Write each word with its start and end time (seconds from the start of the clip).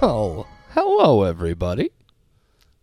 Well, 0.00 0.46
hello 0.74 1.24
everybody, 1.24 1.90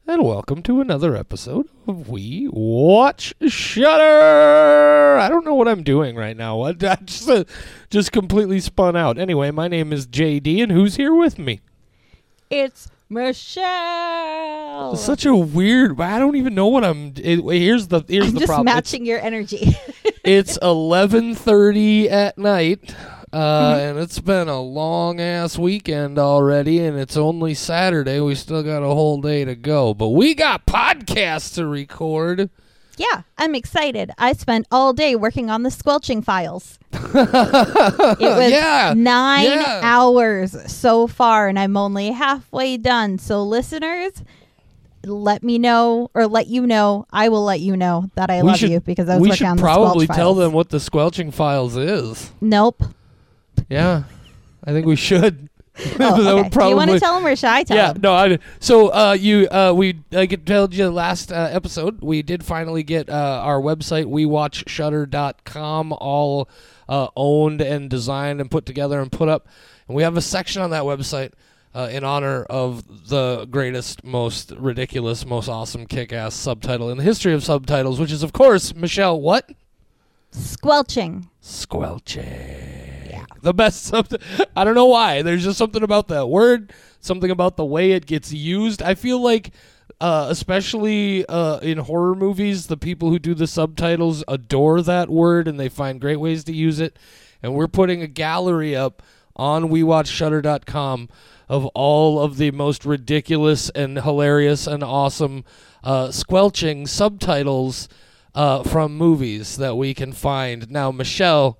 and 0.05 0.21
welcome 0.21 0.61
to 0.63 0.81
another 0.81 1.15
episode 1.15 1.69
of 1.87 2.09
We 2.09 2.49
Watch 2.51 3.33
Shudder. 3.47 5.17
I 5.17 5.29
don't 5.29 5.45
know 5.45 5.53
what 5.53 5.69
I'm 5.69 5.83
doing 5.83 6.17
right 6.17 6.35
now. 6.35 6.59
I, 6.61 6.71
I 6.71 6.97
just, 7.05 7.29
uh, 7.29 7.45
just 7.89 8.11
completely 8.11 8.59
spun 8.59 8.97
out. 8.97 9.17
Anyway, 9.17 9.49
my 9.51 9.69
name 9.69 9.93
is 9.93 10.07
JD, 10.07 10.61
and 10.63 10.73
who's 10.73 10.97
here 10.97 11.15
with 11.15 11.39
me? 11.39 11.61
It's 12.49 12.89
Michelle. 13.07 14.97
Such 14.97 15.25
a 15.25 15.33
weird. 15.33 16.01
I 16.01 16.19
don't 16.19 16.35
even 16.35 16.53
know 16.53 16.67
what 16.67 16.83
I'm. 16.83 17.13
It, 17.15 17.39
here's 17.41 17.87
the 17.87 18.01
here's 18.09 18.27
I'm 18.27 18.33
the 18.33 18.39
just 18.41 18.49
problem. 18.49 18.65
Matching 18.65 19.05
your 19.05 19.19
energy. 19.19 19.77
it's 20.25 20.57
11:30 20.57 22.11
at 22.11 22.37
night. 22.37 22.93
Uh, 23.35 23.73
Mm-hmm. 23.75 23.79
and 23.89 23.99
it's 23.99 24.19
been 24.19 24.47
a 24.47 24.61
long 24.61 25.19
ass 25.19 25.57
weekend 25.57 26.17
already, 26.17 26.79
and 26.79 26.97
it's 26.97 27.17
only 27.17 27.53
Saturday. 27.53 28.19
We 28.21 28.33
still 28.35 28.63
got 28.63 28.81
a 28.81 28.87
whole 28.87 29.19
day 29.19 29.43
to 29.43 29.55
go, 29.55 29.93
but 29.93 30.09
we 30.09 30.33
got 30.35 30.65
podcasts 30.65 31.53
to 31.55 31.67
record. 31.67 32.49
yeah, 32.97 33.23
I'm 33.37 33.53
excited. 33.53 34.11
I 34.17 34.31
spent 34.33 34.67
all 34.71 34.93
day 34.93 35.15
working 35.17 35.49
on 35.49 35.63
the 35.63 35.69
squelching 35.71 36.21
files. 36.21 36.79
it 36.93 37.01
was 38.21 38.51
Yeah, 38.51 38.93
nine 38.95 39.43
yeah. 39.45 39.81
hours 39.83 40.55
so 40.71 41.05
far, 41.07 41.49
and 41.49 41.59
I'm 41.59 41.75
only 41.75 42.11
halfway 42.11 42.77
done. 42.77 43.17
So, 43.17 43.43
listeners, 43.43 44.13
let 45.03 45.43
me 45.43 45.57
know, 45.59 46.09
or 46.13 46.25
let 46.27 46.47
you 46.47 46.65
know. 46.65 47.05
I 47.11 47.27
will 47.29 47.43
let 47.43 47.59
you 47.59 47.75
know 47.75 48.09
that 48.15 48.29
I 48.29 48.41
We 48.41 48.47
love 48.47 48.57
should- 48.59 48.69
you 48.71 48.79
because 48.79 49.09
I 49.09 49.15
was 49.15 49.21
we 49.23 49.27
working 49.29 49.37
should 49.39 49.47
on 49.47 49.57
the 49.57 49.61
probably 49.63 50.07
tell 50.07 50.15
files. 50.33 50.37
them 50.37 50.53
what 50.53 50.69
the 50.69 50.79
squelching 50.79 51.31
files 51.31 51.75
is. 51.75 52.31
Nope. 52.39 52.81
Yeah, 53.69 54.03
I 54.63 54.71
think 54.71 54.85
we 54.85 54.95
should. 54.95 55.49
Oh, 55.99 56.39
okay. 56.39 56.49
Do 56.49 56.67
you 56.69 56.75
want 56.75 56.91
to 56.91 56.99
tell 56.99 57.15
them, 57.15 57.25
or 57.25 57.35
should 57.35 57.49
I 57.49 57.63
tell 57.63 57.75
yeah, 57.75 57.93
them? 57.93 58.01
no, 58.01 58.13
I. 58.13 58.39
So, 58.59 58.93
uh, 58.93 59.11
you, 59.19 59.47
uh, 59.49 59.73
we, 59.75 59.99
I 60.13 60.25
tell 60.25 60.73
you 60.73 60.89
last 60.89 61.31
uh, 61.31 61.49
episode, 61.51 62.01
we 62.01 62.21
did 62.21 62.45
finally 62.45 62.81
get 62.81 63.09
uh, 63.09 63.41
our 63.43 63.59
website, 63.59 64.05
WeWatchShudder.com, 64.05 65.93
all 65.93 66.49
uh, 66.87 67.07
owned 67.15 67.61
and 67.61 67.89
designed 67.89 68.39
and 68.39 68.49
put 68.49 68.65
together 68.65 69.01
and 69.01 69.11
put 69.11 69.27
up, 69.27 69.47
and 69.87 69.95
we 69.97 70.03
have 70.03 70.15
a 70.15 70.21
section 70.21 70.61
on 70.61 70.69
that 70.69 70.83
website. 70.83 71.31
Uh, 71.73 71.89
in 71.91 72.05
honor 72.05 72.43
of 72.43 73.09
the 73.09 73.45
greatest, 73.51 74.01
most 74.01 74.51
ridiculous, 74.51 75.25
most 75.25 75.49
awesome, 75.49 75.85
kick-ass 75.85 76.33
subtitle 76.33 76.89
in 76.89 76.97
the 76.97 77.03
history 77.03 77.33
of 77.33 77.43
subtitles, 77.43 77.99
which 77.99 78.13
is, 78.13 78.23
of 78.23 78.31
course, 78.31 78.73
Michelle. 78.73 79.19
What? 79.19 79.51
Squelching. 80.31 81.29
Squelching. 81.41 82.94
The 83.45 83.53
best 83.53 83.83
something. 83.83 84.19
I 84.55 84.63
don't 84.63 84.73
know 84.73 84.87
why. 84.87 85.21
There's 85.21 85.43
just 85.43 85.59
something 85.59 85.83
about 85.83 86.07
that 86.07 86.27
word, 86.27 86.73
something 86.99 87.29
about 87.29 87.57
the 87.57 87.65
way 87.65 87.91
it 87.91 88.07
gets 88.07 88.33
used. 88.33 88.81
I 88.81 88.95
feel 88.95 89.21
like, 89.21 89.51
uh, 90.01 90.25
especially 90.31 91.27
uh, 91.27 91.59
in 91.59 91.77
horror 91.77 92.15
movies, 92.15 92.65
the 92.65 92.75
people 92.75 93.11
who 93.11 93.19
do 93.19 93.35
the 93.35 93.45
subtitles 93.45 94.23
adore 94.27 94.81
that 94.81 95.09
word 95.09 95.47
and 95.47 95.59
they 95.59 95.69
find 95.69 96.01
great 96.01 96.19
ways 96.19 96.43
to 96.45 96.53
use 96.53 96.79
it. 96.79 96.97
And 97.43 97.53
we're 97.53 97.67
putting 97.67 98.01
a 98.01 98.07
gallery 98.07 98.75
up 98.75 99.03
on 99.35 99.65
WeWatchShudder.com 99.65 101.09
of 101.47 101.67
all 101.67 102.19
of 102.19 102.37
the 102.37 102.49
most 102.49 102.83
ridiculous 102.83 103.69
and 103.69 103.99
hilarious 103.99 104.65
and 104.65 104.83
awesome 104.83 105.45
uh, 105.83 106.09
squelching 106.09 106.87
subtitles 106.87 107.87
uh, 108.33 108.63
from 108.63 108.97
movies 108.97 109.57
that 109.57 109.77
we 109.77 109.93
can 109.93 110.13
find. 110.13 110.71
Now, 110.71 110.91
Michelle, 110.91 111.59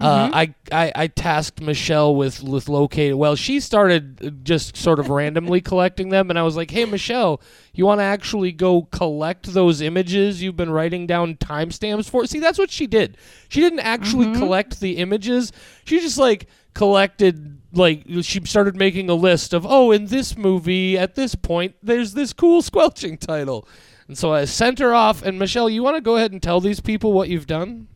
uh, 0.00 0.30
I, 0.32 0.54
I 0.72 0.92
I 0.94 1.06
tasked 1.06 1.60
Michelle 1.60 2.16
with 2.16 2.42
with 2.42 2.68
locating. 2.68 3.18
Well, 3.18 3.36
she 3.36 3.60
started 3.60 4.44
just 4.44 4.76
sort 4.76 4.98
of 4.98 5.10
randomly 5.10 5.60
collecting 5.70 6.08
them, 6.08 6.30
and 6.30 6.38
I 6.38 6.42
was 6.42 6.56
like, 6.56 6.70
"Hey, 6.70 6.86
Michelle, 6.86 7.40
you 7.74 7.84
want 7.84 8.00
to 8.00 8.04
actually 8.04 8.52
go 8.52 8.82
collect 8.90 9.52
those 9.52 9.80
images 9.80 10.42
you've 10.42 10.56
been 10.56 10.70
writing 10.70 11.06
down 11.06 11.36
timestamps 11.36 12.08
for?" 12.08 12.26
See, 12.26 12.40
that's 12.40 12.58
what 12.58 12.70
she 12.70 12.86
did. 12.86 13.18
She 13.48 13.60
didn't 13.60 13.80
actually 13.80 14.32
collect 14.34 14.80
the 14.80 14.96
images. 14.96 15.52
She 15.84 16.00
just 16.00 16.18
like 16.18 16.48
collected 16.74 17.60
like 17.74 18.04
she 18.22 18.40
started 18.44 18.76
making 18.76 19.10
a 19.10 19.14
list 19.14 19.52
of 19.52 19.66
oh 19.68 19.90
in 19.90 20.06
this 20.06 20.36
movie 20.36 20.96
at 20.96 21.14
this 21.14 21.34
point 21.34 21.74
there's 21.82 22.14
this 22.14 22.32
cool 22.32 22.62
squelching 22.62 23.16
title 23.18 23.68
and 24.08 24.16
so 24.16 24.32
i 24.32 24.44
sent 24.44 24.78
her 24.78 24.94
off 24.94 25.22
and 25.22 25.38
michelle 25.38 25.68
you 25.68 25.82
want 25.82 25.96
to 25.96 26.00
go 26.00 26.16
ahead 26.16 26.32
and 26.32 26.42
tell 26.42 26.60
these 26.60 26.80
people 26.80 27.12
what 27.12 27.28
you've 27.28 27.46
done 27.46 27.88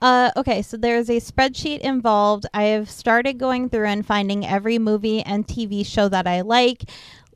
Uh, 0.00 0.30
okay, 0.36 0.60
so 0.60 0.76
there's 0.76 1.08
a 1.08 1.20
spreadsheet 1.20 1.78
involved. 1.80 2.44
I 2.52 2.64
have 2.64 2.90
started 2.90 3.38
going 3.38 3.70
through 3.70 3.86
and 3.86 4.04
finding 4.04 4.44
every 4.46 4.78
movie 4.78 5.22
and 5.22 5.48
TV 5.48 5.84
show 5.84 6.08
that 6.10 6.26
I 6.26 6.42
like. 6.42 6.84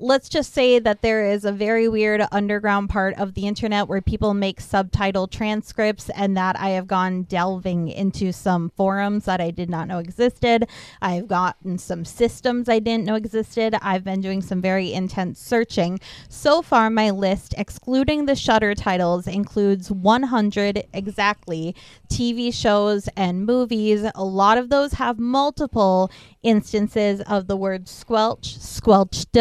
Let's 0.03 0.31
just 0.31 0.55
say 0.55 0.79
that 0.79 1.03
there 1.03 1.27
is 1.27 1.45
a 1.45 1.53
very 1.53 1.87
weird 1.87 2.23
underground 2.33 2.89
part 2.89 3.15
of 3.19 3.35
the 3.35 3.47
internet 3.47 3.87
where 3.87 4.01
people 4.01 4.33
make 4.33 4.59
subtitle 4.59 5.29
transcripts, 5.29 6.09
and 6.17 6.35
that 6.39 6.59
I 6.59 6.71
have 6.71 6.87
gone 6.87 7.25
delving 7.25 7.89
into 7.89 8.33
some 8.33 8.71
forums 8.79 9.27
that 9.27 9.43
I 9.43 9.51
did 9.51 9.69
not 9.69 9.89
know 9.89 9.99
existed. 9.99 10.67
I've 11.03 11.29
gotten 11.29 11.77
some 11.77 12.07
systems 12.07 12.67
I 12.67 12.79
didn't 12.79 13.05
know 13.05 13.15
existed. 13.15 13.77
I've 13.83 14.03
been 14.03 14.23
doing 14.23 14.41
some 14.41 14.63
very 14.63 14.91
intense 14.91 15.39
searching. 15.39 16.01
So 16.31 16.63
far, 16.63 16.89
my 16.89 17.11
list, 17.11 17.55
excluding 17.59 18.25
the 18.25 18.35
Shudder 18.35 18.75
titles, 18.75 19.27
includes 19.27 19.91
100 19.91 20.83
exactly 20.95 21.77
TV 22.09 22.55
shows 22.55 23.07
and 23.19 23.45
movies. 23.45 24.07
A 24.15 24.25
lot 24.25 24.57
of 24.57 24.71
those 24.71 24.95
have 24.95 25.19
multiple 25.19 26.11
instances 26.43 27.21
of 27.27 27.49
the 27.49 27.57
word 27.57 27.87
squelch, 27.87 28.57
squelched, 28.57 29.37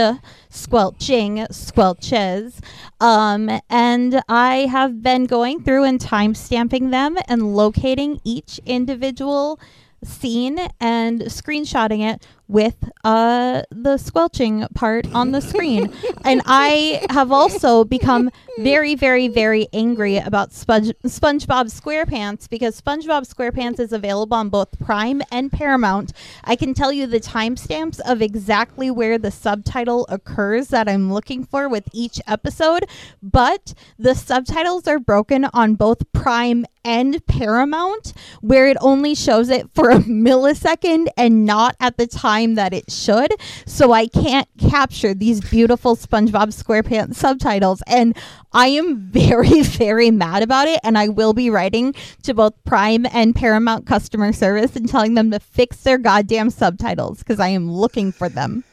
squelching, 0.50 1.38
squelches. 1.52 2.60
Um, 3.00 3.50
and 3.70 4.22
I 4.28 4.68
have 4.72 5.02
been 5.02 5.26
going 5.26 5.64
through 5.64 5.84
and 5.84 6.02
time 6.02 6.34
stamping 6.36 6.90
them 6.90 7.18
and 7.28 7.56
locating 7.56 8.20
each 8.24 8.60
individual 8.66 9.60
scene 10.04 10.60
and 10.80 11.22
screenshotting 11.22 12.02
it 12.14 12.26
with 12.50 12.90
uh, 13.04 13.62
the 13.70 13.98
squelching 13.98 14.66
part 14.74 15.08
on 15.14 15.32
the 15.32 15.40
screen. 15.40 15.94
and 16.26 16.42
I 16.46 17.06
have 17.12 17.32
also 17.32 17.84
become 17.84 18.32
very, 18.58 18.96
very, 18.96 19.28
very 19.28 19.68
angry 19.72 20.18
about 20.18 20.52
Sponge- 20.52 20.96
SpongeBob 21.06 21.72
SquarePants 21.72 22.50
because 22.50 22.82
SpongeBob 22.82 23.32
SquarePants 23.32 23.80
is 23.80 23.94
available 23.94 24.36
on 24.36 24.50
both 24.50 24.78
Prime 24.80 25.22
and 25.32 25.52
Paramount. 25.52 26.12
I 26.44 26.56
can 26.56 26.74
tell 26.74 26.92
you 26.92 27.06
the 27.06 27.20
timestamps 27.20 28.00
of 28.04 28.22
exactly 28.22 28.90
where 28.90 29.20
the 29.20 29.32
subtitle 29.32 30.08
occurs 30.10 30.70
that 30.70 30.90
I'm 30.90 31.14
looking 31.14 31.46
for 31.46 31.70
with 31.70 31.88
each 31.94 32.20
episode, 32.28 32.86
but 33.22 33.76
the 34.00 34.16
subtitles 34.16 34.88
are 34.88 35.00
broken 35.00 35.46
on 35.54 35.76
both 35.76 36.12
Prime 36.14 36.66
and 36.84 37.24
Paramount, 37.28 38.14
where 38.42 38.68
it 38.68 38.78
only 38.82 39.14
shows 39.14 39.50
it 39.50 39.70
for 39.76 39.92
a 39.92 39.96
millisecond 40.00 41.08
and 41.16 41.46
not 41.46 41.76
at 41.80 41.98
the 41.98 42.08
time 42.08 42.39
that 42.48 42.74
it 42.74 42.92
should. 42.92 43.32
So 43.66 43.92
I 43.92 44.08
can't 44.08 44.48
capture 44.58 45.14
these 45.14 45.42
beautiful 45.42 45.96
SpongeBob 45.96 46.48
SquarePants 46.54 47.16
subtitles. 47.16 47.82
And 47.88 48.16
I 48.54 48.68
am 48.68 48.98
very, 49.12 49.62
very 49.62 50.12
mad 50.12 50.44
about 50.44 50.68
it. 50.68 50.80
And 50.84 50.98
I 50.98 51.08
will 51.10 51.34
be 51.34 51.50
writing 51.50 51.94
to 52.24 52.34
both 52.34 52.54
Prime 52.64 53.06
and 53.12 53.36
Paramount 53.36 53.86
customer 53.86 54.34
service 54.34 54.76
and 54.76 54.88
telling 54.90 55.14
them 55.14 55.32
to 55.32 55.40
fix 55.40 55.78
their 55.84 55.98
goddamn 55.98 56.50
subtitles 56.50 57.20
because 57.20 57.40
I 57.40 57.50
am 57.50 57.72
looking 57.72 58.12
for 58.12 58.30
them. 58.30 58.64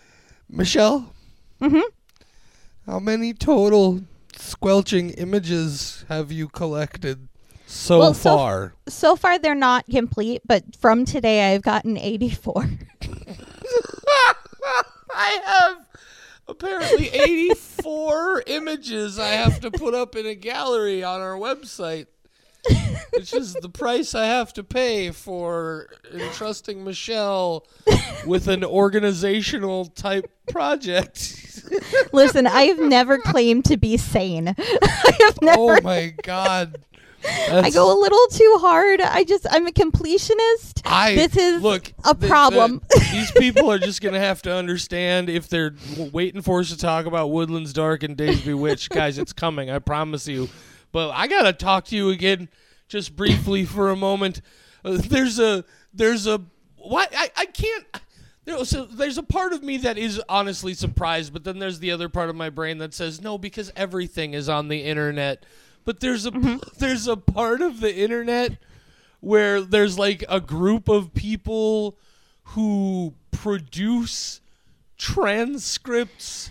Michelle? 0.48 1.12
Mhm. 1.60 1.82
How 2.86 3.00
many 3.00 3.32
total 3.34 4.02
squelching 4.38 5.10
images 5.10 6.04
have 6.08 6.30
you 6.30 6.46
collected 6.48 7.26
so 7.66 7.98
Well, 7.98 8.14
so- 8.14 8.36
far? 8.36 8.74
So 8.88 9.16
far, 9.16 9.38
they're 9.40 9.54
not 9.56 9.86
complete, 9.90 10.42
but 10.46 10.62
from 10.78 11.04
today, 11.04 11.52
I've 11.52 11.62
gotten 11.62 11.96
84. 11.98 12.70
I 15.14 15.40
have 15.44 15.86
apparently 16.48 17.08
84 17.08 18.44
images 18.46 19.18
I 19.18 19.30
have 19.30 19.60
to 19.60 19.70
put 19.70 19.94
up 19.94 20.16
in 20.16 20.26
a 20.26 20.34
gallery 20.34 21.02
on 21.02 21.20
our 21.20 21.36
website. 21.36 22.06
Which 23.12 23.32
is 23.32 23.54
the 23.54 23.68
price 23.68 24.14
I 24.14 24.26
have 24.26 24.52
to 24.54 24.64
pay 24.64 25.12
for 25.12 25.88
entrusting 26.12 26.84
Michelle 26.84 27.64
with 28.26 28.48
an 28.48 28.64
organizational 28.64 29.86
type 29.86 30.28
project. 30.48 31.62
Listen, 32.12 32.46
I 32.46 32.62
have 32.62 32.80
never 32.80 33.18
claimed 33.18 33.66
to 33.66 33.76
be 33.76 33.96
sane. 33.96 34.48
I 34.58 35.16
have 35.20 35.38
oh 35.42 35.46
never. 35.46 35.60
oh 35.60 35.80
my 35.82 36.14
god. 36.22 36.78
I 37.50 37.70
go 37.70 37.92
a 37.92 37.98
little 38.00 38.26
too 38.30 38.56
hard. 38.60 39.00
I 39.00 39.24
just, 39.24 39.46
I'm 39.50 39.66
a 39.66 39.70
completionist. 39.72 40.82
I 40.84 41.14
This 41.14 41.36
is 41.36 41.62
look 41.62 41.92
a 42.04 42.14
the- 42.14 42.20
the- 42.20 42.26
problem. 42.28 42.82
these 43.12 43.30
people 43.32 43.70
are 43.70 43.78
just 43.78 44.00
gonna 44.00 44.18
have 44.20 44.42
to 44.42 44.54
understand 44.54 45.28
if 45.28 45.48
they're 45.48 45.74
waiting 46.12 46.42
for 46.42 46.60
us 46.60 46.68
to 46.70 46.76
talk 46.76 47.06
about 47.06 47.30
Woodlands 47.30 47.72
Dark 47.72 48.02
and 48.02 48.16
Days 48.16 48.40
Bewitched, 48.42 48.90
guys. 48.90 49.18
It's 49.18 49.32
coming, 49.32 49.70
I 49.70 49.78
promise 49.78 50.26
you. 50.28 50.48
But 50.92 51.10
I 51.10 51.26
gotta 51.26 51.52
talk 51.52 51.84
to 51.86 51.96
you 51.96 52.10
again, 52.10 52.48
just 52.88 53.16
briefly 53.16 53.64
for 53.64 53.90
a 53.90 53.96
moment. 53.96 54.40
Uh, 54.84 54.98
there's 55.02 55.38
a 55.38 55.64
there's 55.92 56.26
a 56.26 56.40
what 56.76 57.12
I 57.16 57.30
I 57.36 57.46
can't. 57.46 57.84
So 58.68 58.84
there's 58.84 59.18
a 59.18 59.24
part 59.24 59.52
of 59.52 59.64
me 59.64 59.76
that 59.78 59.98
is 59.98 60.22
honestly 60.28 60.72
surprised, 60.72 61.32
but 61.32 61.42
then 61.42 61.58
there's 61.58 61.80
the 61.80 61.90
other 61.90 62.08
part 62.08 62.30
of 62.30 62.36
my 62.36 62.48
brain 62.48 62.78
that 62.78 62.94
says 62.94 63.20
no 63.20 63.38
because 63.38 63.72
everything 63.74 64.34
is 64.34 64.48
on 64.48 64.68
the 64.68 64.84
internet. 64.84 65.44
But 65.86 66.00
there's 66.00 66.26
a 66.26 66.32
mm-hmm. 66.32 66.56
there's 66.78 67.06
a 67.08 67.16
part 67.16 67.62
of 67.62 67.80
the 67.80 67.96
internet 67.96 68.58
where 69.20 69.62
there's 69.62 69.98
like 69.98 70.22
a 70.28 70.40
group 70.40 70.88
of 70.90 71.14
people 71.14 71.96
who 72.50 73.14
produce 73.30 74.40
transcripts 74.98 76.50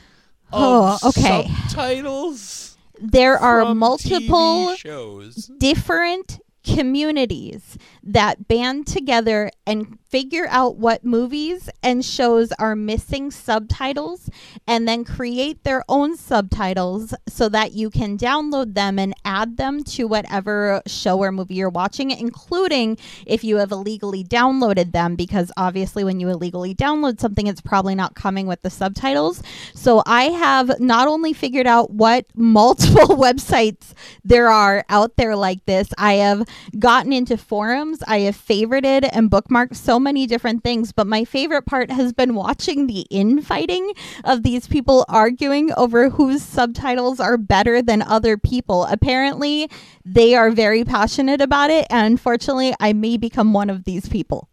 of 0.51 0.99
Oh, 1.03 1.09
okay. 1.09 1.47
subtitles 1.67 2.77
There 2.99 3.37
are 3.37 3.73
multiple 3.75 4.75
shows. 4.75 5.49
different 5.57 6.39
communities 6.65 7.77
that 8.03 8.47
band 8.47 8.87
together 8.87 9.51
and 9.67 9.97
figure 10.09 10.47
out 10.49 10.77
what 10.77 11.03
movies 11.03 11.69
and 11.83 12.05
shows 12.05 12.51
are 12.53 12.75
missing 12.75 13.29
subtitles 13.29 14.29
and 14.67 14.87
then 14.87 15.03
create 15.03 15.63
their 15.63 15.83
own 15.89 16.15
subtitles 16.15 17.13
so 17.27 17.49
that 17.49 17.73
you 17.73 17.89
can 17.89 18.17
download 18.17 18.73
them 18.75 18.97
and 18.97 19.13
add 19.25 19.57
them 19.57 19.83
to 19.83 20.05
whatever 20.05 20.81
show 20.87 21.19
or 21.19 21.31
movie 21.31 21.55
you're 21.55 21.69
watching 21.69 22.11
including 22.11 22.97
if 23.25 23.43
you 23.43 23.57
have 23.57 23.71
illegally 23.71 24.23
downloaded 24.23 24.91
them 24.91 25.15
because 25.15 25.51
obviously 25.57 26.03
when 26.03 26.19
you 26.19 26.29
illegally 26.29 26.73
download 26.73 27.19
something 27.19 27.47
it's 27.47 27.61
probably 27.61 27.95
not 27.95 28.15
coming 28.15 28.47
with 28.47 28.61
the 28.61 28.69
subtitles. 28.69 29.43
So 29.73 30.01
i 30.05 30.25
have 30.25 30.79
not 30.79 31.07
only 31.07 31.33
figured 31.33 31.67
out 31.67 31.91
what 31.91 32.25
multiple 32.35 33.15
websites 33.17 33.93
there 34.23 34.49
are 34.49 34.85
out 34.89 35.17
there 35.17 35.35
like 35.35 35.65
this 35.65 35.89
i 35.97 36.13
have 36.13 36.47
gotten 36.79 37.13
into 37.13 37.37
forums 37.37 38.01
i 38.07 38.19
have 38.19 38.35
favorited 38.35 39.07
and 39.11 39.29
bookmarked 39.31 39.75
so 39.75 39.99
many 39.99 40.25
different 40.27 40.63
things 40.63 40.91
but 40.91 41.07
my 41.07 41.23
favorite 41.23 41.65
part 41.65 41.89
has 41.91 42.13
been 42.13 42.35
watching 42.35 42.87
the 42.87 43.05
infighting 43.09 43.93
of 44.23 44.43
these 44.43 44.67
people 44.67 45.05
arguing 45.07 45.71
over 45.73 46.09
whose 46.09 46.41
subtitles 46.41 47.19
are 47.19 47.37
better 47.37 47.81
than 47.81 48.01
other 48.01 48.37
people 48.37 48.85
apparently 48.85 49.69
they 50.03 50.35
are 50.35 50.51
very 50.51 50.83
passionate 50.83 51.41
about 51.41 51.69
it 51.69 51.85
and 51.89 52.05
unfortunately 52.05 52.73
i 52.79 52.93
may 52.93 53.17
become 53.17 53.53
one 53.53 53.69
of 53.69 53.83
these 53.83 54.07
people 54.09 54.49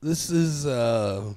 This 0.00 0.30
is 0.30 0.66
uh 0.66 1.34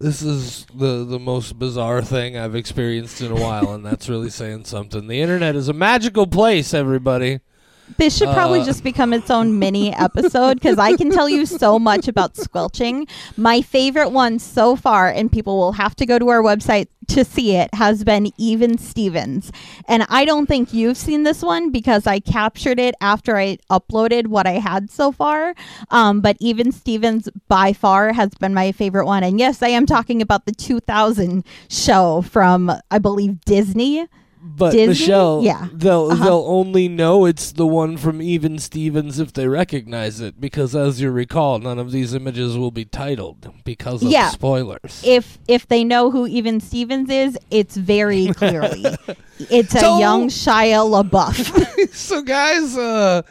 this 0.00 0.20
is 0.20 0.66
the 0.74 1.04
the 1.04 1.20
most 1.20 1.60
bizarre 1.60 2.02
thing 2.02 2.36
I've 2.36 2.56
experienced 2.56 3.20
in 3.20 3.30
a 3.30 3.36
while 3.36 3.72
and 3.72 3.86
that's 3.86 4.08
really 4.08 4.30
saying 4.30 4.64
something. 4.64 5.06
The 5.06 5.20
internet 5.20 5.54
is 5.54 5.68
a 5.68 5.72
magical 5.72 6.26
place, 6.26 6.74
everybody. 6.74 7.38
This 7.98 8.16
should 8.16 8.30
probably 8.30 8.60
Uh, 8.60 8.64
just 8.64 8.82
become 8.84 9.12
its 9.12 9.30
own 9.30 9.58
mini 9.58 9.94
episode 9.94 10.54
because 10.54 10.78
I 10.78 10.96
can 10.96 11.10
tell 11.10 11.28
you 11.28 11.44
so 11.46 11.78
much 11.78 12.08
about 12.08 12.36
squelching. 12.36 13.06
My 13.36 13.60
favorite 13.60 14.10
one 14.10 14.38
so 14.38 14.76
far, 14.76 15.08
and 15.08 15.30
people 15.30 15.58
will 15.58 15.72
have 15.72 15.94
to 15.96 16.06
go 16.06 16.18
to 16.18 16.28
our 16.28 16.42
website 16.42 16.86
to 17.08 17.24
see 17.24 17.54
it, 17.56 17.74
has 17.74 18.02
been 18.04 18.30
Even 18.38 18.78
Stevens. 18.78 19.52
And 19.86 20.06
I 20.08 20.24
don't 20.24 20.46
think 20.46 20.72
you've 20.72 20.96
seen 20.96 21.24
this 21.24 21.42
one 21.42 21.70
because 21.70 22.06
I 22.06 22.20
captured 22.20 22.78
it 22.78 22.94
after 23.00 23.36
I 23.36 23.58
uploaded 23.70 24.28
what 24.28 24.46
I 24.46 24.52
had 24.52 24.90
so 24.90 25.12
far. 25.12 25.54
Um, 25.90 26.20
but 26.20 26.36
Even 26.40 26.72
Stevens 26.72 27.28
by 27.48 27.72
far 27.72 28.12
has 28.14 28.30
been 28.30 28.54
my 28.54 28.72
favorite 28.72 29.06
one. 29.06 29.22
And 29.22 29.38
yes, 29.38 29.62
I 29.62 29.68
am 29.68 29.84
talking 29.86 30.22
about 30.22 30.46
the 30.46 30.52
2000 30.52 31.44
show 31.68 32.22
from, 32.22 32.72
I 32.90 32.98
believe, 32.98 33.44
Disney. 33.44 34.06
But 34.44 34.72
Disney? 34.72 34.86
Michelle, 34.88 35.40
Yeah. 35.44 35.68
they'll 35.72 36.10
Uh-huh. 36.10 36.24
they'll 36.24 36.44
only 36.48 36.88
know 36.88 37.24
it's 37.26 37.52
the 37.52 37.66
one 37.66 37.96
from 37.96 38.20
Even 38.20 38.58
Stevens 38.58 39.18
if 39.20 39.32
they 39.32 39.46
recognize 39.46 40.20
it, 40.20 40.40
because 40.40 40.74
as 40.74 41.00
you 41.00 41.10
recall, 41.12 41.58
none 41.60 41.78
of 41.78 41.92
these 41.92 42.12
images 42.12 42.58
will 42.58 42.72
be 42.72 42.84
titled 42.84 43.48
because 43.64 44.02
of 44.02 44.10
Yeah. 44.10 44.30
spoilers. 44.30 45.00
if 45.04 45.38
if 45.46 45.68
they 45.68 45.84
know 45.84 46.10
who 46.10 46.26
Even 46.26 46.58
Stevens 46.60 47.08
is, 47.08 47.38
it's 47.50 47.76
very 47.76 48.26
clearly 48.36 48.84
it's 49.48 49.74
a 49.74 49.80
So- 49.80 49.98
young 50.00 50.28
Shia 50.28 50.82
LaBeouf. 50.90 51.94
so 51.94 52.22
guys, 52.22 52.76
uh, 52.76 53.22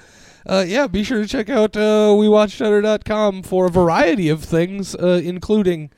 uh, 0.48 0.64
yeah, 0.68 0.88
be 0.88 1.04
sure 1.04 1.22
to 1.22 1.28
check 1.28 1.50
out 1.50 1.76
uh, 1.76 2.16
WeWatchShudder.com 2.16 3.44
for 3.44 3.66
a 3.66 3.70
variety 3.70 4.30
of 4.30 4.44
things, 4.44 4.96
uh, 4.96 5.22
including 5.24 5.90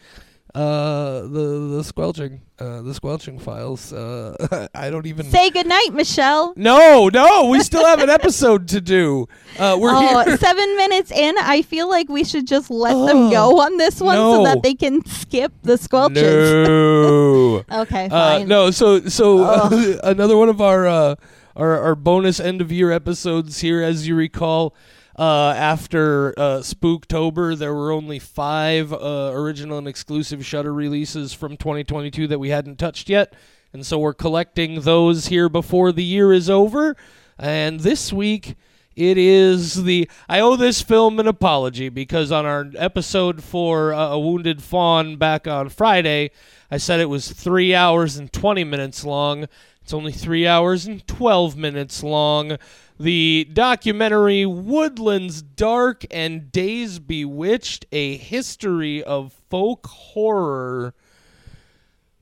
uh, 0.55 1.21
the 1.21 1.73
the 1.77 1.83
squelching, 1.83 2.41
uh, 2.59 2.81
the 2.83 2.93
squelching 2.93 3.39
files. 3.39 3.91
Uh, 3.91 4.67
I 4.75 4.89
don't 4.91 5.07
even. 5.07 5.25
Say 5.31 5.49
goodnight, 5.49 5.93
Michelle. 5.93 6.53
no, 6.55 7.09
no, 7.11 7.47
we 7.47 7.59
still 7.61 7.85
have 7.85 7.99
an 7.99 8.09
episode 8.11 8.67
to 8.69 8.79
do. 8.81 9.27
Uh, 9.57 9.77
we're 9.79 9.89
Oh, 9.91 10.23
here. 10.23 10.37
seven 10.49 10.77
minutes 10.77 11.11
in, 11.11 11.35
I 11.39 11.63
feel 11.63 11.89
like 11.89 12.07
we 12.07 12.23
should 12.23 12.45
just 12.45 12.69
let 12.69 12.95
Oh, 12.95 13.05
them 13.07 13.31
go 13.31 13.61
on 13.61 13.77
this 13.77 13.99
one 13.99 14.15
so 14.17 14.43
that 14.43 14.61
they 14.61 14.75
can 14.75 15.03
skip 15.05 15.51
the 15.63 15.73
squelches. 15.73 16.67
No. 16.67 17.63
Okay, 17.83 18.07
Uh, 18.11 18.43
no, 18.45 18.69
so 18.71 19.01
so 19.07 19.39
Ugh. 19.43 19.99
another 20.03 20.37
one 20.37 20.49
of 20.49 20.61
our 20.61 20.85
uh, 20.87 21.15
our 21.55 21.79
our 21.79 21.95
bonus 21.95 22.39
end 22.39 22.61
of 22.61 22.71
year 22.71 22.91
episodes 22.91 23.61
here, 23.61 23.81
as 23.81 24.07
you 24.07 24.15
recall. 24.15 24.75
Uh, 25.17 25.53
after 25.55 26.33
uh, 26.37 26.59
Spooktober, 26.59 27.57
there 27.57 27.73
were 27.73 27.91
only 27.91 28.17
five 28.17 28.91
uh, 28.91 29.31
original 29.33 29.77
and 29.77 29.87
exclusive 29.87 30.45
Shudder 30.45 30.73
releases 30.73 31.33
from 31.33 31.55
2022 31.55 32.27
that 32.27 32.39
we 32.39 32.49
hadn't 32.49 32.79
touched 32.79 33.09
yet, 33.09 33.33
and 33.73 33.85
so 33.85 33.99
we're 33.99 34.13
collecting 34.13 34.81
those 34.81 35.27
here 35.27 35.49
before 35.49 35.91
the 35.91 36.03
year 36.03 36.33
is 36.33 36.49
over. 36.49 36.95
And 37.37 37.81
this 37.81 38.11
week, 38.11 38.55
it 38.95 39.17
is 39.17 39.83
the. 39.83 40.09
I 40.29 40.39
owe 40.39 40.55
this 40.55 40.81
film 40.81 41.19
an 41.19 41.27
apology 41.27 41.89
because 41.89 42.31
on 42.31 42.45
our 42.45 42.69
episode 42.75 43.43
for 43.43 43.93
uh, 43.93 44.09
A 44.09 44.19
Wounded 44.19 44.61
Fawn 44.61 45.17
back 45.17 45.47
on 45.47 45.69
Friday, 45.69 46.31
I 46.69 46.77
said 46.77 46.99
it 46.99 47.09
was 47.09 47.31
three 47.31 47.73
hours 47.73 48.17
and 48.17 48.31
20 48.31 48.63
minutes 48.63 49.03
long. 49.03 49.47
It's 49.83 49.93
only 49.93 50.13
three 50.13 50.47
hours 50.47 50.85
and 50.85 51.05
12 51.07 51.57
minutes 51.57 52.03
long. 52.03 52.57
The 52.99 53.49
documentary 53.51 54.45
Woodlands 54.45 55.41
Dark 55.41 56.05
and 56.09 56.51
Days 56.51 56.99
Bewitched 56.99 57.85
A 57.91 58.15
History 58.15 59.03
of 59.03 59.33
Folk 59.49 59.85
Horror. 59.87 60.93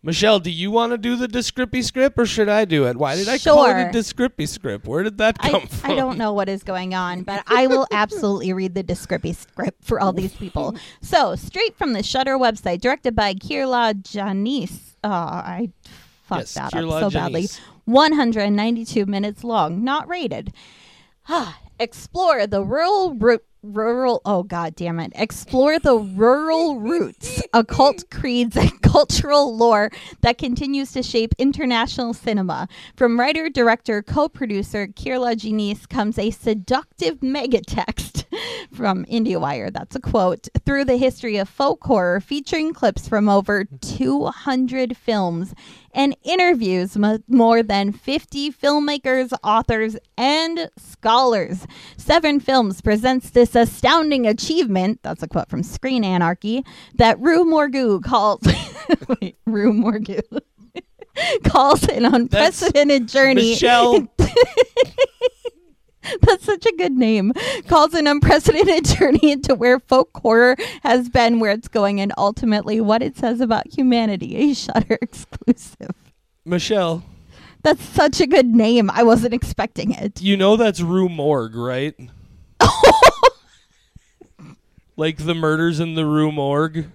Michelle, 0.03 0.39
do 0.39 0.49
you 0.49 0.71
want 0.71 0.91
to 0.93 0.97
do 0.97 1.15
the 1.15 1.27
Descrippy 1.27 1.83
script 1.83 2.17
or 2.17 2.25
should 2.25 2.49
I 2.49 2.65
do 2.65 2.87
it? 2.87 2.97
Why 2.97 3.15
did 3.15 3.29
I 3.29 3.37
call 3.37 3.65
it 3.65 3.69
Sure. 3.69 3.79
a 3.89 3.91
Descrippy 3.91 4.47
script? 4.47 4.87
Where 4.87 5.03
did 5.03 5.19
that 5.19 5.37
come 5.37 5.55
I, 5.55 5.65
from? 5.67 5.91
I 5.91 5.95
don't 5.95 6.17
know 6.17 6.33
what 6.33 6.49
is 6.49 6.63
going 6.63 6.95
on, 6.95 7.21
but 7.21 7.43
I 7.45 7.67
will 7.67 7.85
absolutely 7.91 8.51
read 8.53 8.73
the 8.73 8.83
Descrippy 8.83 9.35
script 9.35 9.83
for 9.83 9.99
all 9.99 10.11
these 10.11 10.33
people. 10.33 10.75
So, 11.01 11.35
straight 11.35 11.77
from 11.77 11.93
the 11.93 12.01
Shudder 12.01 12.39
website, 12.39 12.81
directed 12.81 13.15
by 13.15 13.35
Kier-La 13.35 13.93
Janisse. 13.93 14.95
Oh, 15.03 15.09
I 15.11 15.69
fucked 16.31 16.41
Yes, 16.41 16.53
that 16.53 16.71
Kier-La 16.73 16.97
up 16.97 17.03
so 17.03 17.09
badly. 17.09 17.47
192 17.85 19.05
minutes 19.05 19.43
long, 19.43 19.83
not 19.83 20.07
rated. 20.07 20.53
Ah, 21.27 21.59
Explore 21.79 22.45
the 22.45 22.63
rural 22.63 23.15
root. 23.15 23.43
Rural, 23.63 24.23
oh 24.25 24.41
god 24.41 24.73
damn 24.73 24.99
it! 24.99 25.11
Explore 25.13 25.77
the 25.77 25.95
rural 25.95 26.79
roots, 26.79 27.43
occult 27.53 28.09
creeds, 28.09 28.57
and 28.57 28.81
cultural 28.91 29.55
lore 29.55 29.91
that 30.21 30.39
continues 30.39 30.91
to 30.93 31.03
shape 31.03 31.35
international 31.37 32.15
cinema. 32.15 32.67
From 32.95 33.19
writer, 33.19 33.49
director, 33.49 34.01
co-producer 34.01 34.87
Kier-La 34.87 35.35
Janisse 35.35 35.87
comes 35.87 36.17
a 36.17 36.31
seductive 36.31 37.19
megatext 37.19 38.25
from 38.73 39.05
IndieWire. 39.05 39.71
That's 39.71 39.95
a 39.95 40.01
quote 40.01 40.47
through 40.65 40.85
the 40.85 40.97
history 40.97 41.37
of 41.37 41.47
folk 41.47 41.83
horror, 41.83 42.19
featuring 42.19 42.73
clips 42.73 43.07
from 43.07 43.29
over 43.29 43.65
200 43.65 44.97
films 44.97 45.53
and 45.93 46.15
interviews 46.23 46.97
with 46.97 47.21
more 47.27 47.61
than 47.63 47.91
50 47.91 48.51
filmmakers, 48.51 49.33
authors, 49.43 49.97
and 50.17 50.69
scholars. 50.77 51.67
Severin 51.97 52.39
Films 52.39 52.81
presents 52.81 53.29
this 53.29 53.50
astounding 53.55 54.25
achievement, 54.27 54.99
that's 55.03 55.23
a 55.23 55.27
quote 55.27 55.49
from 55.49 55.63
Screen 55.63 56.03
Anarchy, 56.03 56.63
that 56.95 57.19
Rue 57.19 57.45
Morgue 57.45 58.03
calls, 58.03 58.41
wait, 59.21 59.37
Rue 59.45 59.73
Morgue 59.73 60.21
calls 61.43 61.87
an 61.87 62.05
unprecedented 62.05 63.07
journey. 63.07 63.51
Michelle, 63.51 64.07
That's 66.23 66.43
such 66.43 66.65
a 66.65 66.71
good 66.77 66.93
name. 66.93 67.31
Calls 67.67 67.93
an 67.93 68.07
unprecedented 68.07 68.85
journey 68.97 69.31
into 69.31 69.53
where 69.53 69.79
folk 69.79 70.09
horror 70.17 70.55
has 70.81 71.09
been, 71.09 71.39
where 71.39 71.51
it's 71.51 71.67
going, 71.67 72.01
and 72.01 72.11
ultimately 72.17 72.81
what 72.81 73.03
it 73.03 73.15
says 73.17 73.39
about 73.39 73.71
humanity. 73.71 74.35
A 74.35 74.53
Shudder 74.55 74.97
exclusive. 75.01 75.91
Michelle, 76.43 77.03
That's 77.61 77.83
such 77.83 78.19
a 78.19 78.25
good 78.25 78.47
name. 78.47 78.89
I 78.89 79.03
wasn't 79.03 79.35
expecting 79.35 79.91
it. 79.91 80.19
you 80.21 80.35
know 80.35 80.57
that's 80.57 80.81
Rue 80.81 81.07
Morgue, 81.07 81.55
right? 81.55 81.93
like 84.95 85.17
the 85.17 85.33
murders 85.35 85.79
in 85.79 85.95
the 85.95 86.05
room 86.05 86.35
Morgue. 86.35 86.85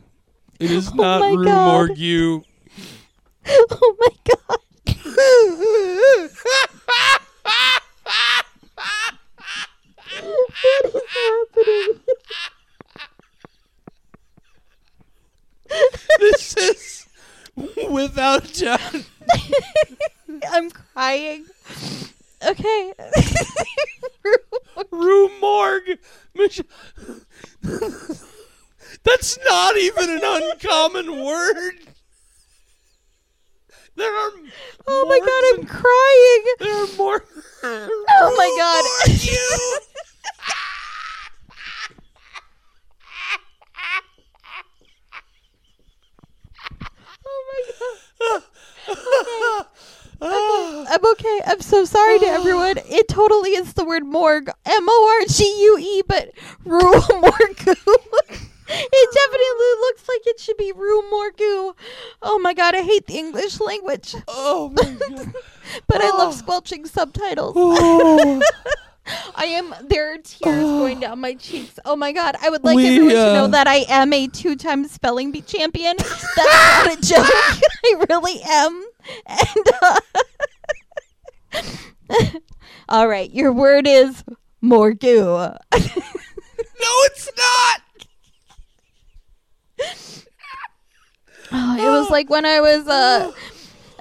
It 0.59 0.71
is 0.71 0.89
oh 0.93 0.97
not 0.97 1.23
room 1.23 1.45
God. 1.45 1.65
Morgue. 1.65 1.99
You. 1.99 2.45
oh 3.47 3.97
my 4.01 4.09
God. 4.25 4.59
what 10.05 10.95
is 10.95 11.03
happening? 11.09 12.01
this 16.19 16.57
is 16.57 17.07
without 17.91 18.53
doubt. 18.55 19.05
I'm 20.51 20.71
crying. 20.71 21.47
Okay. 22.47 22.93
Rue 24.93 25.41
Morgue. 25.41 25.99
Mich- 26.35 26.61
That's 29.03 29.39
not 29.45 29.77
even 29.77 30.11
an 30.11 30.21
uncommon 30.23 31.25
word. 31.25 31.75
There 33.97 34.15
are. 34.15 34.31
oh 34.87 35.07
my 35.09 35.19
god, 35.19 35.43
I'm 35.55 35.61
and- 35.61 35.69
crying. 35.69 36.45
There 36.61 36.85
are 36.85 36.97
more. 36.97 37.25
Oh 37.63 38.35
my 38.37 38.51
god. 38.59 38.85
You. 39.23 39.79
oh 47.27 47.45
my 47.49 47.63
god. 48.29 49.67
I'm 50.21 51.05
okay. 51.13 51.41
I'm 51.47 51.61
so 51.61 51.85
sorry 51.85 52.19
to 52.21 52.27
everyone. 52.27 52.77
It 52.89 53.09
totally 53.09 53.51
is 53.51 53.73
the 53.75 53.85
word 53.85 54.05
morgue. 54.05 54.49
M 54.65 54.87
O 54.89 55.19
R 55.21 55.27
G 55.29 55.45
U 55.45 55.79
E, 55.79 56.03
but 56.07 56.31
Rue 56.65 56.81
Morgue. 57.11 57.77
It 58.69 59.09
definitely 59.15 59.73
looks 59.81 60.09
like 60.09 60.27
it 60.27 60.41
should 60.41 60.57
be 60.57 60.73
Rue 60.73 61.03
Morgue. 61.11 61.75
Oh 62.23 62.39
my 62.41 62.53
god, 62.55 62.75
I 62.75 62.83
hate 62.83 63.07
the 63.07 63.19
English 63.19 63.61
language. 63.61 64.15
Oh 64.29 64.71
my 64.75 64.91
god. 65.17 65.35
But 65.89 66.01
I 66.01 66.11
Oh. 66.13 66.19
love 66.19 66.29
ah. 66.35 66.37
squelching 66.37 66.87
subtitles. 66.87 67.55
Oh. 67.57 68.41
I 69.35 69.45
am. 69.47 69.75
There 69.89 70.15
are 70.15 70.19
tears 70.19 70.63
going 70.63 71.01
down 71.01 71.21
my 71.21 71.35
cheeks. 71.35 71.79
Oh 71.85 71.97
my 71.97 72.13
god! 72.13 72.37
I 72.41 72.51
would 72.51 72.65
like 72.65 72.77
We, 72.77 72.87
everyone 72.89 73.15
to 73.15 73.31
uh, 73.31 73.35
know 73.35 73.47
that 73.49 73.67
I 73.69 73.85
am 73.89 74.13
a 74.13 74.27
two-time 74.27 74.87
spelling 74.89 75.31
bee 75.33 75.43
champion. 75.43 75.97
That's 75.99 76.37
not 76.37 76.99
a 76.99 77.01
joke. 77.07 77.27
I 77.85 78.05
really 78.09 78.41
am. 78.43 78.85
And 79.27 79.69
uh, 79.83 80.01
all 82.89 83.09
right, 83.09 83.33
your 83.33 83.53
word 83.53 83.87
is 83.87 84.25
morgue. 84.61 85.03
No, 85.05 85.55
it's 85.73 87.31
not. 87.37 87.83
Oh, 91.53 91.77
it 91.77 91.89
was 92.01 92.11
like 92.11 92.29
when 92.29 92.45
I 92.45 92.61
was 92.61 92.89
uh 92.89 93.33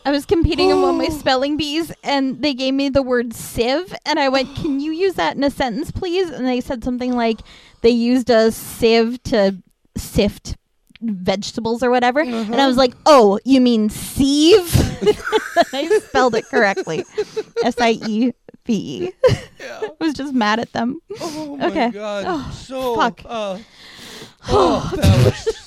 I 0.05 0.11
was 0.11 0.25
competing 0.25 0.69
in 0.69 0.81
one 0.81 0.91
of 0.91 0.95
my 0.95 1.09
spelling 1.19 1.57
bees 1.57 1.91
and 2.03 2.41
they 2.41 2.53
gave 2.53 2.73
me 2.73 2.89
the 2.89 3.01
word 3.01 3.33
sieve 3.33 3.93
and 4.05 4.19
I 4.19 4.29
went, 4.29 4.55
"Can 4.55 4.79
you 4.79 4.91
use 4.91 5.15
that 5.15 5.35
in 5.35 5.43
a 5.43 5.49
sentence, 5.51 5.91
please?" 5.91 6.29
And 6.29 6.45
they 6.47 6.61
said 6.61 6.83
something 6.83 7.13
like 7.15 7.39
they 7.81 7.89
used 7.89 8.29
a 8.29 8.51
sieve 8.51 9.21
to 9.23 9.57
sift 9.97 10.57
vegetables 11.01 11.83
or 11.83 11.89
whatever. 11.89 12.21
And 12.21 12.55
I 12.55 12.67
was 12.67 12.77
like, 12.77 12.93
"Oh, 13.05 13.39
you 13.43 13.59
mean 13.61 13.89
sieve?" 13.89 14.73
I 15.73 15.99
spelled 16.05 16.35
it 16.35 16.45
correctly. 16.45 17.03
S 17.63 17.75
I 17.79 17.91
E 18.05 18.31
V 18.65 18.73
E. 18.73 19.11
Yeah. 19.59 19.81
Was 19.99 20.13
just 20.13 20.33
mad 20.33 20.59
at 20.59 20.71
them. 20.73 20.99
Oh 21.19 21.57
my 21.57 21.67
Okay. 21.67 21.89
god. 21.91 22.25
Oh, 22.27 22.51
so 22.55 22.95
fuck. 22.95 23.21
Uh, 23.25 23.59
oh, 24.49 24.91
that 24.95 25.25
was, 25.25 25.64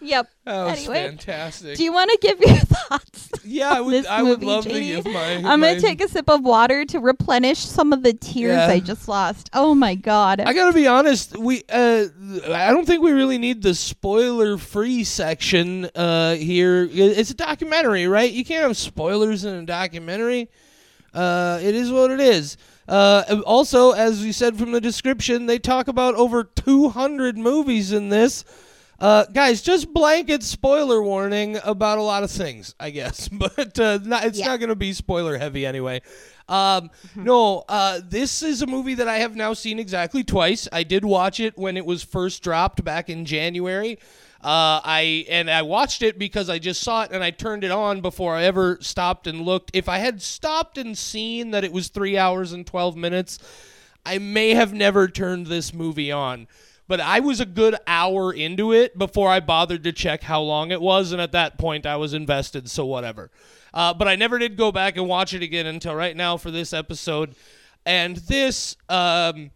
Yep. 0.00 0.30
that 0.44 0.64
was 0.64 0.78
Anyway, 0.78 1.08
fantastic. 1.08 1.76
Do 1.76 1.82
you 1.82 1.92
want 1.92 2.10
to 2.12 2.18
give 2.20 2.38
your 2.40 2.56
thoughts? 2.56 3.30
yeah, 3.44 3.70
I 3.72 3.80
would. 3.80 4.06
I 4.06 4.22
would 4.22 4.40
movie, 4.40 4.46
love 4.46 4.64
to 4.64 4.70
JD? 4.70 4.86
give 4.86 5.04
my. 5.06 5.32
I'm 5.34 5.60
my, 5.60 5.70
gonna 5.70 5.80
take 5.80 6.00
a 6.00 6.08
sip 6.08 6.30
of 6.30 6.44
water 6.44 6.84
to 6.84 7.00
replenish 7.00 7.58
some 7.58 7.92
of 7.92 8.02
the 8.04 8.12
tears 8.12 8.52
Yeah. 8.56 8.68
I 8.68 8.78
just 8.80 9.08
lost. 9.08 9.50
Oh 9.52 9.74
my 9.74 9.96
god! 9.96 10.40
I 10.40 10.52
gotta 10.52 10.72
be 10.72 10.86
honest. 10.86 11.36
We, 11.36 11.64
uh, 11.68 12.04
I 12.46 12.70
don't 12.70 12.86
think 12.86 13.02
we 13.02 13.10
really 13.10 13.38
need 13.38 13.60
the 13.62 13.74
spoiler-free 13.74 15.02
section 15.04 15.86
uh, 15.96 16.34
here. 16.34 16.88
It's 16.90 17.30
a 17.30 17.34
documentary, 17.34 18.06
right? 18.06 18.30
You 18.30 18.44
can't 18.44 18.62
have 18.62 18.76
spoilers 18.76 19.44
in 19.44 19.54
a 19.54 19.66
documentary. 19.66 20.48
Uh, 21.12 21.58
it 21.62 21.74
is 21.74 21.90
what 21.90 22.10
it 22.12 22.20
is. 22.20 22.56
Uh, 22.86 23.42
also, 23.44 23.92
as 23.92 24.22
we 24.22 24.30
said 24.32 24.56
from 24.56 24.72
the 24.72 24.80
description, 24.80 25.46
they 25.46 25.58
talk 25.58 25.88
about 25.88 26.14
over 26.14 26.44
200 26.44 27.36
movies 27.36 27.92
in 27.92 28.08
this. 28.10 28.44
Uh, 28.98 29.24
guys, 29.32 29.62
just 29.62 29.92
blanket 29.94 30.42
spoiler 30.42 31.00
warning 31.00 31.56
about 31.62 31.98
a 31.98 32.02
lot 32.02 32.24
of 32.24 32.30
things, 32.30 32.74
I 32.80 32.90
guess, 32.90 33.28
but 33.32 33.78
uh, 33.78 33.98
not, 34.02 34.24
it's 34.24 34.38
Yeah. 34.40 34.46
not 34.48 34.58
going 34.58 34.70
to 34.70 34.76
be 34.76 34.92
spoiler 34.92 35.38
heavy 35.38 35.64
anyway. 35.64 36.02
Um, 36.48 36.90
no, 37.14 37.64
uh, 37.68 38.00
this 38.08 38.42
is 38.42 38.62
a 38.62 38.66
movie 38.66 38.94
that 38.94 39.06
I 39.06 39.18
have 39.18 39.36
now 39.36 39.52
seen 39.52 39.78
exactly 39.78 40.24
twice. 40.24 40.66
I 40.72 40.82
did 40.82 41.04
watch 41.04 41.38
it 41.40 41.56
when 41.56 41.76
it 41.76 41.86
was 41.86 42.02
first 42.02 42.42
dropped 42.42 42.82
back 42.82 43.08
in 43.08 43.24
January. 43.24 43.98
Uh, 44.40 44.80
I 44.84 45.26
and 45.28 45.50
I 45.50 45.62
watched 45.62 46.00
it 46.02 46.18
because 46.18 46.48
I 46.48 46.58
just 46.58 46.80
saw 46.80 47.02
it 47.02 47.10
and 47.10 47.22
I 47.24 47.30
turned 47.32 47.64
it 47.64 47.72
on 47.72 48.00
before 48.00 48.34
I 48.36 48.44
ever 48.44 48.78
stopped 48.80 49.26
and 49.26 49.42
looked. 49.42 49.72
If 49.74 49.88
I 49.88 49.98
had 49.98 50.22
stopped 50.22 50.78
and 50.78 50.96
seen 50.96 51.50
that 51.50 51.64
it 51.64 51.72
was 51.72 51.88
three 51.88 52.16
hours 52.16 52.52
and 52.52 52.64
twelve 52.64 52.96
minutes, 52.96 53.40
I 54.06 54.18
may 54.18 54.54
have 54.54 54.72
never 54.72 55.08
turned 55.08 55.48
this 55.48 55.74
movie 55.74 56.12
on. 56.12 56.46
But 56.88 57.00
I 57.00 57.20
was 57.20 57.38
a 57.38 57.46
good 57.46 57.76
hour 57.86 58.32
into 58.32 58.72
it 58.72 58.96
before 58.96 59.30
I 59.30 59.40
bothered 59.40 59.84
to 59.84 59.92
check 59.92 60.22
how 60.22 60.40
long 60.40 60.70
it 60.70 60.80
was, 60.80 61.12
and 61.12 61.20
at 61.20 61.32
that 61.32 61.58
point 61.58 61.84
I 61.84 61.96
was 61.96 62.14
invested, 62.14 62.70
so 62.70 62.86
whatever. 62.86 63.30
Uh, 63.74 63.92
but 63.92 64.08
I 64.08 64.16
never 64.16 64.38
did 64.38 64.56
go 64.56 64.72
back 64.72 64.96
and 64.96 65.06
watch 65.06 65.34
it 65.34 65.42
again 65.42 65.66
until 65.66 65.94
right 65.94 66.16
now 66.16 66.38
for 66.38 66.50
this 66.50 66.72
episode. 66.72 67.34
And 67.84 68.16
this, 68.16 68.76
um, 68.88 69.50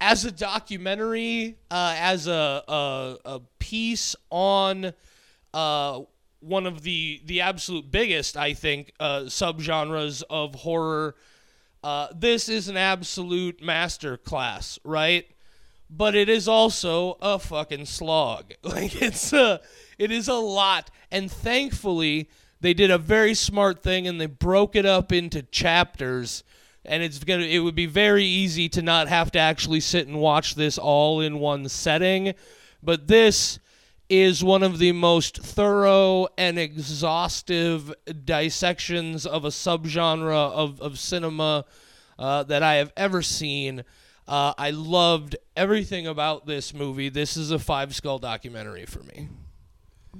as 0.00 0.24
a 0.24 0.32
documentary, 0.32 1.58
uh, 1.70 1.94
as 1.96 2.26
a, 2.26 2.64
a, 2.66 3.16
a 3.24 3.40
piece 3.60 4.16
on 4.30 4.92
uh, 5.54 6.00
one 6.40 6.66
of 6.66 6.82
the, 6.82 7.22
the 7.24 7.40
absolute 7.40 7.90
biggest, 7.90 8.36
I 8.36 8.54
think, 8.54 8.92
uh, 8.98 9.22
subgenres 9.26 10.24
of 10.28 10.56
horror, 10.56 11.14
uh, 11.84 12.08
this 12.14 12.48
is 12.48 12.68
an 12.68 12.76
absolute 12.76 13.62
master 13.62 14.16
class, 14.16 14.80
right? 14.82 15.26
But 15.90 16.14
it 16.14 16.28
is 16.28 16.48
also 16.48 17.16
a 17.20 17.38
fucking 17.38 17.86
slog. 17.86 18.52
Like 18.62 19.00
it's 19.00 19.32
a, 19.32 19.60
it 19.98 20.12
is 20.12 20.28
a 20.28 20.34
lot, 20.34 20.90
and 21.10 21.30
thankfully 21.30 22.28
they 22.60 22.74
did 22.74 22.90
a 22.90 22.98
very 22.98 23.34
smart 23.34 23.82
thing 23.82 24.06
and 24.06 24.20
they 24.20 24.26
broke 24.26 24.76
it 24.76 24.84
up 24.84 25.12
into 25.12 25.42
chapters. 25.42 26.44
And 26.84 27.02
it's 27.02 27.22
gonna, 27.22 27.44
it 27.44 27.60
would 27.60 27.74
be 27.74 27.86
very 27.86 28.24
easy 28.24 28.68
to 28.70 28.82
not 28.82 29.08
have 29.08 29.30
to 29.32 29.38
actually 29.38 29.80
sit 29.80 30.06
and 30.06 30.18
watch 30.18 30.54
this 30.54 30.78
all 30.78 31.20
in 31.20 31.38
one 31.38 31.68
setting, 31.68 32.34
but 32.82 33.08
this 33.08 33.58
is 34.08 34.42
one 34.42 34.62
of 34.62 34.78
the 34.78 34.92
most 34.92 35.36
thorough 35.38 36.28
and 36.38 36.58
exhaustive 36.58 37.92
dissections 38.24 39.26
of 39.26 39.44
a 39.44 39.48
subgenre 39.48 40.32
of, 40.32 40.80
of 40.80 40.98
cinema 40.98 41.66
uh, 42.18 42.42
that 42.44 42.62
I 42.62 42.76
have 42.76 42.92
ever 42.96 43.20
seen. 43.20 43.84
Uh, 44.28 44.52
I 44.58 44.70
loved 44.70 45.36
everything 45.56 46.06
about 46.06 46.44
this 46.44 46.74
movie. 46.74 47.08
This 47.08 47.34
is 47.36 47.50
a 47.50 47.58
five 47.58 47.94
skull 47.94 48.18
documentary 48.18 48.84
for 48.84 49.02
me. 49.04 49.28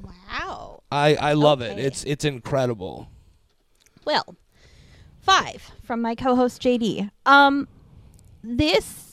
wow. 0.02 0.82
I, 0.90 1.14
I 1.16 1.32
love 1.34 1.60
it. 1.60 1.78
It's 1.78 2.04
it's 2.04 2.24
incredible. 2.24 3.10
Well, 4.06 4.34
five 5.20 5.70
from 5.84 6.00
my 6.00 6.14
co-host 6.14 6.62
JD. 6.62 7.10
Um, 7.26 7.68
this. 8.42 9.04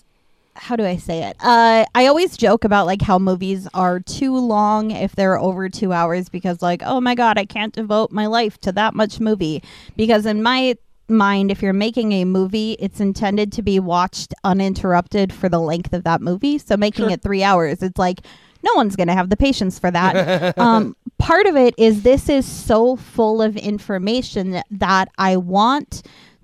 How 0.58 0.78
do 0.78 0.86
I 0.86 0.96
say 0.96 1.24
it? 1.24 1.36
Uh, 1.42 1.84
I 1.94 2.06
always 2.06 2.38
joke 2.38 2.64
about 2.64 2.86
like 2.86 3.02
how 3.02 3.20
movies 3.20 3.68
are 3.74 4.00
too 4.00 4.38
long 4.38 4.92
if 4.92 5.14
they're 5.14 5.38
over 5.38 5.68
two 5.68 5.92
hours 5.92 6.30
because 6.30 6.62
like 6.62 6.82
oh 6.86 7.02
my 7.02 7.14
god 7.14 7.38
I 7.38 7.44
can't 7.44 7.74
devote 7.74 8.14
my 8.14 8.28
life 8.28 8.58
to 8.60 8.72
that 8.72 8.96
much 8.96 9.20
movie 9.20 9.62
because 9.98 10.26
in 10.26 10.42
my 10.42 10.78
mind 11.08 11.52
if 11.52 11.62
you're 11.62 11.74
making 11.74 12.12
a 12.12 12.26
movie 12.26 12.74
it's 12.80 13.00
intended 13.00 13.52
to 13.52 13.62
be 13.62 13.80
watched 13.80 14.34
uninterrupted 14.44 15.32
for 15.32 15.50
the 15.50 15.60
length 15.60 15.94
of 15.94 16.04
that 16.04 16.22
movie 16.22 16.58
so 16.58 16.76
making 16.76 17.06
Sure. 17.06 17.12
it 17.12 17.22
three 17.22 17.44
hours 17.44 17.84
it's 17.84 18.00
like 18.00 18.22
no 18.64 18.72
one's 18.76 18.96
going 18.96 19.08
to 19.08 19.14
have 19.14 19.30
the 19.30 19.38
patience 19.38 19.78
for 19.78 19.92
that 19.92 20.58
um, 20.58 20.96
part 21.20 21.46
of 21.46 21.56
it 21.56 21.76
is 21.78 22.02
this 22.02 22.28
is 22.30 22.46
so 22.46 22.96
full 22.96 23.42
of 23.42 23.56
information 23.58 24.62
that 24.72 25.10
i 25.18 25.38
want 25.38 26.02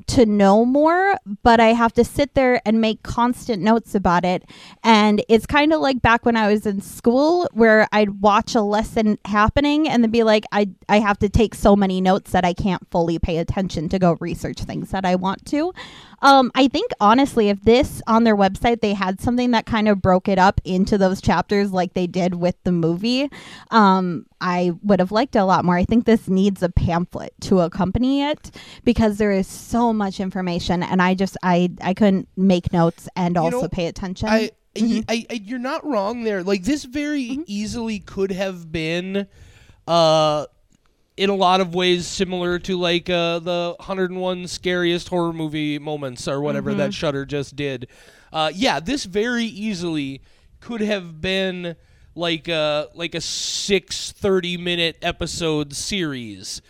to 0.08 0.26
know 0.26 0.66
more, 0.66 1.16
but 1.44 1.60
I 1.60 1.74
have 1.74 1.94
to 1.94 2.04
sit 2.04 2.34
there 2.34 2.62
and 2.66 2.82
make 2.82 3.04
constant 3.04 3.62
notes 3.62 3.96
about 3.96 4.26
it. 4.26 4.44
And 4.84 5.24
it's 5.30 5.46
kind 5.46 5.74
of 5.74 5.82
like 5.82 6.02
back 6.02 6.26
when 6.26 6.36
I 6.36 6.52
was 6.52 6.66
in 6.66 6.82
school 6.82 7.48
where 7.54 7.88
I'd 7.92 8.22
watch 8.22 8.56
a 8.56 8.62
lesson 8.62 9.18
happening 9.26 9.88
and 9.88 10.04
then 10.04 10.12
be 10.12 10.24
like, 10.24 10.46
I, 10.52 10.70
I 10.90 11.00
have 11.00 11.20
to 11.20 11.30
take 11.30 11.56
so 11.56 11.76
many 11.76 12.02
notes 12.02 12.32
that 12.32 12.46
I 12.46 12.54
can't 12.54 12.86
fully 12.90 13.20
pay 13.20 13.38
attention 13.38 13.90
to 13.90 14.00
go 14.00 14.18
research 14.20 14.62
things 14.62 14.92
that 14.92 15.06
I 15.06 15.16
want 15.16 15.46
to. 15.48 15.74
Um, 16.22 16.52
I 16.56 16.68
think 16.68 16.92
honestly, 17.00 17.50
if 17.50 17.62
this 17.62 18.02
on 18.08 18.24
their 18.24 18.36
website 18.36 18.82
they 18.82 18.94
had 18.94 19.20
something 19.20 19.52
that 19.52 19.66
kind 19.66 19.88
of 19.88 20.02
broke 20.02 20.28
it 20.28 20.38
up 20.38 20.62
into 20.64 20.98
those 20.98 21.22
chapters 21.22 21.72
like 21.72 21.94
they 21.94 22.08
did 22.08 22.36
with 22.36 22.56
the 22.64 22.72
movie, 22.72 23.30
um, 23.72 24.26
I 24.40 24.72
would 24.84 25.00
have 25.00 25.12
liked 25.12 25.36
it 25.36 25.40
a 25.40 25.46
lot 25.46 25.66
more. 25.66 25.76
I 25.78 25.84
think 25.86 26.06
this 26.06 26.28
needs 26.28 26.62
a 26.64 26.70
pamphlet 26.70 27.34
to 27.42 27.62
accompany 27.62 28.24
it 28.24 28.52
because 28.84 29.18
there 29.18 29.32
is 29.32 29.48
so 29.48 29.92
much 29.94 30.20
information, 30.20 30.84
and 30.84 31.02
I 31.02 31.14
just 31.16 31.38
I 31.44 31.72
I 31.82 31.94
couldn't 31.94 32.28
make 32.38 32.72
notes 32.72 33.08
and 33.16 33.36
You 33.36 33.42
also 33.42 33.62
know, 33.64 33.68
pay 33.70 33.88
attention. 33.88 34.30
I, 34.30 34.52
Mm-hmm. 34.74 35.00
I- 35.10 35.26
I- 35.30 35.34
you're 35.44 35.60
not 35.60 35.86
wrong 35.86 36.24
there. 36.24 36.44
Like 36.44 36.64
this 36.64 36.86
very 36.86 37.40
easily 37.46 38.00
could 38.00 38.32
have 38.32 38.72
been, 38.72 39.28
uh, 39.86 40.46
in 41.22 41.30
a 41.30 41.36
lot 41.36 41.62
of 41.62 41.76
ways 41.76 42.08
similar 42.08 42.58
to 42.60 42.78
like 42.80 43.10
uh, 43.10 43.38
the 43.40 43.76
101 43.78 44.48
scariest 44.48 45.10
horror 45.10 45.32
movie 45.34 45.78
moments 45.78 46.28
or 46.28 46.42
whatever 46.42 46.74
that 46.74 46.94
Shudder 46.94 47.26
just 47.26 47.56
did. 47.56 47.88
Uh, 48.34 48.52
yeah, 48.54 48.80
this 48.80 49.06
very 49.06 49.46
easily 49.46 50.22
could 50.60 50.82
have 50.82 51.22
been 51.22 51.76
like 52.16 52.48
a 52.48 52.88
like 52.96 53.14
a 53.16 53.22
six 53.22 54.12
30 54.12 54.58
minute 54.58 54.98
episode 55.02 55.74
series. 55.74 56.62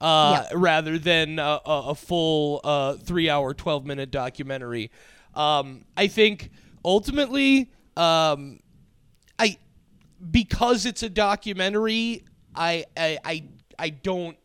Uh, 0.00 0.44
Yeah. 0.50 0.56
rather 0.58 0.98
than 0.98 1.38
a, 1.38 1.60
a, 1.64 1.82
a 1.90 1.94
full 1.94 2.60
uh, 2.64 2.94
three 2.94 3.28
hour, 3.30 3.52
12 3.54 3.84
minute 3.86 4.10
documentary. 4.10 4.90
Um, 5.34 5.84
I 5.96 6.06
think 6.08 6.50
ultimately, 6.84 7.70
um, 7.96 8.60
I 9.38 9.58
because 10.30 10.86
it's 10.86 11.02
a 11.02 11.08
documentary, 11.10 12.24
I, 12.54 12.84
I 12.96 13.18
I 13.24 13.42
I 13.80 13.90
don't 13.90 14.36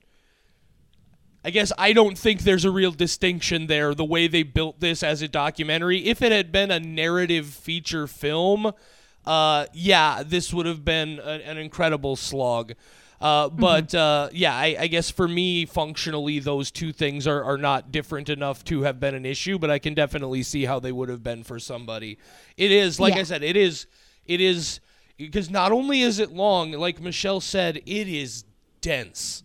I 1.44 1.52
guess 1.52 1.72
I 1.78 1.94
don't 1.94 2.18
think 2.18 2.42
there's 2.42 2.66
a 2.66 2.72
real 2.72 2.92
distinction 2.92 3.68
there 3.68 3.94
the 3.94 4.06
way 4.06 4.28
they 4.28 4.42
built 4.42 4.80
this 4.80 5.04
as 5.04 5.22
a 5.22 5.28
documentary. 5.28 6.08
If 6.08 6.24
it 6.24 6.32
had 6.32 6.52
been 6.52 6.72
a 6.72 6.80
narrative 6.80 7.46
feature 7.48 8.08
film, 8.08 8.72
uh 9.26 9.66
yeah, 9.74 10.24
this 10.26 10.54
would 10.54 10.66
have 10.66 10.84
been 10.84 11.20
a, 11.24 11.42
an 11.46 11.58
incredible 11.58 12.16
slog. 12.16 12.74
Uh, 13.22 13.48
but 13.50 13.96
uh, 13.96 14.28
yeah, 14.34 14.54
I, 14.54 14.76
I 14.78 14.88
guess 14.88 15.10
for 15.10 15.28
me, 15.28 15.66
functionally, 15.66 16.40
those 16.40 16.70
two 16.70 16.92
things 16.92 17.26
are, 17.28 17.44
are 17.44 17.58
not 17.58 17.92
different 17.92 18.28
enough 18.30 18.64
to 18.66 18.82
have 18.82 19.00
been 19.00 19.16
an 19.16 19.26
issue. 19.26 19.58
But 19.58 19.72
I 19.72 19.80
can 19.80 19.94
definitely 19.94 20.44
see 20.44 20.66
how 20.66 20.80
they 20.80 20.92
would 20.92 21.08
have 21.10 21.24
been 21.24 21.44
for 21.44 21.58
somebody. 21.58 22.18
It 22.58 22.72
is, 22.72 23.00
like 23.00 23.16
Yeah. 23.16 23.22
I 23.22 23.24
said, 23.24 23.42
it 23.42 23.56
is, 23.56 23.88
it 24.26 24.42
is 24.42 24.82
because 25.18 25.50
not 25.50 25.72
only 25.72 26.02
is 26.02 26.20
it 26.20 26.34
long, 26.34 26.74
like 26.74 27.00
Michelle 27.00 27.40
said, 27.40 27.78
it 27.78 28.08
is 28.08 28.44
dense. 28.86 29.44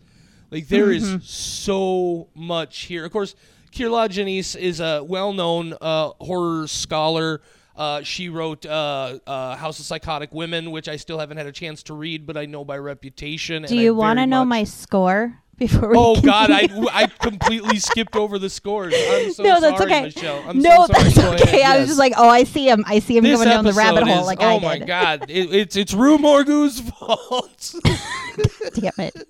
Like 0.51 0.67
there 0.67 0.91
is 0.91 1.17
so 1.23 2.27
much 2.35 2.81
here. 2.83 3.05
Of 3.05 3.11
course, 3.11 3.35
Kier-La 3.71 4.09
Janisse 4.09 4.55
is 4.55 4.79
a 4.79 5.03
well-known 5.03 5.73
uh, 5.81 6.11
horror 6.19 6.67
scholar. 6.67 7.41
Uh, 7.75 8.03
she 8.03 8.29
wrote 8.29 8.65
uh, 8.65 9.17
uh, 9.25 9.55
House 9.55 9.79
of 9.79 9.85
Psychotic 9.85 10.33
Women, 10.33 10.71
which 10.71 10.87
I 10.87 10.97
still 10.97 11.17
haven't 11.17 11.37
had 11.37 11.47
a 11.47 11.51
chance 11.51 11.81
to 11.83 11.93
read, 11.93 12.27
but 12.27 12.37
I 12.37 12.45
know 12.45 12.63
by 12.65 12.77
reputation. 12.77 13.63
Do 13.63 13.77
you 13.77 13.95
want 13.95 14.19
to 14.19 14.27
know 14.27 14.45
my 14.45 14.65
score 14.65 15.41
before 15.61 15.89
we 15.89 15.95
Oh 15.97 16.19
God, 16.19 16.49
I. 16.51 16.67
I 16.91 17.07
completely 17.07 17.77
skipped 17.79 18.15
over 18.15 18.39
the 18.39 18.49
scores. 18.49 18.93
I'm 18.95 19.31
so 19.31 19.43
no, 19.43 19.59
that's 19.59 19.77
sorry, 19.77 19.91
okay. 19.91 20.01
Michelle. 20.03 20.43
I'm 20.47 20.59
no, 20.59 20.87
so 20.87 20.93
sorry. 20.93 21.03
that's 21.03 21.17
okay. 21.43 21.61
ahead. 21.61 21.75
I 21.75 21.79
was 21.79 21.87
just 21.87 21.99
like, 21.99 22.13
oh, 22.17 22.27
I 22.27 22.43
see 22.43 22.67
him. 22.67 22.83
I 22.87 22.99
see 22.99 23.17
him 23.17 23.23
this 23.23 23.37
going 23.37 23.47
down 23.47 23.63
the 23.63 23.73
rabbit 23.73 24.07
hole 24.07 24.21
is- 24.21 24.25
like 24.25 24.39
oh 24.41 24.59
my. 24.59 24.79
God, 24.79 25.29
it, 25.29 25.53
it's 25.53 25.75
it's 25.75 25.93
Rue 25.93 26.17
Morgou's 26.17 26.79
fault. 26.79 27.75
Damn 28.73 28.91
it. 28.97 29.27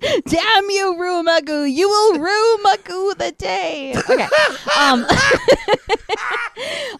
Damn 0.26 0.70
you, 0.70 0.96
Rumagu. 0.98 1.72
You 1.72 1.88
will 1.88 2.18
Rumagu 2.18 3.18
the 3.18 3.32
day. 3.36 3.94
Okay. 4.08 4.28
Um, 4.78 5.06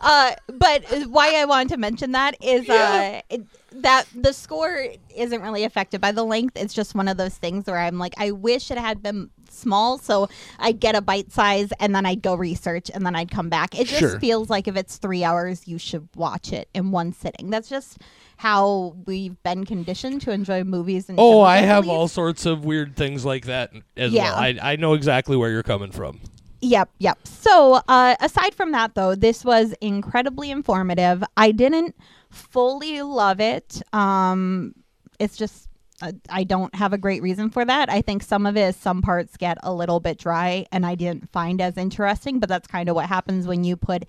uh, 0.01 0.33
but 0.49 0.85
why 1.09 1.35
I 1.37 1.45
wanted 1.45 1.69
to 1.71 1.77
mention 1.77 2.13
that 2.13 2.37
is 2.43 2.69
uh, 2.69 3.21
it, 3.31 3.47
that 3.73 4.05
the 4.15 4.33
score 4.33 4.87
isn't 5.15 5.43
really 5.43 5.65
affected 5.65 6.01
by 6.01 6.13
the 6.13 6.25
length. 6.25 6.57
It's 6.57 6.73
just 6.73 6.95
one 6.95 7.09
of 7.09 7.17
those 7.17 7.35
things 7.37 7.67
where 7.67 7.79
I'm 7.79 7.99
like, 7.99 8.15
I 8.17 8.31
wish 8.31 8.71
it 8.71 8.79
had 8.79 9.03
been 9.03 9.31
small 9.51 9.97
so 9.99 10.29
I'd 10.59 10.81
get 10.81 10.95
a 10.95 11.01
bite 11.01 11.33
size 11.33 11.71
and 11.81 11.95
then 11.95 12.05
I'd 12.05 12.21
go 12.23 12.35
research 12.35 12.91
and 12.93 13.05
then 13.07 13.15
I'd 13.17 13.31
come 13.31 13.49
back. 13.49 13.79
It 13.79 13.87
just 13.87 14.01
Sure. 14.01 14.21
feels 14.21 14.51
like 14.51 14.69
if 14.69 14.77
it's 14.77 14.97
three 14.99 15.25
hours, 15.25 15.67
you 15.67 15.79
should 15.79 16.09
watch 16.15 16.53
it 16.53 16.69
in 16.75 16.91
one 16.91 17.13
sitting. 17.13 17.51
That's 17.51 17.69
just 17.69 17.99
how 18.39 18.97
we've 19.07 19.41
been 19.43 19.65
conditioned 19.65 20.21
to 20.23 20.31
enjoy 20.31 20.63
movies 20.65 21.09
and 21.09 21.19
Oh, 21.21 21.41
I 21.43 21.59
have 21.59 21.89
all 21.89 22.09
sorts 22.09 22.45
of 22.47 22.65
weird 22.65 22.97
things 22.97 23.25
like 23.25 23.47
that 23.47 23.73
as 23.97 24.13
Yeah. 24.13 24.25
well. 24.33 24.39
I, 24.39 24.59
I 24.73 24.77
know 24.77 24.95
exactly 24.95 25.37
where 25.37 25.51
you're 25.51 25.63
coming 25.63 25.91
from. 25.91 26.21
Yep, 26.61 26.89
yep. 26.99 27.19
So, 27.25 27.81
uh, 27.87 28.17
aside 28.21 28.55
from 28.55 28.73
that, 28.73 28.95
though, 28.95 29.15
this 29.15 29.45
was 29.45 29.75
incredibly 29.81 30.51
informative. 30.51 31.23
I 31.37 31.53
didn't 31.53 31.95
fully 32.31 33.03
love 33.03 33.41
it. 33.41 33.83
Um, 33.93 34.75
it's 35.19 35.37
just 35.37 35.69
uh, 36.03 36.13
I 36.29 36.45
don't 36.45 36.75
have 36.75 36.93
a 36.93 36.99
great 36.99 37.23
reason 37.23 37.49
for 37.51 37.65
that. 37.65 37.91
I 37.91 38.03
think 38.03 38.23
some 38.23 38.45
of 38.45 38.57
it 38.57 38.61
is 38.69 38.77
some 38.77 39.01
parts 39.01 39.37
get 39.37 39.57
a 39.63 39.73
little 39.73 40.01
bit 40.01 40.19
dry, 40.19 40.67
and 40.71 40.85
I 40.85 40.95
didn't 40.95 41.31
find 41.33 41.61
as 41.61 41.77
interesting. 41.77 42.39
But 42.39 42.49
that's 42.49 42.67
kind 42.67 42.89
of 42.89 42.95
what 42.95 43.07
happens 43.07 43.47
when 43.47 43.65
you 43.65 43.77
put 43.77 44.05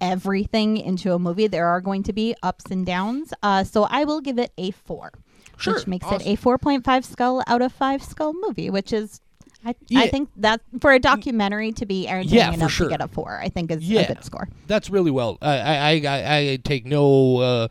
everything 0.00 0.76
into 0.76 1.14
a 1.14 1.18
movie. 1.18 1.46
There 1.46 1.66
are 1.66 1.80
going 1.80 2.02
to 2.04 2.12
be 2.12 2.34
ups 2.42 2.66
and 2.70 2.84
downs. 2.84 3.32
Uh, 3.42 3.64
so 3.64 3.84
I 3.84 4.04
will 4.04 4.20
give 4.20 4.38
it 4.38 4.52
a 4.58 4.70
four, 4.70 5.12
Sure, 5.56 5.74
which 5.74 5.86
makes 5.86 6.06
awesome. 6.06 6.20
it 6.22 6.26
a 6.26 6.36
four 6.36 6.58
point 6.58 6.84
five 6.84 7.04
skull 7.04 7.42
out 7.46 7.62
of 7.62 7.72
five 7.72 8.02
skull 8.02 8.32
movie, 8.34 8.70
which 8.70 8.92
is. 8.92 9.20
I, 9.64 9.74
Yeah. 9.88 10.00
I 10.00 10.08
think 10.08 10.30
that 10.36 10.60
for 10.80 10.92
a 10.92 10.98
documentary 10.98 11.72
to 11.72 11.86
be 11.86 12.08
entertaining 12.08 12.34
Yeah, 12.34 12.52
enough 12.54 12.70
sure. 12.70 12.88
to 12.88 12.90
get 12.96 13.02
a 13.02 13.08
four, 13.08 13.38
I 13.42 13.48
think 13.48 13.70
is 13.70 13.82
Yeah. 13.88 14.00
a 14.00 14.14
good 14.14 14.24
score. 14.24 14.48
That's 14.66 14.88
really 14.90 15.10
well. 15.10 15.38
I 15.42 15.58
I 15.58 15.90
I, 16.06 16.36
I, 16.36 16.56
take 16.64 16.86
no. 16.86 17.38
Uh, 17.38 17.68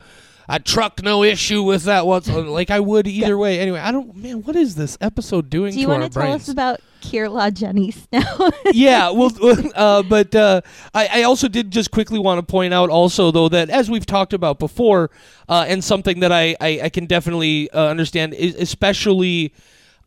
I 0.52 0.58
truck 0.58 1.04
no 1.04 1.24
issue 1.24 1.62
with 1.62 1.84
that 1.84 2.08
whatsoever. 2.08 2.48
Like 2.50 2.72
I 2.72 2.80
would 2.80 3.06
either 3.06 3.38
way. 3.38 3.60
Anyway, 3.60 3.80
I 3.80 3.92
don't. 3.92 4.16
Man, 4.16 4.42
what 4.42 4.56
is 4.56 4.74
this 4.74 4.98
episode 5.00 5.50
doing 5.52 5.74
Do 5.74 5.80
you 5.80 5.88
want 5.88 6.02
to 6.02 6.10
tell 6.10 6.24
brains? 6.24 6.44
us 6.44 6.50
about 6.50 6.80
Kier-La 7.04 7.52
Janisse 7.52 8.08
now? 8.12 8.50
yeah, 8.74 9.12
well, 9.12 9.32
uh, 9.76 10.02
but 10.02 10.34
uh, 10.34 10.62
I, 10.96 11.08
I 11.20 11.24
also 11.24 11.48
did 11.50 11.70
just 11.70 11.92
quickly 11.92 12.18
want 12.18 12.40
to 12.40 12.52
point 12.52 12.74
out 12.74 12.90
also 12.90 13.30
though 13.30 13.48
that 13.50 13.70
as 13.70 13.92
we've 13.92 14.08
talked 14.08 14.34
about 14.34 14.58
before, 14.58 15.12
uh, 15.48 15.66
and 15.68 15.84
something 15.84 16.20
that 16.22 16.32
I 16.32 16.56
I, 16.60 16.80
I 16.86 16.90
can 16.90 17.06
definitely 17.06 17.70
uh, 17.70 17.86
understand, 17.86 18.34
is 18.34 18.56
especially 18.56 19.54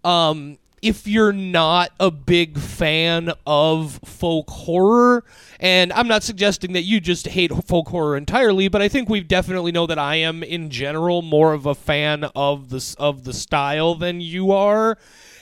um, 0.02 0.58
if 0.82 1.06
you're 1.06 1.32
not 1.32 1.92
a 2.00 2.10
big 2.10 2.58
fan 2.58 3.32
of 3.46 4.00
folk 4.04 4.50
horror, 4.50 5.24
and 5.60 5.92
I'm 5.92 6.08
not 6.08 6.24
suggesting 6.24 6.72
that 6.72 6.82
you 6.82 7.00
just 7.00 7.28
hate 7.28 7.52
folk 7.64 7.88
horror 7.88 8.16
entirely, 8.16 8.66
but 8.68 8.82
I 8.82 8.88
think 8.88 9.08
we 9.08 9.20
definitely 9.20 9.70
know 9.70 9.86
that 9.86 9.98
I 9.98 10.16
am 10.16 10.42
in 10.42 10.70
general 10.70 11.22
more 11.22 11.52
of 11.52 11.66
a 11.66 11.74
fan 11.74 12.24
of 12.34 12.68
the 12.70 12.96
of 12.98 13.22
the 13.24 13.32
style 13.32 13.94
than 13.94 14.20
you 14.20 14.50
are. 14.50 14.98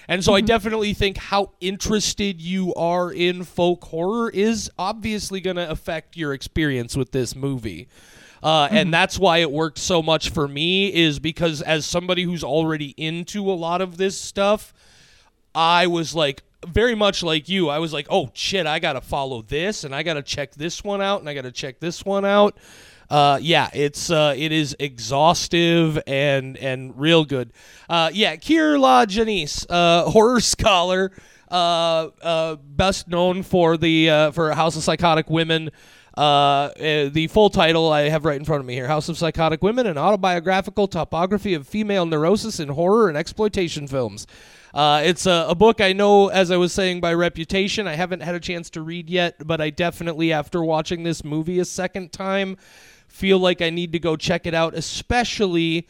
And 0.09 0.25
so 0.25 0.35
I 0.35 0.41
definitely 0.41 0.93
think 0.93 1.17
how 1.17 1.53
interested 1.61 2.41
you 2.41 2.75
are 2.75 3.13
in 3.13 3.45
folk 3.45 3.85
horror 3.85 4.29
is 4.29 4.69
obviously 4.77 5.41
going 5.41 5.55
to 5.57 5.71
affect 5.71 6.17
your 6.17 6.35
experience 6.35 6.97
with 6.97 7.13
this 7.13 7.37
movie. 7.37 7.89
Uh, 8.43 8.69
And 8.73 8.93
that's 8.93 9.19
why 9.19 9.39
it 9.39 9.53
worked 9.53 9.79
so 9.79 10.03
much 10.03 10.31
for 10.31 10.49
me, 10.49 10.93
is 10.93 11.21
because 11.21 11.63
as 11.63 11.87
somebody 11.87 12.25
who's 12.25 12.43
already 12.43 12.93
into 12.97 13.49
a 13.51 13.55
lot 13.55 13.81
of 13.81 13.99
this 13.99 14.19
stuff, 14.19 14.75
I 15.55 15.87
was 15.87 16.15
like, 16.15 16.43
very 16.67 16.95
much 16.95 17.23
like 17.23 17.49
you. 17.49 17.69
I 17.69 17.79
was 17.79 17.93
like, 17.93 18.07
oh 18.11 18.31
shit, 18.35 18.67
I 18.67 18.79
got 18.79 18.95
to 18.95 19.01
follow 19.01 19.43
this 19.43 19.85
and 19.85 19.95
I 19.95 20.03
got 20.03 20.15
to 20.15 20.23
check 20.23 20.53
this 20.53 20.85
one 20.85 21.01
out 21.01 21.21
and 21.21 21.29
I 21.29 21.35
got 21.35 21.43
to 21.43 21.53
check 21.53 21.81
this 21.81 22.05
one 22.05 22.25
out. 22.25 22.57
Uh, 23.09 23.39
yeah, 23.43 23.69
it's 23.75 24.09
uh, 24.11 24.35
it 24.37 24.53
is 24.53 24.77
exhaustive 24.79 26.01
and 26.07 26.57
and 26.59 26.97
real 26.99 27.25
good. 27.25 27.53
Uh, 27.89 28.09
yeah, 28.13 28.37
Kier-La 28.37 29.07
Janisse, 29.07 29.67
uh, 29.69 30.05
horror 30.11 30.41
scholar, 30.41 31.11
uh, 31.51 32.11
uh, 32.23 32.55
best 32.55 33.09
known 33.09 33.43
for 33.43 33.77
the 33.77 34.31
for 34.33 34.53
House 34.53 34.77
of 34.77 34.85
Psychotic 34.85 35.29
Women. 35.29 35.71
Uh, 36.17 36.71
the 36.77 37.29
full 37.33 37.51
title 37.51 37.91
I 37.93 38.11
have 38.11 38.25
right 38.25 38.37
in 38.37 38.45
front 38.45 38.61
of 38.61 38.67
me 38.67 38.75
here: 38.75 38.87
House 38.87 39.09
of 39.09 39.19
Psychotic 39.19 39.61
Women, 39.61 39.89
an 39.89 39.99
autobiographical 39.99 40.87
topography 40.87 41.55
of 41.55 41.67
female 41.67 42.07
neurosis 42.07 42.61
in 42.61 42.69
horror 42.69 43.09
and 43.09 43.17
exploitation 43.17 43.89
films. 43.89 44.29
Uh, 44.73 45.03
it's 45.05 45.27
a, 45.27 45.47
a 45.49 45.55
book 45.55 45.81
I 45.81 45.93
know, 45.93 46.29
as 46.29 46.51
I 46.51 46.57
was 46.57 46.73
saying, 46.73 47.01
by 47.01 47.15
reputation. 47.15 47.87
I 47.87 47.95
haven't 47.95 48.21
had 48.21 48.35
a 48.35 48.41
chance 48.41 48.71
to 48.71 48.83
read 48.83 49.11
yet, 49.11 49.47
but 49.47 49.61
I 49.61 49.71
definitely, 49.71 50.33
after 50.33 50.63
watching 50.63 51.03
this 51.03 51.25
movie 51.25 51.59
a 51.59 51.65
second 51.65 52.13
time, 52.13 52.57
feel 53.09 53.39
like 53.39 53.61
I 53.61 53.71
need 53.71 53.93
to 53.93 53.99
go 53.99 54.17
check 54.17 54.47
it 54.47 54.55
out, 54.55 54.75
especially 54.75 55.89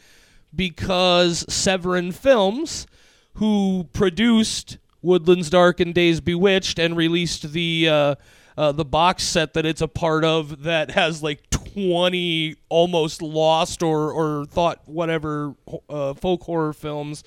because 0.55 1.45
Severin 1.47 2.11
Films, 2.11 2.87
who 3.35 3.87
produced 3.93 4.77
Woodlands 5.01 5.49
Dark 5.49 5.79
and 5.79 5.93
Days 5.93 6.19
Bewitched 6.19 6.79
and 6.79 6.97
released 6.97 7.53
the 7.53 7.87
uh, 7.89 8.15
uh, 8.57 8.71
the 8.71 8.85
box 8.85 9.23
set 9.23 9.53
that 9.53 9.65
it's 9.65 9.81
a 9.81 9.87
part 9.87 10.23
of 10.23 10.63
that 10.63 10.91
has 10.91 11.23
like 11.23 11.49
20 11.49 12.55
almost 12.69 13.21
lost 13.21 13.81
or, 13.81 14.11
or 14.11 14.45
thought 14.45 14.81
whatever 14.85 15.55
uh, 15.89 16.13
folk 16.13 16.43
horror 16.43 16.73
films. 16.73 17.23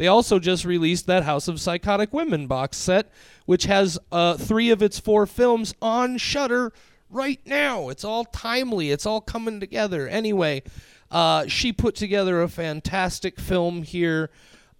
They 0.00 0.06
also 0.06 0.38
just 0.38 0.64
released 0.64 1.06
that 1.08 1.24
House 1.24 1.46
of 1.46 1.60
Psychotic 1.60 2.14
Women 2.14 2.46
box 2.46 2.78
set, 2.78 3.12
which 3.44 3.64
has 3.64 3.98
uh, 4.10 4.38
three 4.38 4.70
of 4.70 4.80
its 4.82 4.98
four 4.98 5.26
films 5.26 5.74
on 5.82 6.16
Shudder 6.16 6.72
right 7.10 7.38
now. 7.44 7.90
It's 7.90 8.02
all 8.02 8.24
timely. 8.24 8.92
It's 8.92 9.04
all 9.04 9.20
coming 9.20 9.60
together. 9.60 10.08
Anyway, 10.08 10.62
uh, 11.10 11.48
she 11.48 11.74
put 11.74 11.96
together 11.96 12.40
a 12.40 12.48
fantastic 12.48 13.38
film 13.38 13.82
here. 13.82 14.30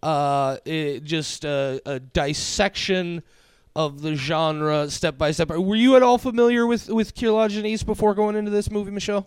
Uh, 0.03 0.57
it, 0.65 1.05
just 1.05 1.45
a, 1.45 2.01
dissection 2.15 3.23
of 3.77 4.01
the 4.01 4.15
genre 4.15 4.89
step 4.89 5.19
by 5.19 5.33
step. 5.33 5.51
Were 5.51 5.77
you 5.77 5.97
at 5.97 6.03
all 6.03 6.17
familiar 6.17 6.67
with 6.67 6.89
with 6.89 7.15
Janisse 7.15 7.85
before 7.85 8.15
going 8.15 8.37
into 8.37 8.51
this 8.51 8.71
movie, 8.71 8.91
Michelle? 8.91 9.27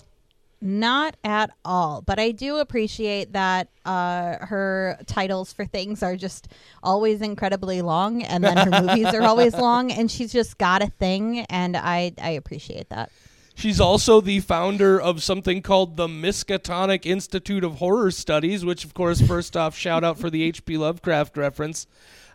Not 0.65 1.17
at 1.25 1.49
all. 1.65 2.01
But 2.01 2.19
I 2.19 2.31
do 2.31 2.55
appreciate 2.55 3.33
that 3.33 3.67
uh, 3.83 4.37
her 4.45 4.97
titles 5.07 5.51
for 5.51 5.65
things 5.65 6.01
are 6.01 6.15
just 6.15 6.47
always 6.81 7.21
incredibly 7.21 7.81
long, 7.81 8.23
and 8.23 8.41
then 8.41 8.55
her 8.55 8.81
movies 8.81 9.07
are 9.07 9.23
always 9.23 9.53
long, 9.57 9.91
and 9.91 10.09
she's 10.09 10.31
just 10.31 10.57
got 10.57 10.81
a 10.81 10.87
thing, 10.87 11.41
and 11.49 11.75
I 11.75 12.13
I 12.17 12.29
appreciate 12.29 12.87
that. 12.89 13.11
She's 13.55 13.81
also 13.81 14.21
the 14.21 14.39
founder 14.39 14.99
of 14.99 15.21
something 15.21 15.61
called 15.61 15.97
the 15.97 16.07
Miskatonic 16.07 17.05
Institute 17.05 17.65
of 17.65 17.75
Horror 17.75 18.11
Studies, 18.11 18.63
which, 18.63 18.85
of 18.85 18.93
course, 18.93 19.19
first 19.19 19.57
off, 19.57 19.77
shout 19.77 20.05
out 20.05 20.17
for 20.17 20.29
the 20.29 20.43
H.P. 20.47 20.77
Lovecraft 20.77 21.35
reference. 21.35 21.87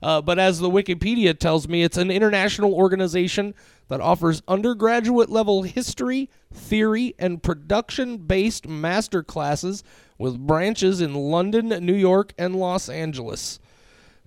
Uh, 0.03 0.21
but 0.21 0.39
as 0.39 0.61
the 0.61 0.71
Wikipedia 0.71 1.37
tells 1.37 1.67
me, 1.67 1.83
it's 1.83 1.97
an 1.97 2.11
international 2.11 2.75
organization 2.75 3.55
that 3.89 4.01
offers 4.01 4.43
undergraduate 4.47 5.31
level 5.31 5.63
history, 5.63 6.31
theory, 6.53 7.15
and 7.19 7.43
production 7.43 8.19
based 8.19 8.69
master 8.69 9.23
classes 9.23 9.83
with 10.19 10.39
branches 10.39 11.01
in 11.01 11.15
London, 11.15 11.69
New 11.85 11.95
York, 11.95 12.33
and 12.39 12.57
Los 12.57 12.89
Angeles. 12.89 13.59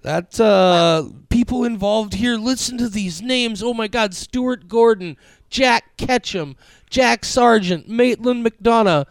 That 0.02 0.40
uh, 0.40 1.10
people 1.30 1.64
involved 1.64 2.16
here. 2.16 2.36
Listen 2.36 2.78
to 2.80 2.90
these 2.90 3.22
names. 3.22 3.62
Oh 3.62 3.74
my 3.74 3.88
God! 3.88 4.16
Stuart 4.16 4.68
Gordon, 4.68 5.16
Jack 5.50 5.96
Ketchum, 5.98 6.56
Jack 6.90 7.22
Sargeant, 7.22 7.88
Maitland 7.88 8.44
McDonagh, 8.44 9.06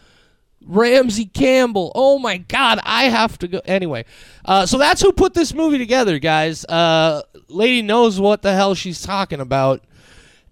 Ramsey 0.67 1.27
Campbell. 1.27 1.93
Oh 1.95 2.19
my 2.19 2.39
God! 2.39 2.81
I 2.83 3.05
have 3.05 3.39
to 3.39 3.47
go 3.47 3.61
anyway. 3.67 4.05
Uh, 4.45 4.67
so 4.67 4.79
that's 4.79 5.01
who 5.01 5.13
put 5.13 5.33
this 5.33 5.55
movie 5.55 5.79
together, 5.79 6.19
guys. 6.19 6.65
Uh, 6.65 7.23
lady 7.49 7.83
knows 7.83 8.19
what 8.19 8.43
the 8.43 8.53
hell 8.53 8.75
she's 8.75 9.01
talking 9.01 9.41
about, 9.41 9.85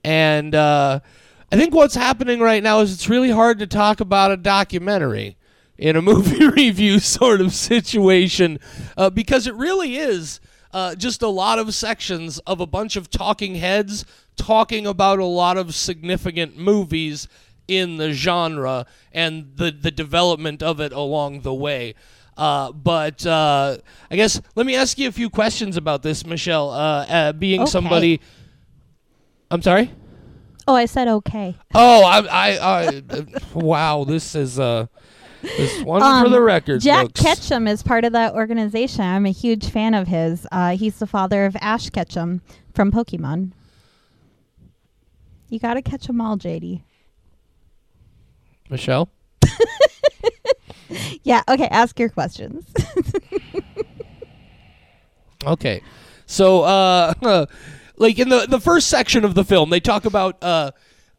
and 0.04 0.54
uh, 0.54 1.00
I 1.50 1.56
think 1.56 1.74
what's 1.74 1.94
happening 1.94 2.40
right 2.40 2.62
now 2.62 2.80
is 2.80 2.92
it's 2.92 3.08
really 3.08 3.30
hard 3.30 3.58
to 3.60 3.66
talk 3.66 4.00
about 4.00 4.30
a 4.30 4.36
documentary 4.36 5.36
in 5.76 5.96
a 5.96 6.02
movie 6.10 6.46
review 6.56 6.98
sort 6.98 7.40
of 7.40 7.52
situation 7.52 8.58
uh, 8.96 9.10
because 9.10 9.46
it 9.46 9.54
really 9.54 9.96
is 9.96 10.40
uh, 10.72 10.94
just 10.94 11.22
a 11.22 11.28
lot 11.28 11.58
of 11.58 11.74
sections 11.74 12.38
of 12.40 12.60
a 12.60 12.66
bunch 12.66 12.96
of 12.96 13.10
talking 13.10 13.54
heads 13.54 14.04
talking 14.36 14.86
about 14.86 15.18
a 15.18 15.24
lot 15.24 15.56
of 15.56 15.74
significant 15.74 16.56
movies 16.56 17.26
in 17.66 17.96
the 17.96 18.12
genre 18.12 18.86
and 19.12 19.52
the, 19.56 19.70
the 19.70 19.90
development 19.90 20.62
of 20.62 20.80
it 20.80 20.92
along 20.92 21.40
the 21.42 21.54
way. 21.54 21.94
Uh, 22.36 22.70
but 22.72 23.26
uh, 23.26 23.76
I 24.10 24.16
guess 24.16 24.40
let 24.54 24.64
me 24.64 24.76
ask 24.76 24.96
you 24.96 25.08
a 25.08 25.12
few 25.12 25.28
questions 25.28 25.76
about 25.76 26.02
this, 26.02 26.24
Michelle. 26.24 26.70
Uh, 26.70 27.04
uh 27.06 27.32
being 27.32 27.62
okay. 27.62 27.70
somebody, 27.70 28.20
I'm 29.50 29.62
sorry. 29.62 29.90
Oh, 30.66 30.74
I 30.74 30.84
said 30.84 31.08
okay. 31.08 31.56
Oh, 31.74 32.04
I, 32.04 32.18
I, 32.26 32.58
I 32.58 33.02
wow, 33.54 34.04
this 34.04 34.34
is 34.34 34.58
uh, 34.58 34.86
this 35.40 35.82
one 35.82 36.02
um, 36.02 36.24
for 36.24 36.28
the 36.28 36.42
record. 36.42 36.82
Jack 36.82 37.06
folks. 37.06 37.22
Ketchum 37.22 37.66
is 37.66 37.82
part 37.82 38.04
of 38.04 38.12
that 38.12 38.34
organization. 38.34 39.02
I'm 39.02 39.24
a 39.24 39.30
huge 39.30 39.70
fan 39.70 39.94
of 39.94 40.08
his. 40.08 40.46
Uh, 40.52 40.76
he's 40.76 40.98
the 40.98 41.06
father 41.06 41.46
of 41.46 41.56
Ash 41.60 41.88
Ketchum 41.88 42.42
from 42.74 42.92
Pokemon. 42.92 43.52
You 45.48 45.58
got 45.58 45.74
to 45.74 45.82
catch 45.82 46.06
them 46.06 46.20
all, 46.20 46.36
JD. 46.36 46.82
Michelle? 48.68 49.08
yeah, 51.22 51.42
okay, 51.48 51.68
ask 51.68 51.98
your 51.98 52.10
questions. 52.10 52.66
okay. 55.46 55.82
So 56.26 56.62
uh 56.62 57.46
like 57.98 58.18
in 58.18 58.28
the 58.28 58.46
the 58.48 58.60
first 58.60 58.88
section 58.88 59.24
of 59.24 59.34
the 59.34 59.44
film, 59.44 59.70
they 59.70 59.80
talk 59.80 60.04
about 60.04 60.42
uh 60.42 60.70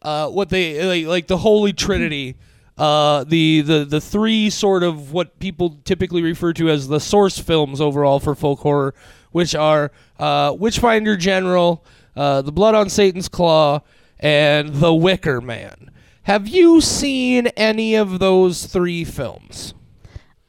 uh 0.02 0.28
what 0.28 0.48
they 0.48 0.82
like, 0.84 1.06
like 1.06 1.26
the 1.26 1.38
holy 1.38 1.72
trinity. 1.72 2.36
Uh, 2.78 3.24
the, 3.24 3.60
the 3.60 3.84
the 3.84 4.00
three 4.00 4.48
sort 4.48 4.82
of 4.82 5.12
what 5.12 5.38
people 5.38 5.78
typically 5.84 6.22
refer 6.22 6.50
to 6.54 6.70
as 6.70 6.88
the 6.88 6.98
source 6.98 7.38
films 7.38 7.78
overall 7.78 8.18
for 8.18 8.34
folk 8.34 8.60
horror, 8.60 8.94
which 9.32 9.54
are 9.54 9.92
uh, 10.18 10.56
Witchfinder 10.58 11.14
General, 11.14 11.84
uh, 12.16 12.40
The 12.40 12.52
Blood 12.52 12.74
on 12.74 12.88
Satan's 12.88 13.28
Claw, 13.28 13.82
and 14.18 14.76
The 14.76 14.94
Wicker 14.94 15.42
Man. 15.42 15.90
Have 16.22 16.48
you 16.48 16.80
seen 16.80 17.48
any 17.48 17.96
of 17.96 18.18
those 18.18 18.64
three 18.64 19.04
films? 19.04 19.74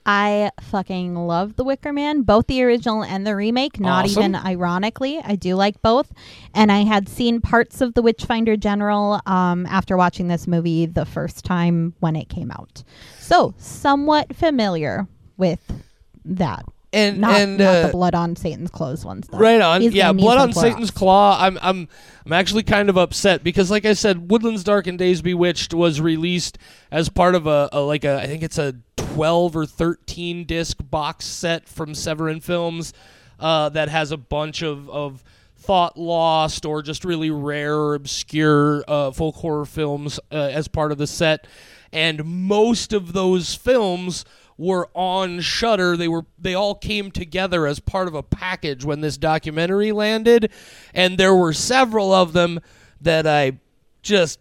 I 0.05 0.51
fucking 0.59 1.15
love 1.15 1.55
The 1.55 1.63
Wicker 1.63 1.93
Man, 1.93 2.23
both 2.23 2.47
the 2.47 2.63
original 2.63 3.03
and 3.03 3.25
the 3.25 3.35
remake. 3.35 3.79
Not 3.79 4.05
awesome. 4.05 4.23
even 4.23 4.35
ironically, 4.35 5.19
I 5.23 5.35
do 5.35 5.55
like 5.55 5.81
both. 5.81 6.11
And 6.53 6.71
I 6.71 6.83
had 6.83 7.07
seen 7.07 7.41
parts 7.41 7.81
of 7.81 7.93
The 7.93 8.01
Witchfinder 8.01 8.57
General 8.57 9.21
um, 9.25 9.65
after 9.67 9.95
watching 9.95 10.27
this 10.27 10.47
movie 10.47 10.85
the 10.85 11.05
first 11.05 11.45
time 11.45 11.93
when 11.99 12.15
it 12.15 12.29
came 12.29 12.51
out. 12.51 12.83
So, 13.19 13.53
somewhat 13.57 14.35
familiar 14.35 15.07
with 15.37 15.83
that 16.25 16.65
and 16.93 17.19
not, 17.19 17.39
and 17.39 17.57
not 17.57 17.67
uh, 17.67 17.87
the 17.87 17.91
blood 17.91 18.15
on 18.15 18.35
Satan's 18.35 18.69
clothes 18.69 19.05
ones. 19.05 19.27
Though. 19.27 19.37
Right 19.37 19.61
on. 19.61 19.81
He's 19.81 19.93
yeah, 19.93 20.11
blood 20.11 20.37
on 20.37 20.53
Satan's 20.53 20.91
claw. 20.91 21.37
I'm 21.39 21.57
I'm 21.61 21.87
I'm 22.25 22.33
actually 22.33 22.63
kind 22.63 22.89
of 22.89 22.97
upset 22.97 23.43
because, 23.43 23.71
like 23.71 23.85
I 23.85 23.93
said, 23.93 24.29
Woodlands 24.29 24.63
Dark 24.63 24.87
and 24.87 24.97
Days 24.97 25.21
Bewitched 25.21 25.73
was 25.73 26.01
released 26.01 26.57
as 26.91 27.09
part 27.09 27.35
of 27.35 27.47
a, 27.47 27.69
a 27.71 27.79
like 27.81 28.03
a 28.03 28.21
I 28.21 28.27
think 28.27 28.43
it's 28.43 28.57
a 28.57 28.75
12 28.97 29.55
or 29.55 29.65
13 29.65 30.45
disc 30.45 30.77
box 30.89 31.25
set 31.25 31.67
from 31.67 31.95
Severin 31.95 32.39
Films 32.39 32.93
uh, 33.39 33.69
that 33.69 33.89
has 33.89 34.11
a 34.11 34.17
bunch 34.17 34.61
of 34.61 34.89
of 34.89 35.23
thought 35.57 35.97
lost 35.97 36.65
or 36.65 36.81
just 36.81 37.05
really 37.05 37.29
rare 37.29 37.75
or 37.75 37.95
obscure 37.95 38.83
uh, 38.87 39.11
folk 39.11 39.35
horror 39.35 39.65
films 39.65 40.19
uh, 40.31 40.35
as 40.35 40.67
part 40.67 40.91
of 40.91 40.97
the 40.97 41.07
set, 41.07 41.47
and 41.93 42.25
most 42.25 42.91
of 42.91 43.13
those 43.13 43.55
films 43.55 44.25
were 44.57 44.89
on 44.93 45.39
Shudder. 45.41 45.97
They 45.97 46.07
were 46.07 46.25
they 46.37 46.53
all 46.53 46.75
came 46.75 47.11
together 47.11 47.67
as 47.67 47.79
part 47.79 48.07
of 48.07 48.15
a 48.15 48.23
package 48.23 48.85
when 48.85 49.01
this 49.01 49.17
documentary 49.17 49.91
landed, 49.91 50.51
and 50.93 51.17
there 51.17 51.35
were 51.35 51.53
several 51.53 52.13
of 52.13 52.33
them 52.33 52.59
that 53.01 53.25
I 53.25 53.59
just 54.01 54.39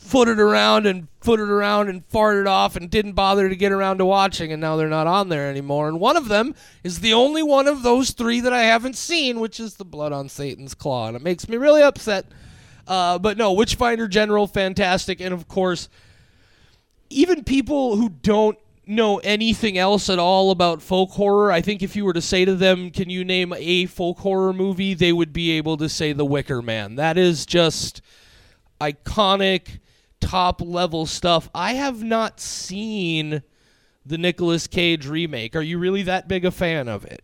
footed 0.00 0.40
around 0.40 0.86
and 0.86 1.06
footed 1.20 1.50
around 1.50 1.88
and 1.90 2.08
farted 2.08 2.48
off 2.48 2.74
and 2.74 2.90
didn't 2.90 3.12
bother 3.12 3.50
to 3.50 3.54
get 3.54 3.70
around 3.70 3.98
to 3.98 4.06
watching 4.06 4.50
and 4.50 4.60
now 4.60 4.74
they're 4.74 4.88
not 4.88 5.06
on 5.06 5.28
there 5.28 5.48
anymore. 5.50 5.88
And 5.88 6.00
one 6.00 6.16
of 6.16 6.28
them 6.28 6.54
is 6.82 7.00
the 7.00 7.12
only 7.12 7.42
one 7.42 7.68
of 7.68 7.82
those 7.82 8.12
three 8.12 8.40
that 8.40 8.52
i 8.52 8.62
haven't 8.62 8.96
seen 8.96 9.40
which 9.40 9.60
is 9.60 9.74
the 9.74 9.84
blood 9.84 10.12
on 10.12 10.30
satan's 10.30 10.74
claw. 10.74 11.08
And 11.08 11.16
it 11.16 11.22
makes 11.22 11.48
me 11.48 11.58
really 11.58 11.82
upset. 11.82 12.26
Uh, 12.88 13.18
but 13.18 13.36
no 13.36 13.52
witchfinder 13.52 14.08
general 14.08 14.46
fantastic. 14.46 15.20
And 15.20 15.34
of 15.34 15.46
course 15.46 15.90
even 17.10 17.44
people 17.44 17.96
who 17.96 18.08
don't 18.08 18.58
know 18.90 19.18
anything 19.18 19.78
else 19.78 20.10
at 20.10 20.18
all 20.18 20.50
about 20.50 20.82
folk 20.82 21.10
horror, 21.10 21.50
I 21.50 21.60
think 21.60 21.82
if 21.82 21.96
you 21.96 22.04
were 22.04 22.12
to 22.12 22.20
say 22.20 22.44
to 22.44 22.54
them, 22.54 22.90
"Can 22.90 23.08
you 23.08 23.24
name 23.24 23.52
a 23.56 23.86
folk 23.86 24.18
horror 24.18 24.52
movie?" 24.52 24.94
they 24.94 25.12
would 25.12 25.32
be 25.32 25.52
able 25.52 25.76
to 25.78 25.88
say 25.88 26.12
The 26.12 26.24
Wicker 26.24 26.60
Man. 26.60 26.96
That 26.96 27.16
is 27.16 27.46
just 27.46 28.02
iconic, 28.80 29.78
top 30.20 30.60
level 30.60 31.06
stuff. 31.06 31.48
I 31.54 31.74
have 31.74 32.02
not 32.02 32.40
seen 32.40 33.42
the 34.04 34.18
Nicolas 34.18 34.66
Cage 34.66 35.06
remake. 35.06 35.54
Are 35.54 35.62
you 35.62 35.78
really 35.78 36.02
that 36.02 36.28
big 36.28 36.44
a 36.44 36.50
fan 36.50 36.88
of 36.88 37.04
it? 37.04 37.22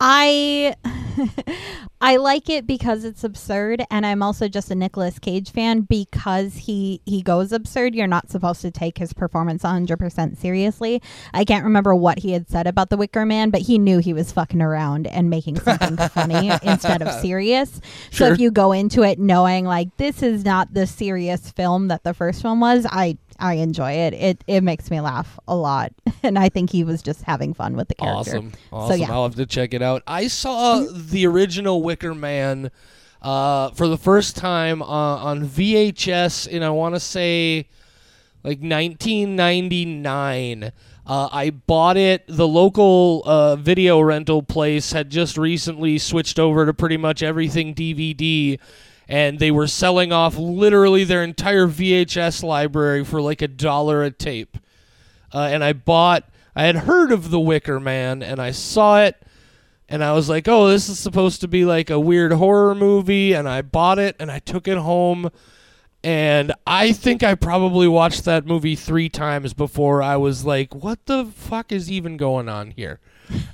I 0.00 0.74
I 2.00 2.16
like 2.16 2.48
it 2.48 2.66
because 2.66 3.04
it's 3.04 3.24
absurd 3.24 3.84
and 3.90 4.04
I'm 4.06 4.22
also 4.22 4.48
just 4.48 4.70
a 4.70 4.74
Nicolas 4.74 5.18
Cage 5.18 5.50
fan 5.50 5.82
because 5.82 6.54
he 6.56 7.00
he 7.04 7.22
goes 7.22 7.52
absurd. 7.52 7.94
You're 7.94 8.06
not 8.06 8.30
supposed 8.30 8.62
to 8.62 8.70
take 8.70 8.98
his 8.98 9.12
performance 9.12 9.62
100% 9.62 10.36
seriously. 10.36 11.02
I 11.32 11.44
can't 11.44 11.64
remember 11.64 11.94
what 11.94 12.18
he 12.18 12.32
had 12.32 12.48
said 12.48 12.66
about 12.66 12.90
the 12.90 12.96
Wicker 12.96 13.24
Man, 13.24 13.50
but 13.50 13.62
he 13.62 13.78
knew 13.78 13.98
he 13.98 14.12
was 14.12 14.32
fucking 14.32 14.62
around 14.62 15.06
and 15.06 15.30
making 15.30 15.60
something 15.60 15.96
funny 16.10 16.50
instead 16.62 17.02
of 17.02 17.12
serious. 17.20 17.80
Sure. 18.10 18.28
So 18.28 18.32
if 18.32 18.40
you 18.40 18.50
go 18.50 18.72
into 18.72 19.02
it 19.02 19.18
knowing 19.18 19.64
like 19.64 19.96
this 19.96 20.22
is 20.22 20.44
not 20.44 20.74
the 20.74 20.86
serious 20.86 21.50
film 21.50 21.88
that 21.88 22.04
the 22.04 22.14
first 22.14 22.44
one 22.44 22.60
was, 22.60 22.86
I 22.88 23.18
I 23.38 23.54
enjoy 23.54 23.92
it. 23.92 24.14
It 24.14 24.44
it 24.46 24.62
makes 24.62 24.90
me 24.90 25.00
laugh 25.00 25.38
a 25.46 25.56
lot, 25.56 25.92
and 26.22 26.38
I 26.38 26.48
think 26.48 26.70
he 26.70 26.84
was 26.84 27.02
just 27.02 27.22
having 27.22 27.54
fun 27.54 27.76
with 27.76 27.88
the 27.88 27.94
character. 27.94 28.36
Awesome, 28.36 28.52
awesome. 28.72 28.98
So, 28.98 29.04
yeah. 29.04 29.12
I'll 29.12 29.24
have 29.24 29.34
to 29.36 29.46
check 29.46 29.74
it 29.74 29.82
out. 29.82 30.02
I 30.06 30.28
saw 30.28 30.80
mm-hmm. 30.80 31.10
the 31.10 31.26
original 31.26 31.82
Wicker 31.82 32.14
Man 32.14 32.70
uh, 33.22 33.70
for 33.70 33.88
the 33.88 33.98
first 33.98 34.36
time 34.36 34.82
uh, 34.82 34.86
on 34.86 35.48
VHS 35.48 36.48
in 36.48 36.62
I 36.62 36.70
want 36.70 36.94
to 36.94 37.00
say 37.00 37.68
like 38.44 38.60
1999. 38.60 40.72
Uh, 41.08 41.28
I 41.30 41.50
bought 41.50 41.96
it. 41.96 42.24
The 42.26 42.48
local 42.48 43.22
uh, 43.24 43.56
video 43.56 44.00
rental 44.00 44.42
place 44.42 44.92
had 44.92 45.10
just 45.10 45.36
recently 45.36 45.98
switched 45.98 46.38
over 46.38 46.66
to 46.66 46.74
pretty 46.74 46.96
much 46.96 47.22
everything 47.22 47.74
DVD 47.74 48.58
and 49.08 49.38
they 49.38 49.50
were 49.50 49.66
selling 49.66 50.12
off 50.12 50.36
literally 50.36 51.04
their 51.04 51.22
entire 51.22 51.66
VHS 51.66 52.42
library 52.42 53.04
for 53.04 53.20
like 53.20 53.42
a 53.42 53.48
dollar 53.48 54.02
a 54.02 54.10
tape. 54.10 54.58
Uh, 55.32 55.48
and 55.50 55.62
I 55.62 55.72
bought, 55.72 56.24
I 56.54 56.64
had 56.64 56.76
heard 56.76 57.12
of 57.12 57.30
The 57.30 57.40
Wicker 57.40 57.78
Man, 57.78 58.22
and 58.22 58.40
I 58.40 58.50
saw 58.50 59.02
it, 59.02 59.16
and 59.88 60.02
I 60.02 60.12
was 60.12 60.28
like, 60.28 60.48
oh, 60.48 60.68
this 60.68 60.88
is 60.88 60.98
supposed 60.98 61.40
to 61.42 61.48
be 61.48 61.64
like 61.64 61.90
a 61.90 62.00
weird 62.00 62.32
horror 62.32 62.74
movie, 62.74 63.32
and 63.32 63.48
I 63.48 63.62
bought 63.62 63.98
it, 63.98 64.16
and 64.18 64.30
I 64.30 64.40
took 64.40 64.66
it 64.66 64.78
home. 64.78 65.30
And 66.02 66.52
I 66.66 66.92
think 66.92 67.22
I 67.22 67.34
probably 67.34 67.88
watched 67.88 68.24
that 68.26 68.46
movie 68.46 68.76
three 68.76 69.08
times 69.08 69.54
before 69.54 70.02
I 70.02 70.16
was 70.16 70.44
like, 70.44 70.74
what 70.74 71.04
the 71.06 71.24
fuck 71.26 71.72
is 71.72 71.90
even 71.90 72.16
going 72.16 72.48
on 72.48 72.70
here? 72.70 73.00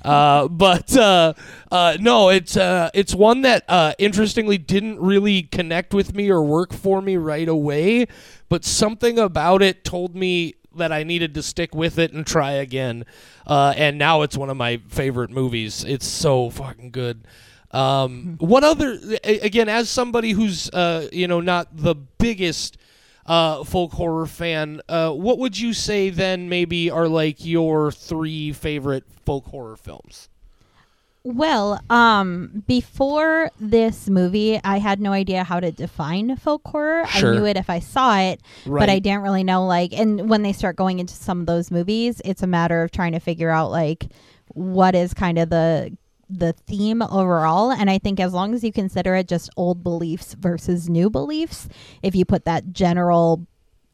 Uh, 0.02 0.48
but 0.48 0.96
uh, 0.96 1.34
uh, 1.70 1.96
no, 2.00 2.28
it's 2.28 2.56
uh, 2.56 2.90
it's 2.94 3.14
one 3.14 3.42
that 3.42 3.64
uh, 3.68 3.94
interestingly 3.98 4.58
didn't 4.58 5.00
really 5.00 5.42
connect 5.42 5.94
with 5.94 6.14
me 6.14 6.30
or 6.30 6.42
work 6.42 6.72
for 6.72 7.00
me 7.00 7.16
right 7.16 7.48
away. 7.48 8.06
But 8.48 8.64
something 8.64 9.18
about 9.18 9.62
it 9.62 9.84
told 9.84 10.14
me 10.14 10.54
that 10.74 10.92
I 10.92 11.02
needed 11.02 11.34
to 11.34 11.42
stick 11.42 11.74
with 11.74 11.98
it 11.98 12.12
and 12.12 12.26
try 12.26 12.52
again. 12.52 13.04
Uh, 13.46 13.74
and 13.76 13.98
now 13.98 14.22
it's 14.22 14.36
one 14.36 14.50
of 14.50 14.56
my 14.56 14.80
favorite 14.88 15.30
movies. 15.30 15.84
It's 15.84 16.06
so 16.06 16.50
fucking 16.50 16.90
good. 16.90 17.26
Um, 17.70 18.36
what 18.38 18.64
other? 18.64 18.98
Again, 19.24 19.68
as 19.68 19.88
somebody 19.88 20.32
who's 20.32 20.68
uh, 20.70 21.08
you 21.12 21.26
know 21.26 21.40
not 21.40 21.74
the 21.76 21.94
biggest 21.94 22.76
uh, 23.32 23.64
folk 23.64 23.92
horror 23.92 24.26
fan, 24.26 24.80
uh, 24.88 25.10
what 25.10 25.38
would 25.38 25.58
you 25.58 25.72
say 25.72 26.10
then? 26.10 26.48
Maybe 26.48 26.90
are 26.90 27.08
like 27.08 27.44
your 27.44 27.90
three 27.90 28.52
favorite 28.52 29.04
folk 29.24 29.46
horror 29.46 29.76
films. 29.76 30.28
Well, 31.24 31.80
um, 31.88 32.64
before 32.66 33.50
this 33.60 34.08
movie, 34.10 34.60
I 34.64 34.78
had 34.78 35.00
no 35.00 35.12
idea 35.12 35.44
how 35.44 35.60
to 35.60 35.70
define 35.70 36.34
folk 36.36 36.62
horror. 36.66 37.06
Sure. 37.06 37.32
I 37.32 37.36
knew 37.36 37.46
it 37.46 37.56
if 37.56 37.70
I 37.70 37.78
saw 37.78 38.18
it, 38.18 38.40
Right. 38.66 38.80
but 38.80 38.90
I 38.90 38.98
didn't 38.98 39.22
really 39.22 39.44
know 39.44 39.64
like. 39.64 39.92
And 39.92 40.28
when 40.28 40.42
they 40.42 40.52
start 40.52 40.74
going 40.74 40.98
into 40.98 41.14
some 41.14 41.40
of 41.40 41.46
those 41.46 41.70
movies, 41.70 42.20
it's 42.24 42.42
a 42.42 42.46
matter 42.48 42.82
of 42.82 42.90
trying 42.90 43.12
to 43.12 43.20
figure 43.20 43.50
out 43.50 43.70
like 43.70 44.08
what 44.48 44.94
is 44.96 45.14
kind 45.14 45.38
of 45.38 45.48
the 45.48 45.96
the 46.38 46.52
theme 46.52 47.02
overall. 47.02 47.70
And 47.70 47.90
I 47.90 47.98
think 47.98 48.20
as 48.20 48.32
long 48.32 48.54
as 48.54 48.62
you 48.64 48.72
consider 48.72 49.14
it 49.14 49.28
just 49.28 49.50
old 49.56 49.82
beliefs 49.82 50.34
versus 50.34 50.88
new 50.88 51.10
beliefs, 51.10 51.68
if 52.02 52.14
you 52.14 52.24
put 52.24 52.44
that 52.44 52.72
general 52.72 53.46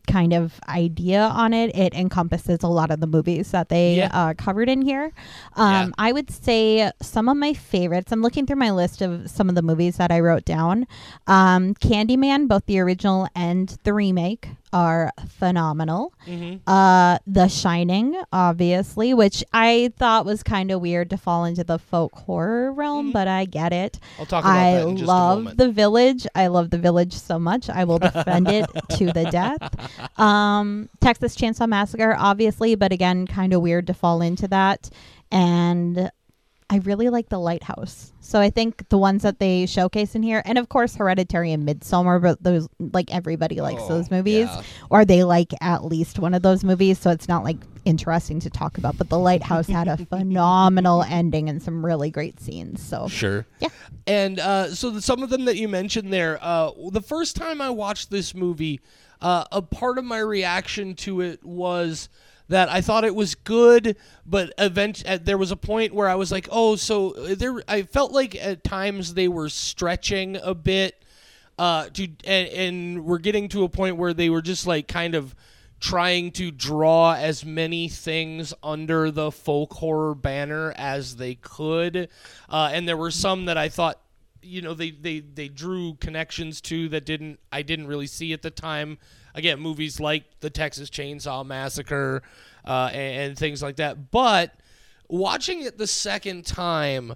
kind 0.07 0.33
of 0.33 0.59
idea 0.70 1.20
on 1.20 1.53
it, 1.53 1.77
it 1.77 1.92
encompasses 1.92 2.61
a 2.62 2.66
lot 2.66 2.90
of 2.90 2.98
the 2.98 3.07
movies 3.07 3.51
that 3.51 3.68
they 3.68 3.96
Yeah. 3.96 4.09
uh, 4.11 4.33
covered 4.38 4.70
in 4.70 4.81
here. 4.81 5.12
Um, 5.55 5.72
Yeah. 5.88 5.88
I 5.98 6.12
would 6.12 6.31
say 6.31 6.90
some 7.03 7.29
of 7.29 7.37
my 7.37 7.53
favorites. 7.53 8.11
I'm 8.11 8.22
looking 8.22 8.46
through 8.46 8.57
my 8.57 8.70
list 8.70 9.03
of 9.03 9.29
some 9.31 9.51
of 9.51 9.55
the 9.55 9.61
movies 9.61 9.98
that 9.98 10.11
I 10.11 10.20
wrote 10.20 10.46
down. 10.46 10.87
Um, 11.27 11.74
Candyman, 11.74 12.48
both 12.48 12.64
the 12.64 12.79
original 12.81 13.29
and 13.35 13.77
the 13.85 13.92
remake, 13.92 14.48
are 14.72 15.11
phenomenal. 15.28 16.12
Mm-hmm. 16.26 16.68
Uh, 16.68 17.18
The 17.26 17.48
Shining, 17.48 18.20
obviously, 18.33 19.14
which 19.14 19.42
I 19.52 19.92
thought 19.96 20.24
was 20.26 20.42
kind 20.42 20.70
of 20.70 20.81
weird 20.81 21.11
to 21.11 21.16
fall 21.16 21.44
into 21.44 21.64
the 21.64 21.78
folk 21.78 22.12
horror 22.14 22.72
realm, 22.72 23.11
Mhm. 23.11 23.12
but 23.12 23.28
I 23.28 23.44
get 23.44 23.72
it. 23.72 23.98
I'll 24.18 24.26
talk 24.26 24.44
about 24.44 24.57
I 24.57 24.72
that 24.74 24.88
in 24.88 25.04
love 25.04 25.57
the 25.57 25.70
village. 25.70 26.26
I 26.35 26.46
love 26.48 26.70
the 26.70 26.78
village 26.78 27.14
so 27.14 27.38
much. 27.38 27.70
I 27.70 27.85
will 27.85 27.98
defend 27.98 28.48
it 28.48 28.66
to 28.98 29.07
the 29.12 29.24
death. 29.31 30.18
Um, 30.18 30.88
Texas 31.00 31.37
Chainsaw 31.37 31.68
Massacre, 31.68 32.14
obviously, 32.18 32.74
but 32.74 32.92
again, 32.92 33.26
kind 33.26 33.52
of 33.52 33.62
weird 33.62 33.87
to 33.87 33.94
fall 33.94 34.20
into 34.22 34.48
that. 34.48 34.90
And 35.31 36.11
I 36.70 36.76
really 36.78 37.09
like 37.09 37.31
The 37.31 37.38
Lighthouse. 37.38 38.12
So 38.20 38.38
I 38.40 38.50
think 38.50 38.87
the 38.90 38.98
ones 38.98 39.22
that 39.22 39.38
they 39.38 39.64
showcase 39.64 40.14
in 40.14 40.22
here, 40.22 40.42
and 40.44 40.59
of 40.59 40.68
course 40.68 40.94
Hereditary 40.96 41.50
and 41.52 41.66
Midsommar, 41.66 42.20
but 42.20 42.42
those 42.42 42.68
like 42.78 43.12
everybody 43.14 43.61
likes 43.62 43.81
Oh, 43.85 43.88
those 43.88 44.11
movies, 44.11 44.48
yeah. 44.50 44.62
or 44.90 45.04
they 45.07 45.24
like 45.24 45.52
at 45.62 45.85
least 45.85 46.18
one 46.18 46.35
of 46.35 46.42
those 46.42 46.64
movies. 46.64 46.98
So 46.98 47.11
it's 47.11 47.26
not 47.26 47.42
like 47.42 47.57
interesting 47.87 48.38
to 48.40 48.50
talk 48.50 48.76
about. 48.76 48.98
But 48.98 49.09
The 49.09 49.18
Lighthouse 49.18 49.66
had 49.66 49.88
a 49.88 49.96
phenomenal 50.07 51.04
ending 51.04 51.48
and 51.48 51.62
some 51.62 51.85
really 51.87 52.11
great 52.11 52.38
scenes. 52.38 52.83
So 52.83 53.09
Sure. 53.09 53.46
Yeah. 53.61 53.68
And 54.07 54.38
uh, 54.38 54.74
so 54.74 54.90
the, 54.90 55.00
some 55.00 55.22
of 55.22 55.31
them 55.31 55.46
that 55.46 55.57
you 55.57 55.68
mentioned 55.68 56.12
there, 56.12 56.38
uh, 56.42 56.70
the 56.90 57.00
first 57.02 57.35
time 57.35 57.62
I 57.62 57.70
watched 57.70 58.11
this 58.11 58.35
movie, 58.35 58.81
uh, 59.22 59.44
a 59.52 59.62
part 59.62 59.96
of 59.96 60.04
my 60.04 60.18
reaction 60.18 60.94
to 60.96 61.22
it 61.22 61.42
was 61.42 62.11
that 62.48 62.68
I 62.70 62.80
thought 62.80 63.04
it 63.04 63.14
was 63.14 63.34
good, 63.34 63.96
but 64.26 64.52
event 64.58 65.02
uh, 65.06 65.18
there 65.22 65.38
was 65.38 65.50
a 65.50 65.56
point 65.56 65.94
where 65.94 66.08
I 66.08 66.14
was 66.14 66.32
like, 66.32 66.48
oh, 66.50 66.76
so 66.76 67.11
there. 67.11 67.62
I 67.68 67.82
felt 67.82 68.12
like 68.12 68.34
at 68.34 68.64
times 68.64 69.14
they 69.14 69.28
were 69.28 69.48
stretching 69.48 70.37
a 70.37 70.54
bit. 70.54 71.02
Uh, 71.58 71.88
to 71.88 72.04
and, 72.24 72.48
and 72.48 73.04
we're 73.04 73.18
getting 73.18 73.48
to 73.48 73.64
a 73.64 73.68
point 73.68 73.96
where 73.96 74.14
they 74.14 74.30
were 74.30 74.40
just 74.40 74.66
like 74.66 74.87
kind 74.87 75.16
of 75.16 75.34
trying 75.80 76.32
to 76.32 76.50
draw 76.50 77.14
as 77.14 77.44
many 77.44 77.88
things 77.88 78.52
under 78.62 79.11
the 79.11 79.30
folk 79.30 79.74
horror 79.74 80.14
banner 80.14 80.72
as 80.76 81.16
they 81.16 81.34
could. 81.37 82.08
Uh, 82.48 82.70
and 82.72 82.88
there 82.88 82.96
were 82.96 83.11
some 83.11 83.44
that 83.44 83.56
I 83.56 83.68
thought, 83.68 84.00
you 84.42 84.62
know, 84.62 84.74
they, 84.74 84.90
they, 84.90 85.20
they 85.20 85.48
drew 85.48 85.94
connections 85.94 86.61
to 86.62 86.88
that 86.90 87.04
didn't 87.04 87.38
I 87.52 87.62
didn't 87.62 87.87
really 87.87 88.06
see 88.06 88.32
at 88.32 88.42
the 88.42 88.50
time. 88.50 88.98
Again, 89.38 89.61
movies 89.61 90.01
like 90.01 90.24
the 90.40 90.51
Texas 90.51 90.90
Chainsaw 90.90 91.46
Massacre 91.46 92.22
uh, 92.64 92.90
and, 92.92 93.31
and 93.31 93.38
things 93.38 93.62
like 93.62 93.77
that. 93.77 94.11
But 94.11 94.53
watching 95.09 95.62
it 95.62 95.79
the 95.79 95.87
second 95.87 96.44
time, 96.44 97.12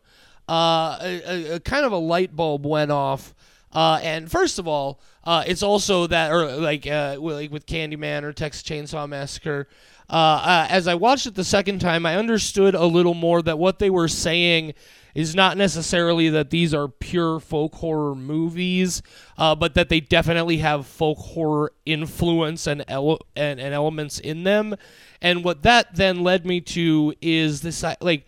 uh, 0.49 0.99
a, 1.03 1.23
a, 1.27 1.55
a 1.57 1.61
kind 1.61 1.85
of 1.85 1.91
a 1.91 1.97
light 1.97 2.37
bulb 2.37 2.65
went 2.65 2.93
off. 2.93 3.35
Uh, 3.73 3.99
and 4.05 4.31
first 4.31 4.61
of 4.61 4.69
all, 4.69 5.01
uh, 5.25 5.43
it's 5.49 5.65
also 5.65 6.07
that, 6.07 6.31
or 6.31 6.47
like, 6.57 6.87
uh, 6.87 7.17
like 7.19 7.51
with 7.51 7.67
Candyman 7.67 8.23
or 8.23 8.33
Texas 8.33 8.63
Chainsaw 8.63 9.09
Massacre. 9.09 9.67
Uh, 10.11 10.12
uh, 10.12 10.67
as 10.69 10.87
I 10.87 10.95
watched 10.95 11.27
it 11.27 11.35
the 11.35 11.45
second 11.45 11.81
time, 11.81 12.05
I 12.05 12.17
understood 12.17 12.75
a 12.75 12.85
little 12.87 13.15
more 13.15 13.43
that 13.43 13.59
what 13.59 13.79
they 13.79 13.91
were 13.91 14.09
saying 14.09 14.75
is 15.15 15.35
not 15.35 15.57
necessarily 15.57 16.31
that 16.31 16.51
these 16.51 16.73
are 16.73 16.88
pure 16.88 17.38
folk 17.38 17.75
horror 17.75 18.15
movies, 18.15 19.03
uh, 19.37 19.55
but 19.55 19.75
that 19.75 19.88
they 19.88 20.01
definitely 20.01 20.59
have 20.59 20.87
folk 20.87 21.19
horror 21.19 21.73
influence 21.85 22.67
and, 22.67 22.85
ele- 22.88 23.21
and 23.37 23.61
and 23.61 23.75
elements 23.75 24.19
in 24.19 24.45
them. 24.45 24.75
And 25.21 25.45
what 25.45 25.62
that 25.62 25.95
then 25.95 26.23
led 26.23 26.47
me 26.47 26.61
to 26.62 27.15
is 27.21 27.61
this, 27.61 27.85
like, 28.01 28.27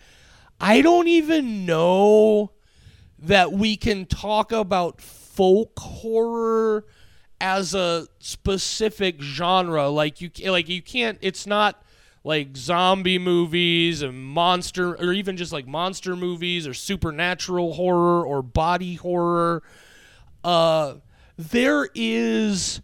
I 0.60 0.82
don't 0.82 1.08
even 1.08 1.66
know 1.66 2.52
that 3.18 3.52
we 3.52 3.76
can 3.76 4.04
talk 4.06 4.52
about 4.52 5.00
folk 5.00 5.78
horror 5.78 6.84
as 7.40 7.74
a 7.74 8.06
specific 8.18 9.20
genre 9.20 9.88
like 9.88 10.20
you 10.20 10.30
like 10.46 10.68
you 10.68 10.80
can't 10.80 11.18
it's 11.20 11.46
not 11.46 11.82
like 12.24 12.56
zombie 12.56 13.18
movies 13.18 14.00
and 14.00 14.24
monster 14.24 14.94
or 14.94 15.12
even 15.12 15.36
just 15.36 15.52
like 15.52 15.66
monster 15.66 16.16
movies 16.16 16.66
or 16.66 16.72
supernatural 16.72 17.74
horror 17.74 18.24
or 18.24 18.42
body 18.42 18.94
horror. 18.94 19.62
Uh 20.42 20.94
there 21.36 21.88
is 21.94 22.80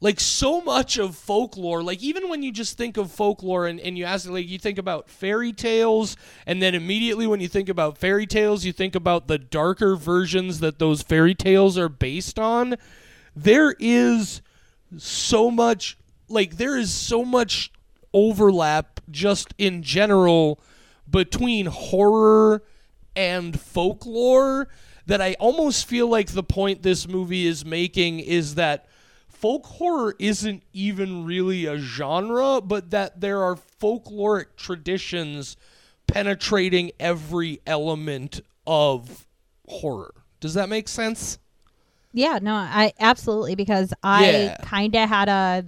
like 0.00 0.18
so 0.18 0.60
much 0.60 0.98
of 0.98 1.14
folklore 1.14 1.82
like 1.82 2.02
even 2.02 2.28
when 2.28 2.42
you 2.42 2.50
just 2.50 2.76
think 2.76 2.96
of 2.96 3.12
folklore 3.12 3.66
and, 3.66 3.78
and 3.78 3.96
you 3.96 4.04
ask 4.04 4.28
like 4.28 4.48
you 4.48 4.58
think 4.58 4.78
about 4.78 5.08
fairy 5.08 5.52
tales 5.52 6.16
and 6.46 6.60
then 6.60 6.74
immediately 6.74 7.26
when 7.26 7.40
you 7.40 7.46
think 7.46 7.68
about 7.68 7.96
fairy 7.96 8.26
tales 8.26 8.64
you 8.64 8.72
think 8.72 8.96
about 8.96 9.28
the 9.28 9.38
darker 9.38 9.94
versions 9.94 10.58
that 10.60 10.78
those 10.80 11.02
fairy 11.02 11.34
tales 11.34 11.78
are 11.78 11.90
based 11.90 12.38
on 12.38 12.76
there 13.34 13.74
is 13.78 14.42
so 14.98 15.50
much 15.50 15.96
like 16.28 16.56
there 16.56 16.76
is 16.76 16.92
so 16.92 17.24
much 17.24 17.70
overlap 18.12 19.00
just 19.10 19.54
in 19.58 19.82
general 19.82 20.60
between 21.08 21.66
horror 21.66 22.62
and 23.14 23.58
folklore 23.58 24.68
that 25.06 25.20
I 25.20 25.34
almost 25.34 25.86
feel 25.86 26.08
like 26.08 26.32
the 26.32 26.42
point 26.42 26.82
this 26.82 27.08
movie 27.08 27.46
is 27.46 27.64
making 27.64 28.20
is 28.20 28.54
that 28.54 28.86
folk 29.28 29.66
horror 29.66 30.14
isn't 30.18 30.62
even 30.72 31.24
really 31.24 31.66
a 31.66 31.76
genre, 31.76 32.60
but 32.60 32.90
that 32.90 33.20
there 33.20 33.42
are 33.42 33.56
folkloric 33.56 34.56
traditions 34.56 35.56
penetrating 36.06 36.92
every 37.00 37.60
element 37.66 38.40
of 38.66 39.26
horror. 39.68 40.14
Does 40.40 40.54
that 40.54 40.68
make 40.68 40.88
sense? 40.88 41.38
Yeah, 42.12 42.38
no, 42.42 42.54
I 42.54 42.92
absolutely 43.00 43.54
because 43.54 43.92
I 44.02 44.26
Yeah. 44.30 44.56
kind 44.62 44.94
of 44.94 45.08
had 45.08 45.28
a 45.28 45.64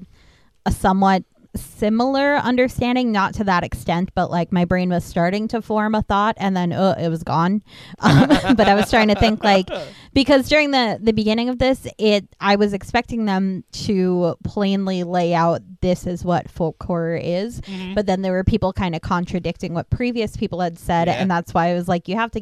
a 0.66 0.72
somewhat 0.72 1.24
similar 1.56 2.36
understanding, 2.38 3.12
not 3.12 3.32
to 3.34 3.44
that 3.44 3.62
extent, 3.62 4.10
but 4.16 4.28
like 4.30 4.50
my 4.50 4.64
brain 4.64 4.88
was 4.90 5.04
starting 5.04 5.46
to 5.48 5.62
form 5.62 5.94
a 5.94 6.02
thought 6.02 6.34
and 6.38 6.56
then 6.56 6.72
oh, 6.72 6.92
it 6.98 7.08
was 7.08 7.22
gone. 7.22 7.62
Um, 8.00 8.28
but 8.56 8.66
I 8.68 8.74
was 8.74 8.90
trying 8.90 9.08
to 9.08 9.14
think 9.14 9.44
like 9.44 9.68
because 10.12 10.48
during 10.48 10.72
the 10.72 10.98
the 11.00 11.12
beginning 11.12 11.48
of 11.48 11.58
this, 11.58 11.86
it 11.98 12.26
I 12.40 12.56
was 12.56 12.72
expecting 12.72 13.24
them 13.26 13.62
to 13.86 14.34
plainly 14.42 15.04
lay 15.04 15.32
out 15.32 15.62
this 15.80 16.06
is 16.06 16.24
what 16.24 16.50
folk 16.50 16.82
horror 16.82 17.16
is, 17.16 17.60
but 17.94 18.06
then 18.06 18.22
there 18.22 18.32
were 18.32 18.44
people 18.44 18.72
kind 18.72 18.94
of 18.96 19.02
contradicting 19.02 19.74
what 19.74 19.88
previous 19.90 20.36
people 20.36 20.60
had 20.60 20.78
said, 20.78 21.06
Yeah. 21.08 21.14
and 21.14 21.30
that's 21.30 21.54
why 21.54 21.68
I 21.70 21.74
was 21.74 21.86
like, 21.88 22.08
you 22.08 22.16
have 22.16 22.30
to 22.32 22.40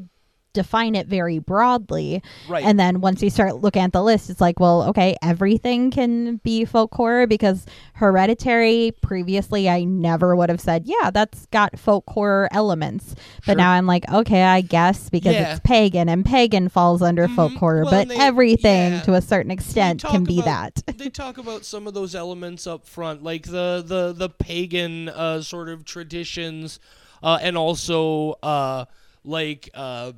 define 0.53 0.95
it 0.95 1.07
very 1.07 1.38
broadly. 1.38 2.23
Right. 2.49 2.65
And 2.65 2.79
then 2.79 3.01
once 3.01 3.23
you 3.23 3.31
start 3.31 3.57
looking 3.57 3.83
at 3.83 3.93
the 3.93 4.03
list, 4.03 4.31
it's 4.31 4.41
like, 4.41 4.61
well, 4.61 4.83
okay, 4.91 5.17
everything 5.23 5.91
can 5.91 6.37
be 6.37 6.65
folk 6.65 6.95
horror 6.95 7.27
because 7.27 7.67
Hereditary, 7.95 8.93
previously, 9.01 9.69
I 9.71 9.85
never 9.85 10.35
would 10.37 10.49
have 10.51 10.61
said, 10.61 10.85
yeah, 10.87 11.11
that's 11.11 11.47
got 11.47 11.79
folk 11.79 12.05
horror 12.09 12.49
elements. 12.53 13.15
But 13.47 13.53
Sure. 13.53 13.55
now 13.55 13.71
I'm 13.71 13.87
like, 13.87 14.11
okay, 14.12 14.43
I 14.43 14.61
guess 14.61 15.09
because 15.09 15.35
Yeah. 15.35 15.53
it's 15.53 15.61
pagan 15.65 16.09
and 16.09 16.25
pagan 16.27 16.69
falls 16.69 17.01
under 17.01 17.27
folk 17.29 17.53
Mhm. 17.53 17.57
horror. 17.57 17.83
Well, 17.85 17.91
but 17.93 18.09
they- 18.09 18.17
everything 18.17 18.93
yeah. 18.95 19.01
to 19.03 19.15
a 19.15 19.23
certain 19.23 19.51
extent 19.51 20.03
can 20.03 20.25
be 20.25 20.41
about- 20.41 20.75
that. 20.87 20.97
they 20.99 21.09
talk 21.09 21.38
about 21.38 21.65
some 21.65 21.87
of 21.87 21.95
those 21.95 22.15
elements 22.15 22.67
up 22.67 22.87
front, 22.87 23.23
like 23.23 23.47
the 23.47 23.83
the 23.87 24.12
the 24.12 24.29
pagan 24.29 25.09
uh, 25.09 25.41
sort 25.41 25.69
of 25.69 25.85
traditions, 25.85 26.79
uh, 27.23 27.38
and 27.41 27.57
also 27.57 28.33
uh, 28.43 28.85
like 29.25 29.71
uh, 29.75 30.12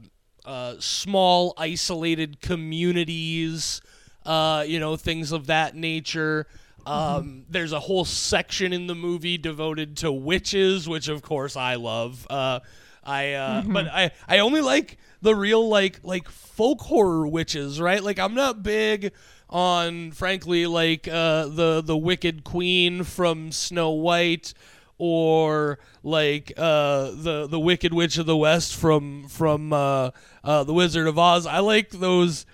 uh, 0.44 0.74
small 0.78 1.54
isolated 1.57 2.40
communities, 2.40 3.80
uh, 4.26 4.64
you 4.66 4.78
know, 4.80 4.96
things 4.96 5.33
of 5.33 5.46
that 5.46 5.74
nature. 5.74 6.46
Um, 6.87 7.44
There's 7.48 7.72
a 7.72 7.80
whole 7.80 8.04
section 8.04 8.72
in 8.72 8.87
the 8.87 8.94
movie 8.94 9.38
devoted 9.38 9.96
to 9.98 10.12
witches, 10.12 10.88
which 10.88 11.09
of 11.09 11.22
course 11.22 11.57
I 11.57 11.76
love. 11.76 12.26
Uh, 12.28 12.61
I 13.02 13.33
uh, 13.33 13.62
but 13.66 13.87
I 13.88 14.11
I 14.28 14.38
only 14.38 14.61
like 14.61 14.98
the 15.22 15.35
real 15.35 15.68
like 15.68 16.00
like 16.02 16.28
folk 16.28 16.80
horror 16.83 17.26
witches, 17.26 17.80
right? 17.80 18.02
Like 18.02 18.18
I'm 18.18 18.35
not 18.35 18.62
big 18.62 19.12
on 19.50 20.11
frankly 20.11 20.66
like 20.66 21.07
uh, 21.07 21.46
the 21.46 21.83
the 21.85 21.96
wicked 21.96 22.44
queen 22.44 23.04
from 23.04 23.52
Snow 23.52 23.90
White 23.90 24.54
or 24.98 25.78
like 26.02 26.52
uh, 26.57 27.11
the 27.14 27.46
the 27.50 27.59
wicked 27.59 27.92
witch 27.92 28.18
of 28.18 28.26
the 28.26 28.37
west 28.37 28.74
from 28.76 29.28
from 29.28 29.72
uh, 29.72 30.11
uh, 30.42 30.64
the 30.64 30.72
Wizard 30.72 31.07
of 31.07 31.18
Oz. 31.18 31.46
I 31.46 31.59
like 31.61 31.90
those 31.90 32.46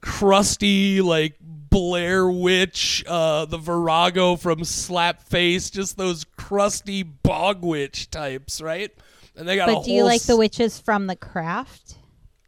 crusty 0.00 1.00
like 1.00 1.36
Blair 1.40 2.28
Witch, 2.30 3.02
uh, 3.08 3.46
the 3.46 3.56
Virago 3.58 4.36
from 4.36 4.60
Slapface, 4.60 5.72
just 5.72 5.96
those 5.96 6.24
crusty 6.36 7.02
bog 7.02 7.62
witch 7.64 8.10
types, 8.10 8.60
right? 8.60 8.90
And 9.36 9.48
they 9.48 9.56
got 9.56 9.70
a 9.70 9.74
But 9.74 9.84
do 9.84 9.92
you 9.92 10.04
like 10.04 10.22
the 10.22 10.36
witches 10.36 10.78
from 10.78 11.06
The 11.06 11.16
Craft? 11.16 11.96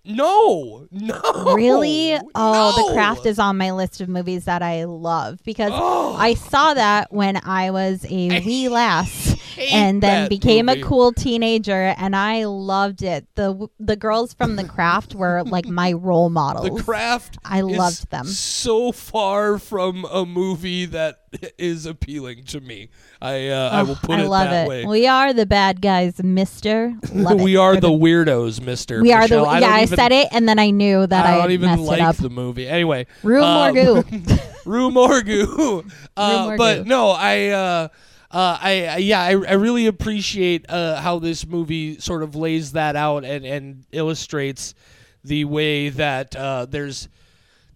No, 0.06 0.86
no, 0.90 1.54
Really? 1.54 2.14
Oh, 2.34 2.74
no. 2.76 2.88
The 2.88 2.92
Craft 2.92 3.24
is 3.24 3.38
on 3.38 3.56
my 3.56 3.70
list 3.72 4.02
of 4.02 4.10
movies 4.10 4.44
that 4.44 4.60
I 4.62 4.84
love 4.84 5.42
because 5.44 5.72
Oh. 5.74 6.14
I 6.14 6.34
saw 6.34 6.74
that 6.74 7.10
when 7.10 7.38
I 7.42 7.70
was 7.70 8.04
a 8.04 8.40
wee 8.44 8.68
lass 8.68 9.23
and 9.58 10.02
then 10.02 10.28
became 10.28 10.66
movie. 10.66 10.80
a 10.80 10.84
cool 10.84 11.12
teenager 11.12 11.94
and 11.96 12.14
I 12.14 12.44
loved 12.44 13.02
it. 13.02 13.26
The 13.34 13.68
the 13.78 13.96
girls 13.96 14.34
from 14.34 14.56
The 14.56 14.64
Craft 14.64 15.14
were 15.14 15.42
like 15.44 15.66
my 15.66 15.92
role 15.92 16.30
models. 16.30 16.76
The 16.76 16.82
Craft. 16.82 17.38
I 17.44 17.60
loved 17.62 18.10
them. 18.10 18.26
So 18.26 18.92
far 18.92 19.58
from 19.58 20.04
a 20.06 20.24
movie 20.24 20.86
that 20.86 21.20
is 21.58 21.86
appealing 21.86 22.44
to 22.44 22.60
me. 22.60 22.90
I 23.20 23.48
uh, 23.48 23.70
I 23.70 23.82
will 23.82 23.96
put 23.96 24.18
I 24.18 24.24
it 24.24 24.28
love 24.28 24.50
that 24.50 24.66
it. 24.66 24.68
way. 24.68 24.84
We 24.84 25.06
are 25.06 25.32
the 25.32 25.46
bad 25.46 25.80
guys, 25.80 26.22
Mister. 26.22 26.94
We 27.12 27.56
are 27.56 27.76
the 27.76 27.88
weirdos, 27.88 28.60
Mister. 28.60 29.02
we 29.02 29.12
are 29.12 29.26
the 29.28 29.36
Michelle. 29.36 29.46
I 29.46 29.60
yeah. 29.60 29.74
I 29.74 29.82
even, 29.82 29.96
said 29.96 30.12
it 30.12 30.28
and 30.32 30.48
then 30.48 30.58
I 30.58 30.70
knew 30.70 31.06
that 31.06 31.26
I, 31.26 31.34
I 31.34 31.38
don't 31.38 31.50
even 31.52 31.78
like 31.84 32.16
the 32.16 32.30
movie. 32.30 32.68
Anyway, 32.68 33.06
Rue 33.22 33.42
um, 33.42 33.74
Morgue. 33.74 34.40
Rue 34.64 34.90
Morgue. 34.90 35.84
Uh, 36.16 36.56
but 36.56 36.86
no, 36.86 37.10
I, 37.10 37.90
uh, 38.34 38.58
I, 38.60 38.86
I- 38.86 38.96
yeah, 38.98 39.20
I, 39.22 39.30
I 39.30 39.52
really 39.54 39.86
appreciate 39.86 40.66
uh, 40.68 41.00
how 41.00 41.18
this 41.20 41.46
movie 41.46 41.98
sort 42.00 42.22
of 42.22 42.34
lays 42.34 42.72
that 42.72 42.96
out 42.96 43.24
and, 43.24 43.44
and 43.46 43.84
illustrates 43.92 44.74
the 45.22 45.44
way 45.46 45.88
that 45.88 46.34
uh, 46.36 46.66
there's, 46.66 47.08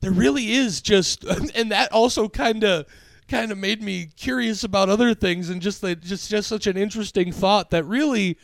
there 0.00 0.10
really 0.10 0.52
is 0.52 0.80
just, 0.82 1.24
and 1.54 1.70
that 1.72 1.90
also 1.92 2.28
kind 2.28 2.64
of, 2.64 2.86
kind 3.28 3.52
of 3.52 3.58
made 3.58 3.82
me 3.82 4.08
curious 4.16 4.64
about 4.64 4.88
other 4.88 5.14
things 5.14 5.48
and 5.48 5.62
just 5.62 5.80
that, 5.82 6.00
just, 6.02 6.28
just 6.28 6.48
such 6.48 6.66
an 6.66 6.76
interesting 6.76 7.32
thought 7.32 7.70
that 7.70 7.84
really. 7.84 8.36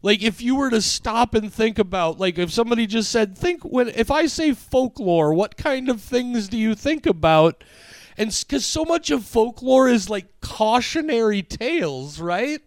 Like 0.00 0.22
if 0.22 0.40
you 0.40 0.54
were 0.54 0.70
to 0.70 0.80
stop 0.80 1.34
and 1.34 1.52
think 1.52 1.76
about 1.76 2.20
like 2.20 2.38
if 2.38 2.52
somebody 2.52 2.86
just 2.86 3.10
said 3.10 3.36
think 3.36 3.64
when 3.64 3.88
if 3.88 4.12
I 4.12 4.26
say 4.26 4.54
folklore 4.54 5.34
what 5.34 5.56
kind 5.56 5.88
of 5.88 6.00
things 6.00 6.46
do 6.46 6.56
you 6.56 6.76
think 6.76 7.04
about 7.04 7.64
and 8.18 8.30
cuz 8.48 8.66
so 8.66 8.84
much 8.84 9.10
of 9.10 9.24
folklore 9.24 9.88
is 9.88 10.10
like 10.10 10.26
cautionary 10.40 11.42
tales 11.42 12.20
right? 12.20 12.60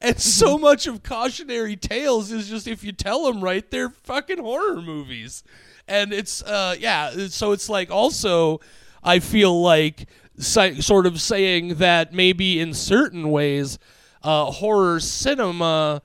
And 0.00 0.20
so 0.20 0.58
much 0.58 0.86
of 0.86 1.02
cautionary 1.02 1.76
tales 1.76 2.30
is 2.30 2.48
just 2.48 2.66
if 2.66 2.82
you 2.84 2.92
tell 2.92 3.24
them 3.24 3.42
right 3.42 3.68
they're 3.70 3.90
fucking 3.90 4.38
horror 4.38 4.80
movies. 4.82 5.42
And 5.86 6.12
it's 6.12 6.42
uh 6.42 6.74
yeah 6.78 7.28
so 7.28 7.52
it's 7.52 7.68
like 7.68 7.90
also 7.90 8.60
I 9.02 9.18
feel 9.20 9.60
like 9.60 10.08
si- 10.38 10.80
sort 10.80 11.06
of 11.06 11.20
saying 11.20 11.74
that 11.76 12.12
maybe 12.12 12.58
in 12.60 12.74
certain 12.74 13.30
ways 13.30 13.78
uh 14.22 14.46
horror 14.46 15.00
cinema 15.00 16.02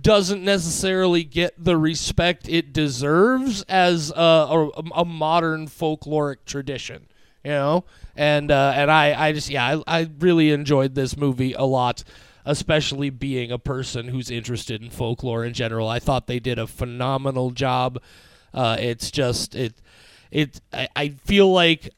doesn't 0.00 0.42
necessarily 0.42 1.22
get 1.24 1.52
the 1.62 1.76
respect 1.76 2.48
it 2.48 2.72
deserves 2.72 3.62
as 3.68 4.10
a, 4.10 4.14
a, 4.14 4.68
a 4.96 5.04
modern 5.04 5.66
folkloric 5.68 6.38
tradition, 6.46 7.06
you 7.44 7.50
know. 7.50 7.84
And 8.16 8.50
uh, 8.50 8.72
and 8.74 8.90
I, 8.90 9.28
I 9.28 9.32
just 9.32 9.50
yeah 9.50 9.78
I, 9.86 10.00
I 10.00 10.10
really 10.18 10.50
enjoyed 10.50 10.94
this 10.94 11.16
movie 11.16 11.52
a 11.52 11.64
lot, 11.64 12.04
especially 12.44 13.10
being 13.10 13.50
a 13.50 13.58
person 13.58 14.08
who's 14.08 14.30
interested 14.30 14.82
in 14.82 14.90
folklore 14.90 15.44
in 15.44 15.52
general. 15.52 15.88
I 15.88 15.98
thought 15.98 16.26
they 16.26 16.40
did 16.40 16.58
a 16.58 16.66
phenomenal 16.66 17.50
job. 17.50 18.00
Uh, 18.52 18.76
it's 18.78 19.10
just 19.10 19.54
it 19.54 19.74
it 20.30 20.60
I, 20.72 20.88
I 20.96 21.08
feel 21.08 21.52
like 21.52 21.90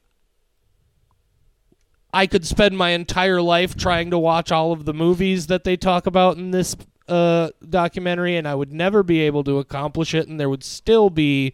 I 2.13 2.25
could 2.25 2.45
spend 2.45 2.77
my 2.77 2.91
entire 2.91 3.41
life 3.41 3.75
trying 3.75 4.11
to 4.11 4.17
watch 4.17 4.51
all 4.51 4.71
of 4.71 4.85
the 4.85 4.93
movies 4.93 5.47
that 5.47 5.63
they 5.63 5.77
talk 5.77 6.07
about 6.07 6.37
in 6.37 6.51
this 6.51 6.75
uh, 7.07 7.49
documentary, 7.69 8.37
and 8.37 8.47
I 8.47 8.55
would 8.55 8.71
never 8.71 9.03
be 9.03 9.21
able 9.21 9.43
to 9.43 9.59
accomplish 9.59 10.13
it, 10.13 10.27
and 10.27 10.39
there 10.39 10.49
would 10.49 10.63
still 10.63 11.09
be 11.09 11.53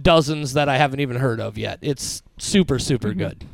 dozens 0.00 0.54
that 0.54 0.68
I 0.68 0.78
haven't 0.78 1.00
even 1.00 1.16
heard 1.16 1.40
of 1.40 1.58
yet. 1.58 1.78
It's 1.82 2.22
super, 2.38 2.78
super 2.78 3.08
Mm-hmm. 3.10 3.18
good. 3.18 3.44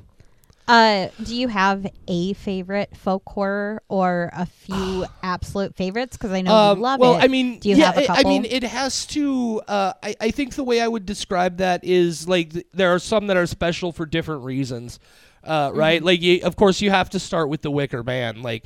Uh, 0.66 1.08
do 1.24 1.34
you 1.34 1.48
have 1.48 1.86
a 2.08 2.34
favorite 2.34 2.94
folk 2.94 3.22
horror 3.26 3.82
or 3.88 4.28
a 4.34 4.44
few 4.44 5.06
absolute 5.22 5.74
favorites? 5.74 6.16
Because 6.18 6.30
I 6.32 6.42
know 6.42 6.54
Um, 6.54 6.76
you 6.78 6.82
love 6.82 7.00
well, 7.00 7.12
it. 7.12 7.14
Well, 7.16 7.24
I 7.24 7.28
mean, 7.28 7.58
do 7.58 7.70
you 7.70 7.76
yeah, 7.76 7.86
have 7.86 7.96
a 7.96 8.02
I- 8.02 8.06
couple? 8.06 8.26
I 8.26 8.28
mean, 8.28 8.44
it 8.44 8.62
has 8.64 9.06
to. 9.06 9.62
Uh, 9.66 9.92
I, 10.02 10.14
I 10.20 10.30
think 10.30 10.54
the 10.56 10.64
way 10.64 10.82
I 10.82 10.88
would 10.88 11.06
describe 11.06 11.56
that 11.56 11.84
is 11.84 12.28
like 12.28 12.52
th- 12.52 12.66
there 12.74 12.94
are 12.94 12.98
some 12.98 13.28
that 13.28 13.36
are 13.38 13.46
special 13.46 13.92
for 13.92 14.04
different 14.04 14.44
reasons, 14.44 14.98
uh, 15.42 15.70
Mm-hmm. 15.70 15.78
right? 15.78 16.02
Like, 16.02 16.20
you, 16.20 16.40
of 16.42 16.56
course, 16.56 16.82
you 16.82 16.90
have 16.90 17.08
to 17.10 17.18
start 17.18 17.48
with 17.48 17.62
the 17.62 17.70
Wicker 17.70 18.02
Man. 18.02 18.42
Like, 18.42 18.64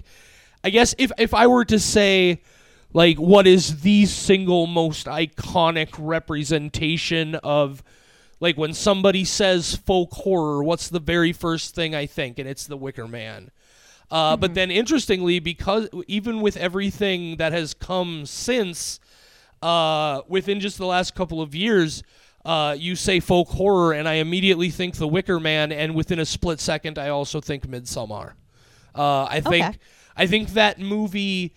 I 0.64 0.70
guess 0.70 0.96
if 0.98 1.12
if 1.18 1.32
I 1.34 1.46
were 1.46 1.64
to 1.66 1.78
say, 1.78 2.42
like, 2.92 3.18
what 3.18 3.46
is 3.46 3.82
the 3.82 4.06
single 4.06 4.66
most 4.66 5.06
iconic 5.06 5.90
representation 5.98 7.34
of 7.36 7.82
like 8.40 8.58
when 8.58 8.74
somebody 8.74 9.24
says 9.24 9.76
folk 9.76 10.10
horror, 10.12 10.64
what's 10.64 10.88
the 10.88 10.98
very 10.98 11.32
first 11.32 11.76
thing 11.76 11.94
I 11.94 12.06
think? 12.06 12.40
And 12.40 12.48
it's 12.48 12.66
the 12.66 12.76
Wicker 12.76 13.06
Man. 13.06 13.52
Uh, 14.10 14.36
But 14.36 14.54
then, 14.54 14.70
interestingly, 14.70 15.38
because 15.38 15.88
even 16.08 16.40
with 16.40 16.56
everything 16.56 17.36
that 17.36 17.52
has 17.52 17.72
come 17.72 18.26
since, 18.26 18.98
uh, 19.62 20.22
within 20.28 20.58
just 20.58 20.76
the 20.76 20.86
last 20.86 21.14
couple 21.14 21.40
of 21.40 21.54
years, 21.54 22.02
uh, 22.44 22.74
you 22.76 22.96
say 22.96 23.20
folk 23.20 23.48
horror, 23.50 23.92
and 23.92 24.08
I 24.08 24.14
immediately 24.14 24.70
think 24.70 24.96
The 24.96 25.06
Wicker 25.06 25.38
Man, 25.38 25.70
and 25.70 25.94
within 25.94 26.18
a 26.18 26.26
split 26.26 26.58
second, 26.58 26.98
I 26.98 27.08
also 27.10 27.40
think 27.40 27.66
Midsommar. 27.68 28.32
Uh, 28.94 29.24
I 29.24 29.40
think 29.40 29.64
Okay. 29.66 29.78
I 30.16 30.26
think 30.26 30.50
that 30.50 30.78
movie 30.78 31.54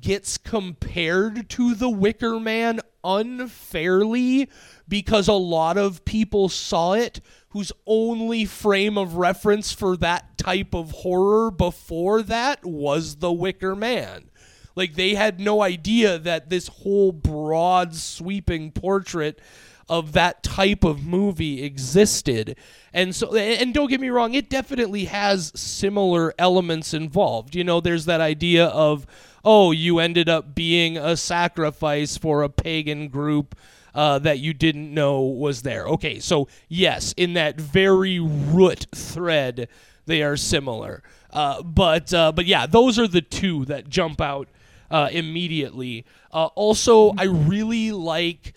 gets 0.00 0.38
compared 0.38 1.48
to 1.50 1.74
The 1.74 1.90
Wicker 1.90 2.40
Man 2.40 2.80
unfairly 3.02 4.48
because 4.88 5.28
a 5.28 5.34
lot 5.34 5.76
of 5.76 6.04
people 6.04 6.48
saw 6.48 6.94
it 6.94 7.20
whose 7.50 7.72
only 7.86 8.44
frame 8.44 8.98
of 8.98 9.16
reference 9.16 9.72
for 9.72 9.96
that 9.98 10.36
type 10.38 10.74
of 10.74 10.90
horror 10.90 11.50
before 11.50 12.22
that 12.22 12.64
was 12.64 13.16
The 13.16 13.32
Wicker 13.32 13.76
Man. 13.76 14.30
Like 14.74 14.94
they 14.94 15.14
had 15.14 15.38
no 15.38 15.62
idea 15.62 16.18
that 16.18 16.50
this 16.50 16.68
whole 16.68 17.12
broad 17.12 17.94
sweeping 17.94 18.72
portrait 18.72 19.40
of 19.88 20.12
that 20.12 20.42
type 20.42 20.82
of 20.82 21.04
movie 21.04 21.62
existed. 21.62 22.56
And 22.92 23.14
so 23.14 23.34
and 23.34 23.74
don't 23.74 23.90
get 23.90 24.00
me 24.00 24.08
wrong, 24.08 24.34
it 24.34 24.48
definitely 24.48 25.04
has 25.06 25.52
similar 25.54 26.34
elements 26.38 26.94
involved. 26.94 27.54
You 27.54 27.64
know, 27.64 27.80
there's 27.80 28.06
that 28.06 28.20
idea 28.20 28.66
of 28.66 29.06
oh, 29.44 29.70
you 29.70 29.98
ended 29.98 30.28
up 30.28 30.54
being 30.54 30.96
a 30.96 31.16
sacrifice 31.16 32.16
for 32.16 32.42
a 32.42 32.48
pagan 32.48 33.08
group 33.08 33.54
uh, 33.94 34.18
that 34.18 34.38
you 34.38 34.52
didn't 34.52 34.92
know 34.92 35.20
was 35.22 35.62
there. 35.62 35.86
Okay, 35.86 36.18
so 36.18 36.48
yes, 36.68 37.14
in 37.16 37.34
that 37.34 37.60
very 37.60 38.18
root 38.18 38.86
thread, 38.94 39.68
they 40.06 40.22
are 40.22 40.36
similar. 40.36 41.02
Uh, 41.30 41.62
but 41.62 42.12
uh, 42.12 42.32
but 42.32 42.46
yeah, 42.46 42.66
those 42.66 42.98
are 42.98 43.08
the 43.08 43.20
two 43.20 43.64
that 43.66 43.88
jump 43.88 44.20
out 44.20 44.48
uh, 44.90 45.08
immediately. 45.12 46.04
Uh, 46.32 46.46
also, 46.54 47.12
I 47.16 47.24
really 47.24 47.92
like 47.92 48.54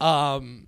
um, 0.00 0.66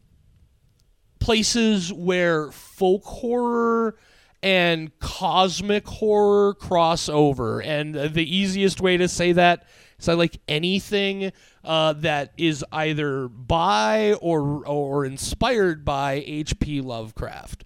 places 1.18 1.92
where 1.92 2.50
folk 2.50 3.04
horror 3.04 3.96
and 4.43 4.99
cosmic 4.99 5.86
horror 5.86 6.55
crossover. 6.55 7.64
And 7.64 7.95
the 7.95 8.36
easiest 8.36 8.80
way 8.80 8.97
to 8.97 9.09
say 9.09 9.32
that 9.32 9.66
is 9.99 10.09
I 10.09 10.14
like 10.14 10.40
anything 10.49 11.32
uh, 11.64 11.93
that 11.95 12.32
is 12.36 12.64
either 12.72 13.28
by 13.28 14.14
or 14.14 14.66
or 14.66 15.05
inspired 15.05 15.84
by 15.84 16.22
H.P. 16.26 16.80
Lovecraft. 16.80 17.64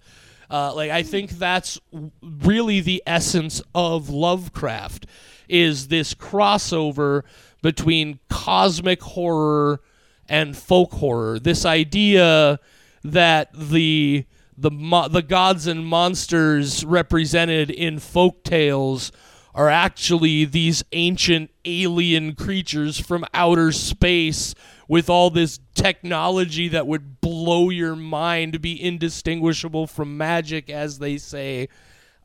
Uh, 0.49 0.73
like 0.73 0.91
I 0.91 1.03
think 1.03 1.31
that's 1.31 1.79
really 2.21 2.79
the 2.79 3.03
essence 3.05 3.61
of 3.75 4.09
Lovecraft 4.09 5.07
is 5.49 5.87
this 5.87 6.13
crossover 6.13 7.23
between 7.61 8.19
cosmic 8.29 9.01
horror 9.01 9.81
and 10.29 10.55
folk 10.55 10.91
horror. 10.93 11.39
This 11.39 11.65
idea 11.65 12.59
that 13.03 13.49
the 13.53 14.25
the 14.57 14.71
mo- 14.71 15.07
the 15.07 15.21
gods 15.21 15.67
and 15.67 15.85
monsters 15.85 16.83
represented 16.83 17.69
in 17.69 17.99
folk 17.99 18.43
tales 18.43 19.11
are 19.53 19.69
actually 19.69 20.45
these 20.45 20.83
ancient 20.91 21.49
alien 21.65 22.35
creatures 22.35 22.99
from 22.99 23.25
outer 23.33 23.71
space 23.71 24.53
with 24.87 25.09
all 25.09 25.29
this 25.29 25.59
technology 25.73 26.67
that 26.69 26.87
would 26.87 27.19
blow 27.21 27.69
your 27.69 27.95
mind, 27.95 28.61
be 28.61 28.81
indistinguishable 28.81 29.87
from 29.87 30.17
magic, 30.17 30.69
as 30.69 30.99
they 30.99 31.17
say. 31.17 31.67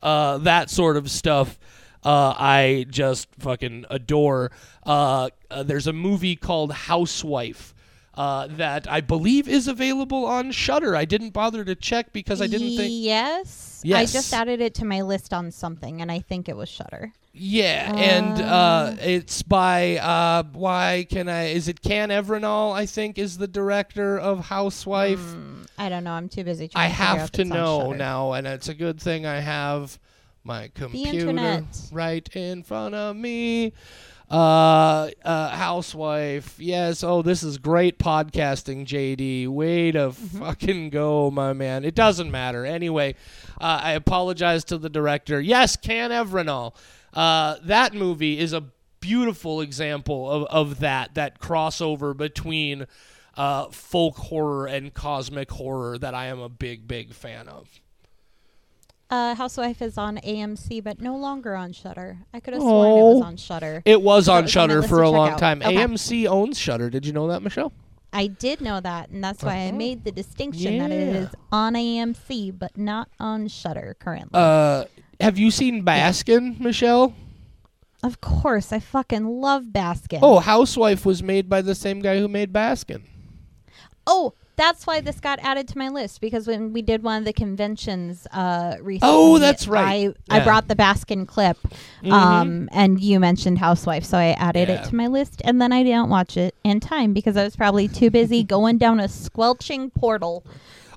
Uh, 0.01 0.37
that 0.39 0.69
sort 0.69 0.95
of 0.95 1.09
stuff. 1.09 1.57
Uh, 2.03 2.33
I 2.37 2.85
just 2.89 3.29
fucking 3.39 3.85
adore. 3.89 4.51
Uh, 4.85 5.29
uh, 5.49 5.63
there's 5.63 5.87
a 5.87 5.93
movie 5.93 6.35
called 6.35 6.71
Housewife 6.71 7.72
uh, 8.15 8.47
that 8.51 8.89
I 8.89 9.01
believe 9.01 9.47
is 9.47 9.67
available 9.67 10.25
on 10.25 10.51
Shudder. 10.51 10.95
I 10.95 11.05
didn't 11.05 11.31
bother 11.31 11.63
to 11.65 11.75
check 11.75 12.13
because 12.13 12.41
I 12.41 12.47
didn't 12.47 12.77
think. 12.77 12.91
Yes. 12.93 13.81
I 13.85 14.05
just 14.05 14.33
added 14.33 14.61
it 14.61 14.75
to 14.75 14.85
my 14.85 15.01
list 15.01 15.33
on 15.33 15.51
something, 15.51 16.01
and 16.01 16.11
I 16.11 16.19
think 16.19 16.47
it 16.47 16.55
was 16.55 16.69
Shudder. 16.69 17.11
Yeah, 17.35 17.91
and 17.95 18.39
uh, 18.39 18.95
it's 19.01 19.41
by 19.41 19.97
uh, 19.97 20.43
why 20.53 21.07
can 21.09 21.27
I? 21.27 21.45
Is 21.45 21.67
it 21.67 21.81
Can 21.81 22.09
Evrenol? 22.09 22.73
I 22.73 22.85
think 22.85 23.17
is 23.17 23.39
the 23.39 23.47
director 23.47 24.19
of 24.19 24.45
Housewife. 24.45 25.35
I 25.79 25.89
don't 25.89 26.03
know. 26.03 26.11
I'm 26.11 26.29
too 26.29 26.43
busy 26.43 26.67
trying 26.67 26.85
I 26.85 26.89
to 26.89 26.93
have 26.93 27.31
to 27.31 27.43
know 27.43 27.91
now, 27.91 28.33
and 28.33 28.45
it's 28.45 28.69
a 28.69 28.75
good 28.75 29.01
thing 29.01 29.25
I 29.25 29.39
have 29.39 29.97
my 30.43 30.69
computer 30.75 31.65
right 31.91 32.27
in 32.35 32.61
front 32.61 32.93
of 32.93 33.15
me. 33.15 33.73
Uh, 34.33 35.11
uh, 35.23 35.49
housewife. 35.49 36.55
Yes. 36.57 37.03
Oh, 37.03 37.21
this 37.21 37.43
is 37.43 37.59
great 37.59 37.99
podcasting, 37.99 38.83
JD. 38.85 39.47
Way 39.47 39.91
to 39.91 39.99
Mm-hmm. 40.09 40.39
fucking 40.39 40.89
go, 40.89 41.29
my 41.29 41.53
man. 41.53 41.85
It 41.85 41.93
doesn't 41.93 42.31
matter. 42.31 42.65
Anyway, 42.65 43.13
uh, 43.61 43.79
I 43.83 43.91
apologize 43.91 44.63
to 44.65 44.79
the 44.79 44.89
director. 44.89 45.39
Yes, 45.39 45.75
Can 45.75 46.09
Evrenol. 46.09 46.73
Uh, 47.13 47.57
that 47.63 47.93
movie 47.93 48.39
is 48.39 48.53
a 48.53 48.63
beautiful 48.99 49.61
example 49.61 50.27
of, 50.31 50.43
of 50.45 50.79
that, 50.79 51.13
that 51.13 51.39
crossover 51.39 52.17
between 52.17 52.87
uh, 53.37 53.65
folk 53.69 54.15
horror 54.17 54.65
and 54.65 54.93
cosmic 54.95 55.51
horror 55.51 55.97
that 55.99 56.15
I 56.15 56.25
am 56.25 56.39
a 56.39 56.49
big, 56.49 56.87
big 56.87 57.13
fan 57.13 57.47
of. 57.47 57.67
Uh, 59.13 59.35
Housewife 59.35 59.79
is 59.83 59.95
on 59.99 60.17
AMC, 60.17 60.83
but 60.83 60.99
no 60.99 61.15
longer 61.15 61.53
on 61.55 61.71
Shudder. 61.71 62.17
I 62.33 62.39
could 62.39 62.55
have 62.55 62.63
sworn 62.63 62.87
it 62.87 62.93
was 63.03 63.21
Oh. 63.21 63.23
on 63.23 63.37
Shudder. 63.37 63.83
It 63.85 64.01
was 64.01 64.05
on 64.05 64.13
was 64.15 64.29
on 64.29 64.43
my 64.45 64.47
Shudder 64.47 64.75
list 64.77 64.89
for 64.89 64.95
to 64.97 65.01
a 65.03 65.05
check 65.05 65.13
long 65.13 65.29
out. 65.29 65.37
time. 65.37 65.61
Okay. 65.61 65.75
AMC 65.75 66.27
owns 66.27 66.57
Shudder. 66.57 66.89
Did 66.89 67.05
you 67.05 67.13
know 67.13 67.27
that, 67.27 67.43
Michelle? 67.43 67.71
I 68.11 68.25
did 68.25 68.59
know 68.59 68.79
that, 68.79 69.09
and 69.09 69.23
that's 69.23 69.43
why 69.43 69.55
I 69.57 69.67
Uh-huh. 69.67 69.77
made 69.77 70.03
the 70.03 70.11
distinction 70.11 70.79
that 70.79 70.89
it 70.91 71.13
Yeah. 71.13 71.19
is 71.21 71.29
on 71.51 71.75
AMC, 71.75 72.49
but 72.49 72.75
not 72.75 73.07
on 73.19 73.47
Shudder 73.49 73.95
currently. 73.99 74.31
Uh, 74.33 74.85
have 75.21 75.37
you 75.37 75.51
seen 75.51 75.85
Baskin, 75.85 76.59
Michelle? 76.59 77.13
of 78.01 78.19
course, 78.19 78.73
I 78.73 78.79
fucking 78.79 79.25
love 79.41 79.65
Baskin. 79.65 80.19
Oh, 80.23 80.39
Housewife 80.39 81.05
was 81.05 81.21
made 81.21 81.47
by 81.47 81.61
the 81.61 81.75
same 81.75 82.01
guy 82.01 82.17
who 82.17 82.27
made 82.27 82.51
Baskin. 82.51 83.03
Oh, 84.07 84.33
that's 84.55 84.85
why 84.85 85.01
this 85.01 85.19
got 85.19 85.39
added 85.39 85.67
to 85.69 85.77
my 85.77 85.89
list 85.89 86.21
because 86.21 86.47
when 86.47 86.73
we 86.73 86.81
did 86.81 87.01
one 87.03 87.17
of 87.17 87.25
the 87.25 87.33
conventions 87.33 88.27
uh, 88.31 88.75
recently, 88.81 89.13
Oh, 89.13 89.39
that's 89.39 89.67
right. 89.67 89.83
I, 89.83 89.93
I 89.93 89.97
Yeah. 90.01 90.11
Mm-hmm. 90.37 90.43
brought 90.45 90.67
the 90.67 90.75
Baskin 90.75 91.27
clip, 91.27 91.57
um, 92.09 92.69
and 92.71 92.99
you 92.99 93.19
mentioned 93.19 93.59
Housewife, 93.59 94.03
so 94.03 94.17
I 94.17 94.31
added 94.31 94.69
Yeah. 94.69 94.83
it 94.83 94.89
to 94.89 94.95
my 94.95 95.07
list, 95.07 95.41
and 95.43 95.61
then 95.61 95.71
I 95.71 95.83
didn't 95.83 96.09
watch 96.09 96.37
it 96.37 96.55
in 96.63 96.79
time 96.79 97.13
because 97.13 97.37
I 97.37 97.43
was 97.43 97.55
probably 97.55 97.87
too 97.87 98.09
busy 98.09 98.43
going 98.55 98.77
down 98.77 98.99
a 98.99 99.07
squelching 99.07 99.89
portal 99.89 100.43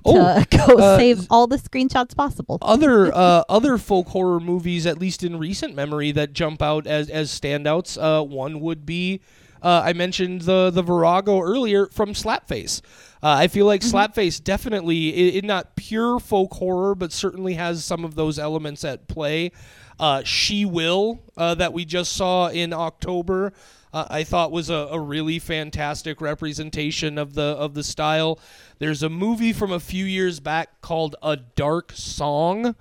to 0.05 0.11
Oh, 0.13 0.43
go 0.67 0.77
uh, 0.77 0.97
save 0.97 1.27
all 1.29 1.47
the 1.47 1.57
screenshots 1.57 2.15
possible. 2.15 2.59
Other 2.61 3.11
uh, 3.13 3.43
other 3.49 3.77
folk 3.77 4.07
horror 4.09 4.39
movies, 4.39 4.85
at 4.85 4.99
least 4.99 5.23
in 5.23 5.37
recent 5.37 5.75
memory, 5.75 6.11
that 6.11 6.33
jump 6.33 6.61
out 6.61 6.85
as 6.87 7.09
as 7.09 7.29
standouts. 7.31 7.97
Uh, 8.01 8.23
one 8.23 8.59
would 8.61 8.85
be 8.85 9.19
uh, 9.61 9.81
I 9.83 9.93
mentioned 9.93 10.41
the 10.41 10.69
the 10.69 10.81
Virago 10.83 11.41
earlier 11.41 11.87
from 11.87 12.13
Slapface. 12.13 12.81
Uh, 13.23 13.29
I 13.29 13.47
feel 13.47 13.65
like 13.65 13.81
Slapface 13.81 14.43
definitely, 14.43 15.35
i 15.35 15.37
i- 15.37 15.41
not 15.47 15.75
pure 15.75 16.19
folk 16.19 16.53
horror, 16.53 16.93
but 16.95 17.11
certainly 17.11 17.53
has 17.55 17.83
some 17.83 18.05
of 18.05 18.15
those 18.15 18.37
elements 18.37 18.83
at 18.85 19.07
play. 19.07 19.51
Uh, 19.99 20.21
she 20.23 20.65
Will 20.65 21.19
uh, 21.35 21.55
that 21.55 21.73
we 21.73 21.83
just 21.85 22.13
saw 22.13 22.49
in 22.49 22.73
October. 22.73 23.53
Uh, 23.91 24.05
I 24.09 24.23
thought 24.23 24.51
was 24.51 24.69
a, 24.69 24.89
a 24.91 24.99
really 24.99 25.39
fantastic 25.39 26.21
representation 26.21 27.17
of 27.17 27.33
the 27.33 27.41
of 27.41 27.73
the 27.73 27.83
style. 27.83 28.37
There's 28.79 29.01
a 29.01 29.09
movie 29.09 29.53
from 29.53 29.71
a 29.71 29.79
few 29.79 30.05
years 30.05 30.39
back 30.39 30.81
called 30.81 31.15
A 31.23 31.37
Dark 31.37 31.93
Song 31.95 32.75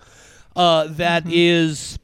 uh, 0.54 0.88
that 0.88 1.24
is 1.26 1.95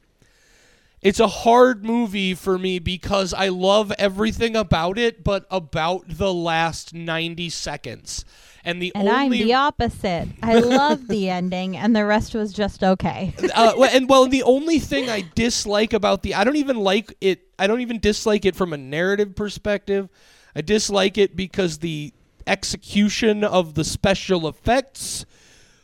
it's 1.03 1.19
a 1.19 1.27
hard 1.27 1.83
movie 1.83 2.33
for 2.33 2.57
me 2.57 2.79
because 2.79 3.33
I 3.33 3.49
love 3.49 3.91
everything 3.97 4.55
about 4.55 4.97
it, 4.97 5.23
but 5.23 5.45
about 5.51 6.05
the 6.07 6.33
last 6.33 6.93
90 6.93 7.49
seconds. 7.49 8.23
And 8.63 8.81
the 8.81 8.93
And 8.95 9.09
I'm 9.09 9.29
the 9.29 9.53
opposite. 9.53 10.29
I 10.41 10.59
love 10.59 11.09
the 11.09 11.29
ending, 11.29 11.75
and 11.75 11.93
the 11.93 12.05
rest 12.05 12.33
was 12.33 12.53
just 12.53 12.81
okay. 12.81 13.33
uh, 13.53 13.73
and 13.91 14.07
well, 14.07 14.27
the 14.27 14.43
only 14.43 14.79
thing 14.79 15.09
I 15.09 15.25
dislike 15.35 15.91
about 15.91 16.23
the 16.23 16.35
I 16.35 16.45
don't 16.45 16.55
even 16.55 16.77
like 16.77 17.13
it. 17.19 17.41
I 17.59 17.67
don't 17.67 17.81
even 17.81 17.99
dislike 17.99 18.45
it 18.45 18.55
from 18.55 18.71
a 18.71 18.77
narrative 18.77 19.35
perspective. 19.35 20.07
I 20.55 20.61
dislike 20.61 21.17
it 21.17 21.35
because 21.35 21.79
the 21.79 22.13
execution 22.47 23.43
of 23.43 23.73
the 23.73 23.83
special 23.83 24.47
effects 24.47 25.25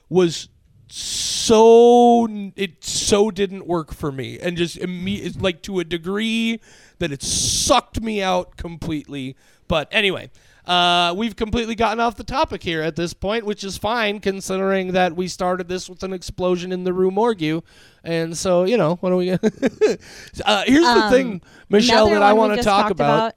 was 0.07 0.47
so 0.91 2.27
it 2.55 2.83
so 2.83 3.31
didn't 3.31 3.65
work 3.65 3.93
for 3.93 4.11
me 4.11 4.39
and 4.39 4.57
just 4.57 4.77
imme- 4.77 5.41
like 5.41 5.61
to 5.61 5.79
a 5.79 5.83
degree 5.83 6.59
that 6.99 7.11
it 7.11 7.21
sucked 7.23 8.01
me 8.01 8.21
out 8.21 8.57
completely 8.57 9.35
but 9.67 9.87
anyway 9.91 10.29
uh, 10.65 11.13
we've 11.17 11.35
completely 11.35 11.73
gotten 11.73 11.99
off 11.99 12.15
the 12.15 12.23
topic 12.23 12.61
here 12.61 12.81
at 12.81 12.95
this 12.95 13.13
point 13.13 13.45
which 13.45 13.63
is 13.63 13.77
fine 13.77 14.19
considering 14.19 14.91
that 14.93 15.15
we 15.15 15.27
started 15.27 15.67
this 15.67 15.89
with 15.89 16.03
an 16.03 16.13
explosion 16.13 16.71
in 16.71 16.83
the 16.83 16.93
rue 16.93 17.11
morgue 17.11 17.63
and 18.03 18.37
so 18.37 18.63
you 18.65 18.77
know 18.77 18.95
what 18.95 19.11
are 19.11 19.15
we 19.15 19.27
gonna 19.27 19.39
uh, 20.45 20.63
here's 20.65 20.83
the 20.85 21.03
Um, 21.05 21.11
thing 21.11 21.41
michelle 21.69 22.09
that 22.09 22.21
i 22.23 22.33
want 22.33 22.55
to 22.57 22.63
talk 22.63 22.83
talked 22.83 22.91
about, 22.91 23.35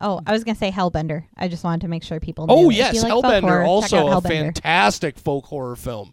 Oh, 0.00 0.20
I 0.26 0.32
was 0.32 0.44
gonna 0.44 0.56
say 0.56 0.70
Hellbender. 0.70 1.24
I 1.36 1.48
just 1.48 1.64
wanted 1.64 1.82
to 1.82 1.88
make 1.88 2.02
sure 2.02 2.20
people. 2.20 2.46
Knew. 2.46 2.52
oh 2.54 2.68
yes 2.68 3.02
like 3.02 3.10
hellbender 3.10 3.42
horror, 3.42 3.62
also 3.62 4.08
a 4.08 4.20
fantastic 4.20 5.18
folk 5.18 5.46
horror 5.46 5.76
film 5.76 6.12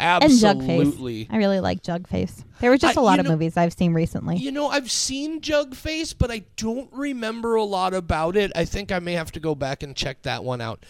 absolutely. 0.00 1.28
I 1.30 1.36
really 1.36 1.60
like 1.60 1.82
Jugface. 1.82 2.44
There 2.60 2.70
were 2.70 2.78
just 2.78 2.96
I- 2.96 3.00
a 3.00 3.04
lot 3.04 3.18
of 3.18 3.26
know- 3.26 3.32
movies 3.32 3.56
I've 3.56 3.72
seen 3.72 3.92
recently. 3.92 4.36
You 4.36 4.50
know, 4.52 4.68
I've 4.68 4.90
seen 4.90 5.40
Jugface, 5.40 6.14
but 6.16 6.30
I 6.30 6.42
don't 6.56 6.88
remember 6.92 7.54
a 7.54 7.64
lot 7.64 7.94
about 7.94 8.36
it. 8.36 8.50
I 8.54 8.64
think 8.64 8.90
I 8.92 8.98
may 8.98 9.12
have 9.12 9.32
to 9.32 9.40
go 9.40 9.54
back 9.54 9.82
and 9.82 9.94
check 9.94 10.22
that 10.22 10.42
one 10.44 10.60
out. 10.60 10.84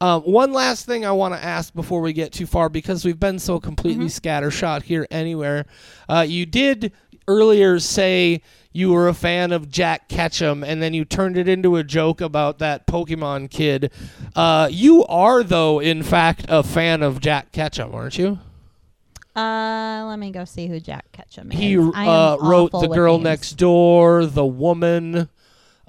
Um, 0.00 0.22
one 0.22 0.52
last 0.52 0.84
thing 0.86 1.04
I 1.06 1.12
want 1.12 1.34
to 1.34 1.44
ask 1.44 1.72
before 1.74 2.00
we 2.00 2.12
get 2.12 2.32
too 2.32 2.46
far, 2.46 2.68
because 2.68 3.04
we've 3.04 3.20
been 3.20 3.38
so 3.38 3.60
completely 3.60 4.06
scattershot 4.06 4.82
here 4.82 5.06
anywhere. 5.12 5.64
Uh, 6.08 6.24
you 6.28 6.44
did 6.44 6.92
earlier 7.28 7.78
say 7.78 8.42
you 8.72 8.90
were 8.90 9.06
a 9.06 9.14
fan 9.14 9.52
of 9.52 9.70
Jack 9.70 10.08
Ketchum, 10.08 10.64
and 10.64 10.82
then 10.82 10.92
you 10.92 11.04
turned 11.04 11.36
it 11.38 11.46
into 11.48 11.76
a 11.76 11.84
joke 11.84 12.20
about 12.20 12.58
that 12.58 12.84
Pokemon 12.88 13.48
kid. 13.50 13.92
Uh, 14.34 14.66
you 14.72 15.04
are, 15.04 15.44
though, 15.44 15.78
in 15.78 16.02
fact, 16.02 16.46
a 16.48 16.64
fan 16.64 17.02
of 17.04 17.20
Jack 17.20 17.52
Ketchum, 17.52 17.94
aren't 17.94 18.18
you? 18.18 18.40
Uh, 19.34 20.04
let 20.08 20.18
me 20.18 20.30
go 20.30 20.44
see 20.44 20.66
who 20.66 20.78
Jack 20.80 21.10
Ketchum 21.12 21.50
is. 21.52 21.58
He 21.58 21.78
uh, 21.78 22.36
wrote 22.40 22.72
The 22.72 22.88
Girl 22.88 23.14
names. 23.18 23.24
Next 23.24 23.52
Door, 23.52 24.26
The 24.26 24.44
Woman. 24.44 25.16
Uh, 25.16 25.26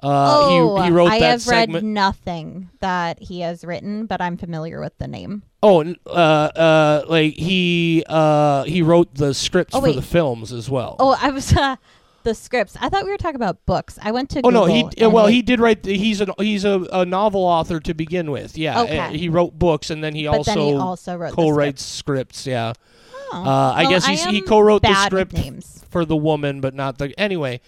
oh, 0.02 0.76
he, 0.80 0.84
he 0.84 0.90
wrote 0.90 1.10
I 1.12 1.18
that 1.18 1.30
have 1.30 1.42
segment. 1.42 1.84
read 1.84 1.84
nothing 1.84 2.70
that 2.80 3.20
he 3.22 3.40
has 3.40 3.64
written, 3.64 4.04
but 4.06 4.20
I'm 4.20 4.36
familiar 4.36 4.80
with 4.80 4.96
the 4.98 5.08
name. 5.08 5.42
oh, 5.62 5.82
uh, 6.06 6.10
uh, 6.10 7.04
like 7.08 7.34
he 7.34 8.04
uh, 8.06 8.64
he 8.64 8.82
wrote 8.82 9.14
the 9.14 9.32
scripts 9.32 9.74
Oh, 9.74 9.80
for 9.80 9.92
the 9.92 10.02
films 10.02 10.52
as 10.52 10.68
well. 10.68 10.96
Oh, 10.98 11.16
I 11.20 11.30
was. 11.30 11.52
Uh, 11.56 11.76
the 12.24 12.34
scripts. 12.34 12.76
I 12.80 12.88
thought 12.88 13.04
we 13.04 13.10
were 13.10 13.16
talking 13.18 13.36
about 13.36 13.64
books. 13.66 13.98
I 14.02 14.10
went 14.10 14.30
to. 14.30 14.40
Oh 14.42 14.50
no, 14.50 14.64
he 14.64 14.86
well 15.06 15.26
he 15.26 15.42
did 15.42 15.60
write. 15.60 15.82
The, 15.84 15.96
he's 15.96 16.20
a 16.20 16.26
he's 16.38 16.64
a, 16.64 16.86
a 16.92 17.04
novel 17.04 17.42
author 17.42 17.78
to 17.80 17.94
begin 17.94 18.30
with. 18.30 18.58
Yeah, 18.58 18.82
Okay. 18.82 19.16
He 19.16 19.28
wrote 19.28 19.58
books 19.58 19.90
and 19.90 20.02
then 20.02 20.14
he 20.14 20.26
But 20.26 20.38
also, 20.38 20.54
then 20.54 20.58
he 20.66 20.74
also 20.74 21.16
wrote 21.16 21.32
co-writes 21.32 21.84
scripts. 21.84 22.46
Yeah, 22.46 22.72
Oh. 23.32 23.44
uh, 23.44 23.72
I 23.72 23.82
Well, 23.82 23.90
guess 23.90 24.06
he's, 24.06 24.24
he 24.24 24.40
co-wrote 24.40 24.82
the 24.82 24.94
script 25.06 25.38
for 25.90 26.04
the 26.04 26.16
woman, 26.16 26.60
but 26.60 26.74
not 26.74 26.98
the 26.98 27.18
anyway. 27.18 27.60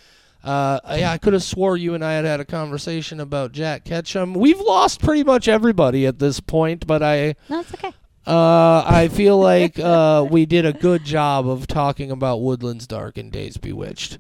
Uh, 0.45 0.79
yeah, 0.97 1.11
I 1.11 1.19
could 1.19 1.33
have 1.33 1.43
swore 1.43 1.77
you 1.77 1.95
and 1.95 2.05
I 2.05 2.13
had 2.13 2.25
had 2.25 2.39
a 2.39 2.45
conversation 2.45 3.19
about 3.19 3.51
Jack 3.51 3.85
Ketchum. 3.85 4.33
We've 4.33 4.61
lost 4.61 5.01
pretty 5.03 5.25
much 5.25 5.49
everybody 5.49 6.07
at 6.07 6.21
this 6.21 6.39
point, 6.39 6.87
but 6.87 7.03
I 7.03 7.35
No, 7.49 7.61
it's 7.61 7.75
okay. 7.75 7.93
uh, 8.29 8.85
I 8.87 9.09
feel 9.13 9.39
like 9.53 9.77
uh, 9.81 10.25
we 10.31 10.47
did 10.47 10.65
a 10.65 10.73
good 10.73 11.05
job 11.05 11.49
of 11.49 11.67
talking 11.67 12.13
about 12.13 12.43
Woodlands 12.43 12.87
Dark 12.87 13.19
and 13.19 13.33
Days 13.33 13.57
Bewitched. 13.57 14.19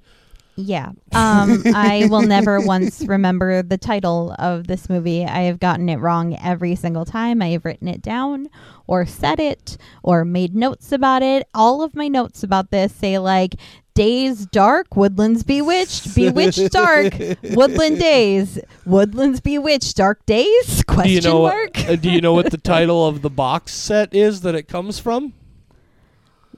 Yeah. 0.56 0.92
Um, 1.12 1.62
I 1.74 2.08
will 2.10 2.22
never 2.22 2.60
once 2.60 3.02
remember 3.06 3.62
the 3.62 3.78
title 3.78 4.34
of 4.38 4.66
this 4.66 4.88
movie. 4.88 5.24
I 5.24 5.42
have 5.42 5.60
gotten 5.60 5.88
it 5.88 5.96
wrong 5.96 6.36
every 6.42 6.74
single 6.74 7.04
time. 7.04 7.42
I 7.42 7.48
have 7.48 7.64
written 7.64 7.88
it 7.88 8.02
down 8.02 8.48
or 8.86 9.06
said 9.06 9.38
it 9.38 9.76
or 10.02 10.24
made 10.24 10.54
notes 10.54 10.92
about 10.92 11.22
it. 11.22 11.46
All 11.54 11.82
of 11.82 11.94
my 11.94 12.08
notes 12.08 12.42
about 12.42 12.70
this 12.70 12.92
say 12.94 13.18
like 13.18 13.56
Days 13.94 14.46
Dark, 14.46 14.94
Woodlands 14.94 15.42
Bewitched, 15.42 16.14
Bewitched 16.14 16.70
Dark, 16.70 17.14
Woodland 17.42 17.98
Days, 17.98 18.58
Woodlands 18.84 19.40
Bewitched, 19.40 19.96
Dark 19.96 20.24
Days? 20.26 20.82
Question 20.84 21.08
Do 21.08 21.14
you 21.14 21.20
know 21.22 21.42
mark. 21.42 21.76
what, 21.76 21.88
uh, 21.88 21.96
do 21.96 22.10
you 22.10 22.20
know 22.20 22.34
what 22.34 22.50
the 22.50 22.58
title 22.62 23.06
of 23.06 23.22
the 23.22 23.30
box 23.30 23.72
set 23.72 24.14
is 24.14 24.42
that 24.42 24.54
it 24.54 24.68
comes 24.68 24.98
from? 24.98 25.32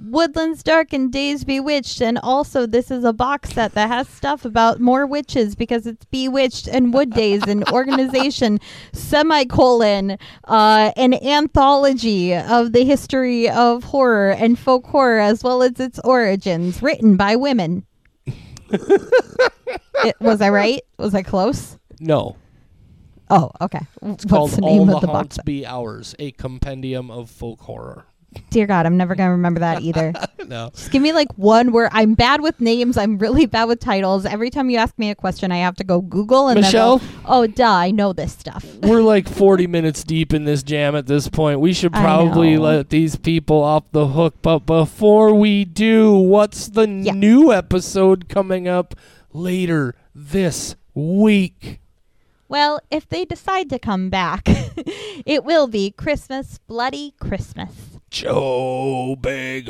Woodlands 0.01 0.62
Dark 0.62 0.92
and 0.92 1.12
Days 1.12 1.44
Bewitched, 1.44 2.01
and 2.01 2.18
also 2.22 2.66
this 2.66 2.90
is 2.90 3.05
a 3.05 3.12
box 3.12 3.51
set 3.51 3.72
that 3.74 3.88
has 3.88 4.09
stuff 4.09 4.44
about 4.44 4.80
more 4.80 5.07
witches 5.07 5.55
because 5.55 5.86
it's 5.86 6.05
Bewitched 6.07 6.68
and 6.68 6.94
Wood 6.94 7.11
Days, 7.11 7.42
and 7.44 7.68
organization, 7.70 8.61
semicolon, 8.92 10.18
uh, 10.44 10.92
an 10.96 11.14
anthology 11.14 12.34
of 12.34 12.72
the 12.72 12.84
history 12.84 13.49
of 13.49 13.84
horror 13.84 14.30
and 14.32 14.59
folk 14.59 14.86
horror 14.86 15.20
as 15.20 15.42
well 15.42 15.62
as 15.62 15.78
its 15.80 15.99
origins, 16.05 16.82
written 16.82 17.16
by 17.16 17.36
women. 17.36 17.84
it, 18.70 20.14
was 20.20 20.40
I 20.40 20.51
right? 20.51 20.82
Was 20.99 21.14
I 21.14 21.22
close? 21.22 21.78
No, 22.01 22.36
Oh, 23.30 23.51
okay. 23.61 23.80
it's 23.80 24.01
What's 24.01 24.24
called 24.24 24.51
the 24.53 24.61
name 24.62 24.88
All 24.88 24.94
of 24.96 25.01
the 25.03 25.07
the 25.07 25.12
box 25.12 25.36
Haunts? 25.36 25.38
Be 25.44 25.66
Ours, 25.66 26.14
a 26.18 26.30
compendium 26.32 27.11
of 27.11 27.30
folk 27.30 27.61
horror. 27.61 28.07
Dear 28.50 28.66
God, 28.66 28.84
I'm 28.86 28.96
never 28.96 29.14
gonna 29.14 29.30
remember 29.32 29.60
that 29.60 29.80
either. 29.82 30.12
no, 30.46 30.70
Just 30.74 30.90
give 30.90 31.00
me 31.02 31.12
like 31.12 31.32
one 31.36 31.72
where 31.72 31.88
I'm 31.92 32.14
bad 32.14 32.40
with 32.42 32.60
names. 32.60 32.96
I'm 32.98 33.16
really 33.18 33.46
bad 33.46 33.64
with 33.64 33.80
titles. 33.80 34.26
Every 34.26 34.50
time 34.50 34.68
you 34.68 34.76
ask 34.78 34.98
me 34.98 35.10
a 35.10 35.14
question, 35.14 35.50
I 35.50 35.58
have 35.58 35.76
to 35.76 35.84
go 35.84 36.00
Google 36.02 36.48
and 36.48 36.60
Michelle? 36.60 36.98
go, 36.98 37.04
oh, 37.24 37.46
duh, 37.46 37.64
I 37.70 37.90
know 37.90 38.12
this 38.12 38.32
stuff. 38.36 38.64
we're 38.82 39.00
like 39.02 39.28
40 39.28 39.66
minutes 39.66 40.04
deep 40.04 40.34
in 40.34 40.44
this 40.44 40.62
jam 40.62 40.94
at 40.94 41.06
this 41.06 41.26
point. 41.28 41.60
We 41.60 41.72
should 41.72 41.92
probably 41.92 42.58
let 42.58 42.90
these 42.90 43.16
people 43.16 43.62
off 43.62 43.84
the 43.92 44.08
hook. 44.08 44.34
But 44.42 44.60
before 44.60 45.32
we 45.34 45.64
do, 45.64 46.14
what's 46.16 46.68
the 46.68 46.86
Yeah. 46.86 47.12
new 47.12 47.50
episode 47.52 48.28
coming 48.28 48.68
up 48.68 48.94
later 49.32 49.94
this 50.14 50.76
week? 50.94 51.80
Well, 52.48 52.80
if 52.90 53.08
they 53.08 53.24
decide 53.24 53.68
to 53.70 53.78
come 53.78 54.10
back, 54.10 54.42
it 55.26 55.44
will 55.44 55.66
be 55.66 55.90
Christmas, 55.90 56.58
bloody 56.66 57.14
Christmas. 57.20 57.97
Joe 58.11 59.16
Begos. 59.20 59.66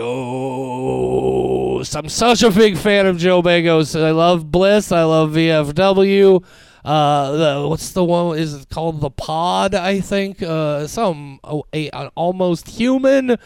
I'm 1.97 2.09
such 2.09 2.43
a 2.43 2.51
big 2.51 2.77
fan 2.77 3.07
of 3.07 3.19
Joe 3.19 3.43
Begos. 3.43 4.01
I 4.01 4.13
love 4.13 4.53
Bliss. 4.53 4.93
I 4.93 5.03
love 5.03 5.33
VFW. 5.33 6.45
Uh, 6.85 7.33
the, 7.33 7.67
what's 7.69 7.91
the 7.93 8.05
one? 8.05 8.39
Is 8.39 8.55
it 8.55 8.69
called 8.69 9.01
the 9.01 9.11
Pod? 9.11 9.75
I 9.75 10.01
think. 10.01 10.41
Uh, 10.43 10.87
some 10.87 11.41
oh, 11.43 11.65
a, 11.73 11.91
an 11.91 12.11
almost 12.15 12.69
human. 12.69 13.37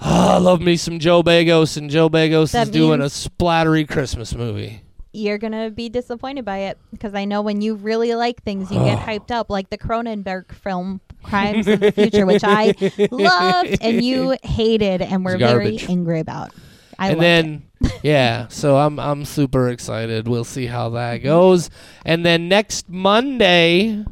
Ah, 0.00 0.34
I 0.34 0.38
love 0.38 0.60
me 0.60 0.76
some 0.76 0.98
Joe 0.98 1.22
Begos, 1.22 1.76
and 1.76 1.90
Joe 1.90 2.08
Begos 2.08 2.52
That 2.52 2.68
is 2.68 2.72
doing 2.72 3.00
a 3.00 3.04
splattery 3.04 3.88
Christmas 3.88 4.34
movie. 4.34 4.83
You're 5.14 5.38
going 5.38 5.52
to 5.52 5.70
be 5.70 5.88
disappointed 5.88 6.44
by 6.44 6.58
it 6.58 6.78
because 6.90 7.14
I 7.14 7.24
know 7.24 7.40
when 7.40 7.60
you 7.60 7.76
really 7.76 8.14
like 8.14 8.42
things, 8.42 8.70
you 8.70 8.78
get 8.80 8.98
hyped 9.06 9.30
up, 9.30 9.48
like 9.48 9.70
the 9.70 9.78
Cronenberg 9.78 10.52
film 10.52 11.00
Crimes 11.22 11.68
of 11.68 11.80
the 11.80 11.92
Future, 11.92 12.26
which 12.26 12.42
I 12.44 12.74
loved 13.10 13.78
and 13.80 14.02
you 14.02 14.36
hated 14.42 15.02
and 15.02 15.24
were 15.24 15.38
very 15.38 15.78
angry 15.88 16.20
about. 16.20 16.52
I 16.98 17.10
and 17.10 17.20
then 17.20 17.62
yeah, 18.02 18.48
so 18.48 18.76
I'm 18.76 18.98
I'm 18.98 19.24
super 19.24 19.68
excited. 19.68 20.28
We'll 20.28 20.44
see 20.44 20.66
how 20.66 20.90
that 20.90 21.18
mm-hmm. 21.18 21.26
goes. 21.26 21.70
And 22.04 22.24
then 22.24 22.48
next 22.48 22.88
Monday, 22.88 24.04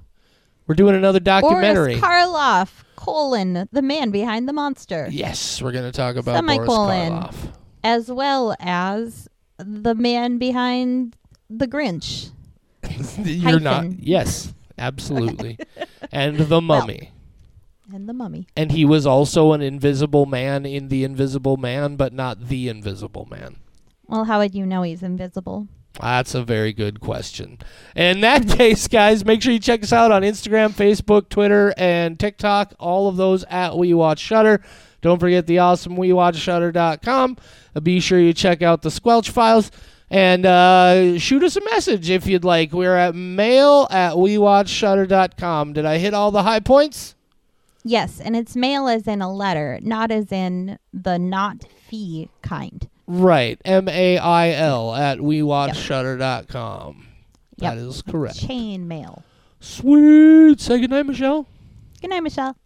we're 0.66 0.74
doing 0.74 0.94
another 0.94 1.20
documentary. 1.20 2.00
Boris 2.00 2.04
Karloff, 2.04 2.84
colon, 2.96 3.68
the 3.72 3.82
man 3.82 4.10
behind 4.10 4.48
the 4.48 4.52
monster, 4.52 5.08
yes, 5.10 5.60
we're 5.62 5.72
going 5.72 5.90
to 5.90 5.96
talk 5.96 6.16
about 6.16 6.36
Semicolon. 6.36 7.20
Boris 7.20 7.34
Karloff. 7.34 7.52
as 7.84 8.10
well 8.10 8.56
as 8.58 9.28
the 9.66 9.94
man 9.94 10.38
behind 10.38 11.16
the 11.48 11.66
Grinch. 11.66 12.30
You're 13.18 13.60
not. 13.60 13.98
Yes, 13.98 14.52
absolutely. 14.78 15.58
and 16.12 16.38
the 16.38 16.60
Mummy. 16.60 17.12
And 17.92 18.08
the 18.08 18.14
mummy. 18.14 18.46
and 18.56 18.72
he 18.72 18.86
was 18.86 19.06
also 19.06 19.52
an 19.52 19.60
invisible 19.60 20.24
man 20.24 20.64
in 20.64 20.88
the 20.88 21.04
Invisible 21.04 21.58
Man, 21.58 21.96
but 21.96 22.14
not 22.14 22.48
the 22.48 22.70
Invisible 22.70 23.28
Man. 23.30 23.56
Well, 24.06 24.24
how 24.24 24.38
would 24.38 24.54
you 24.54 24.64
know 24.64 24.80
he's 24.80 25.02
invisible? 25.02 25.68
That's 26.00 26.34
a 26.34 26.42
very 26.42 26.72
good 26.72 27.00
question. 27.00 27.58
In 27.94 28.20
that 28.20 28.48
case, 28.58 28.88
guys, 28.88 29.24
make 29.24 29.42
sure 29.42 29.52
you 29.52 29.58
check 29.58 29.82
us 29.82 29.92
out 29.92 30.10
on 30.10 30.22
Instagram, 30.22 30.70
Facebook, 30.70 31.28
Twitter, 31.28 31.74
and 31.76 32.18
TikTok. 32.18 32.74
All 32.78 33.08
of 33.08 33.16
those 33.16 33.44
at 33.44 33.76
We 33.76 33.92
Watch 33.92 34.20
Shudder. 34.20 34.62
Don't 35.02 35.18
forget 35.18 35.46
the 35.46 35.58
awesome 35.58 35.96
WeWatchShudder.com. 35.96 37.36
Uh, 37.76 37.80
Be 37.80 38.00
sure 38.00 38.18
you 38.18 38.32
check 38.32 38.62
out 38.62 38.80
the 38.82 38.90
Squelch 38.90 39.30
files 39.30 39.70
and 40.10 40.46
uh, 40.46 41.18
shoot 41.18 41.42
us 41.42 41.56
a 41.56 41.64
message 41.66 42.08
if 42.08 42.26
you'd 42.26 42.44
like. 42.44 42.72
We're 42.72 42.96
at 42.96 43.14
mail 43.14 43.86
at 43.90 44.14
WeWatchShudder.com. 44.14 45.72
Did 45.74 45.84
I 45.84 45.98
hit 45.98 46.14
all 46.14 46.30
the 46.30 46.42
high 46.44 46.60
points? 46.60 47.14
Yes, 47.84 48.20
and 48.20 48.36
it's 48.36 48.54
mail 48.54 48.86
as 48.86 49.08
in 49.08 49.20
a 49.20 49.32
letter, 49.32 49.80
not 49.82 50.10
as 50.12 50.30
in 50.30 50.78
the 50.92 51.18
not 51.18 51.64
fee 51.88 52.28
kind. 52.40 52.88
Right. 53.08 53.60
M 53.64 53.88
A 53.88 54.18
I 54.18 54.50
L 54.52 54.94
at 54.94 55.18
WeWatchShudder.com. 55.18 57.06
Yep. 57.56 57.74
That 57.74 57.78
is 57.78 58.02
correct. 58.02 58.38
Chain 58.38 58.86
mail. 58.86 59.24
Sweet. 59.60 60.60
Say 60.60 60.80
goodnight, 60.80 61.06
Michelle. 61.06 61.46
Good 62.00 62.10
night, 62.10 62.20
Michelle. 62.22 62.56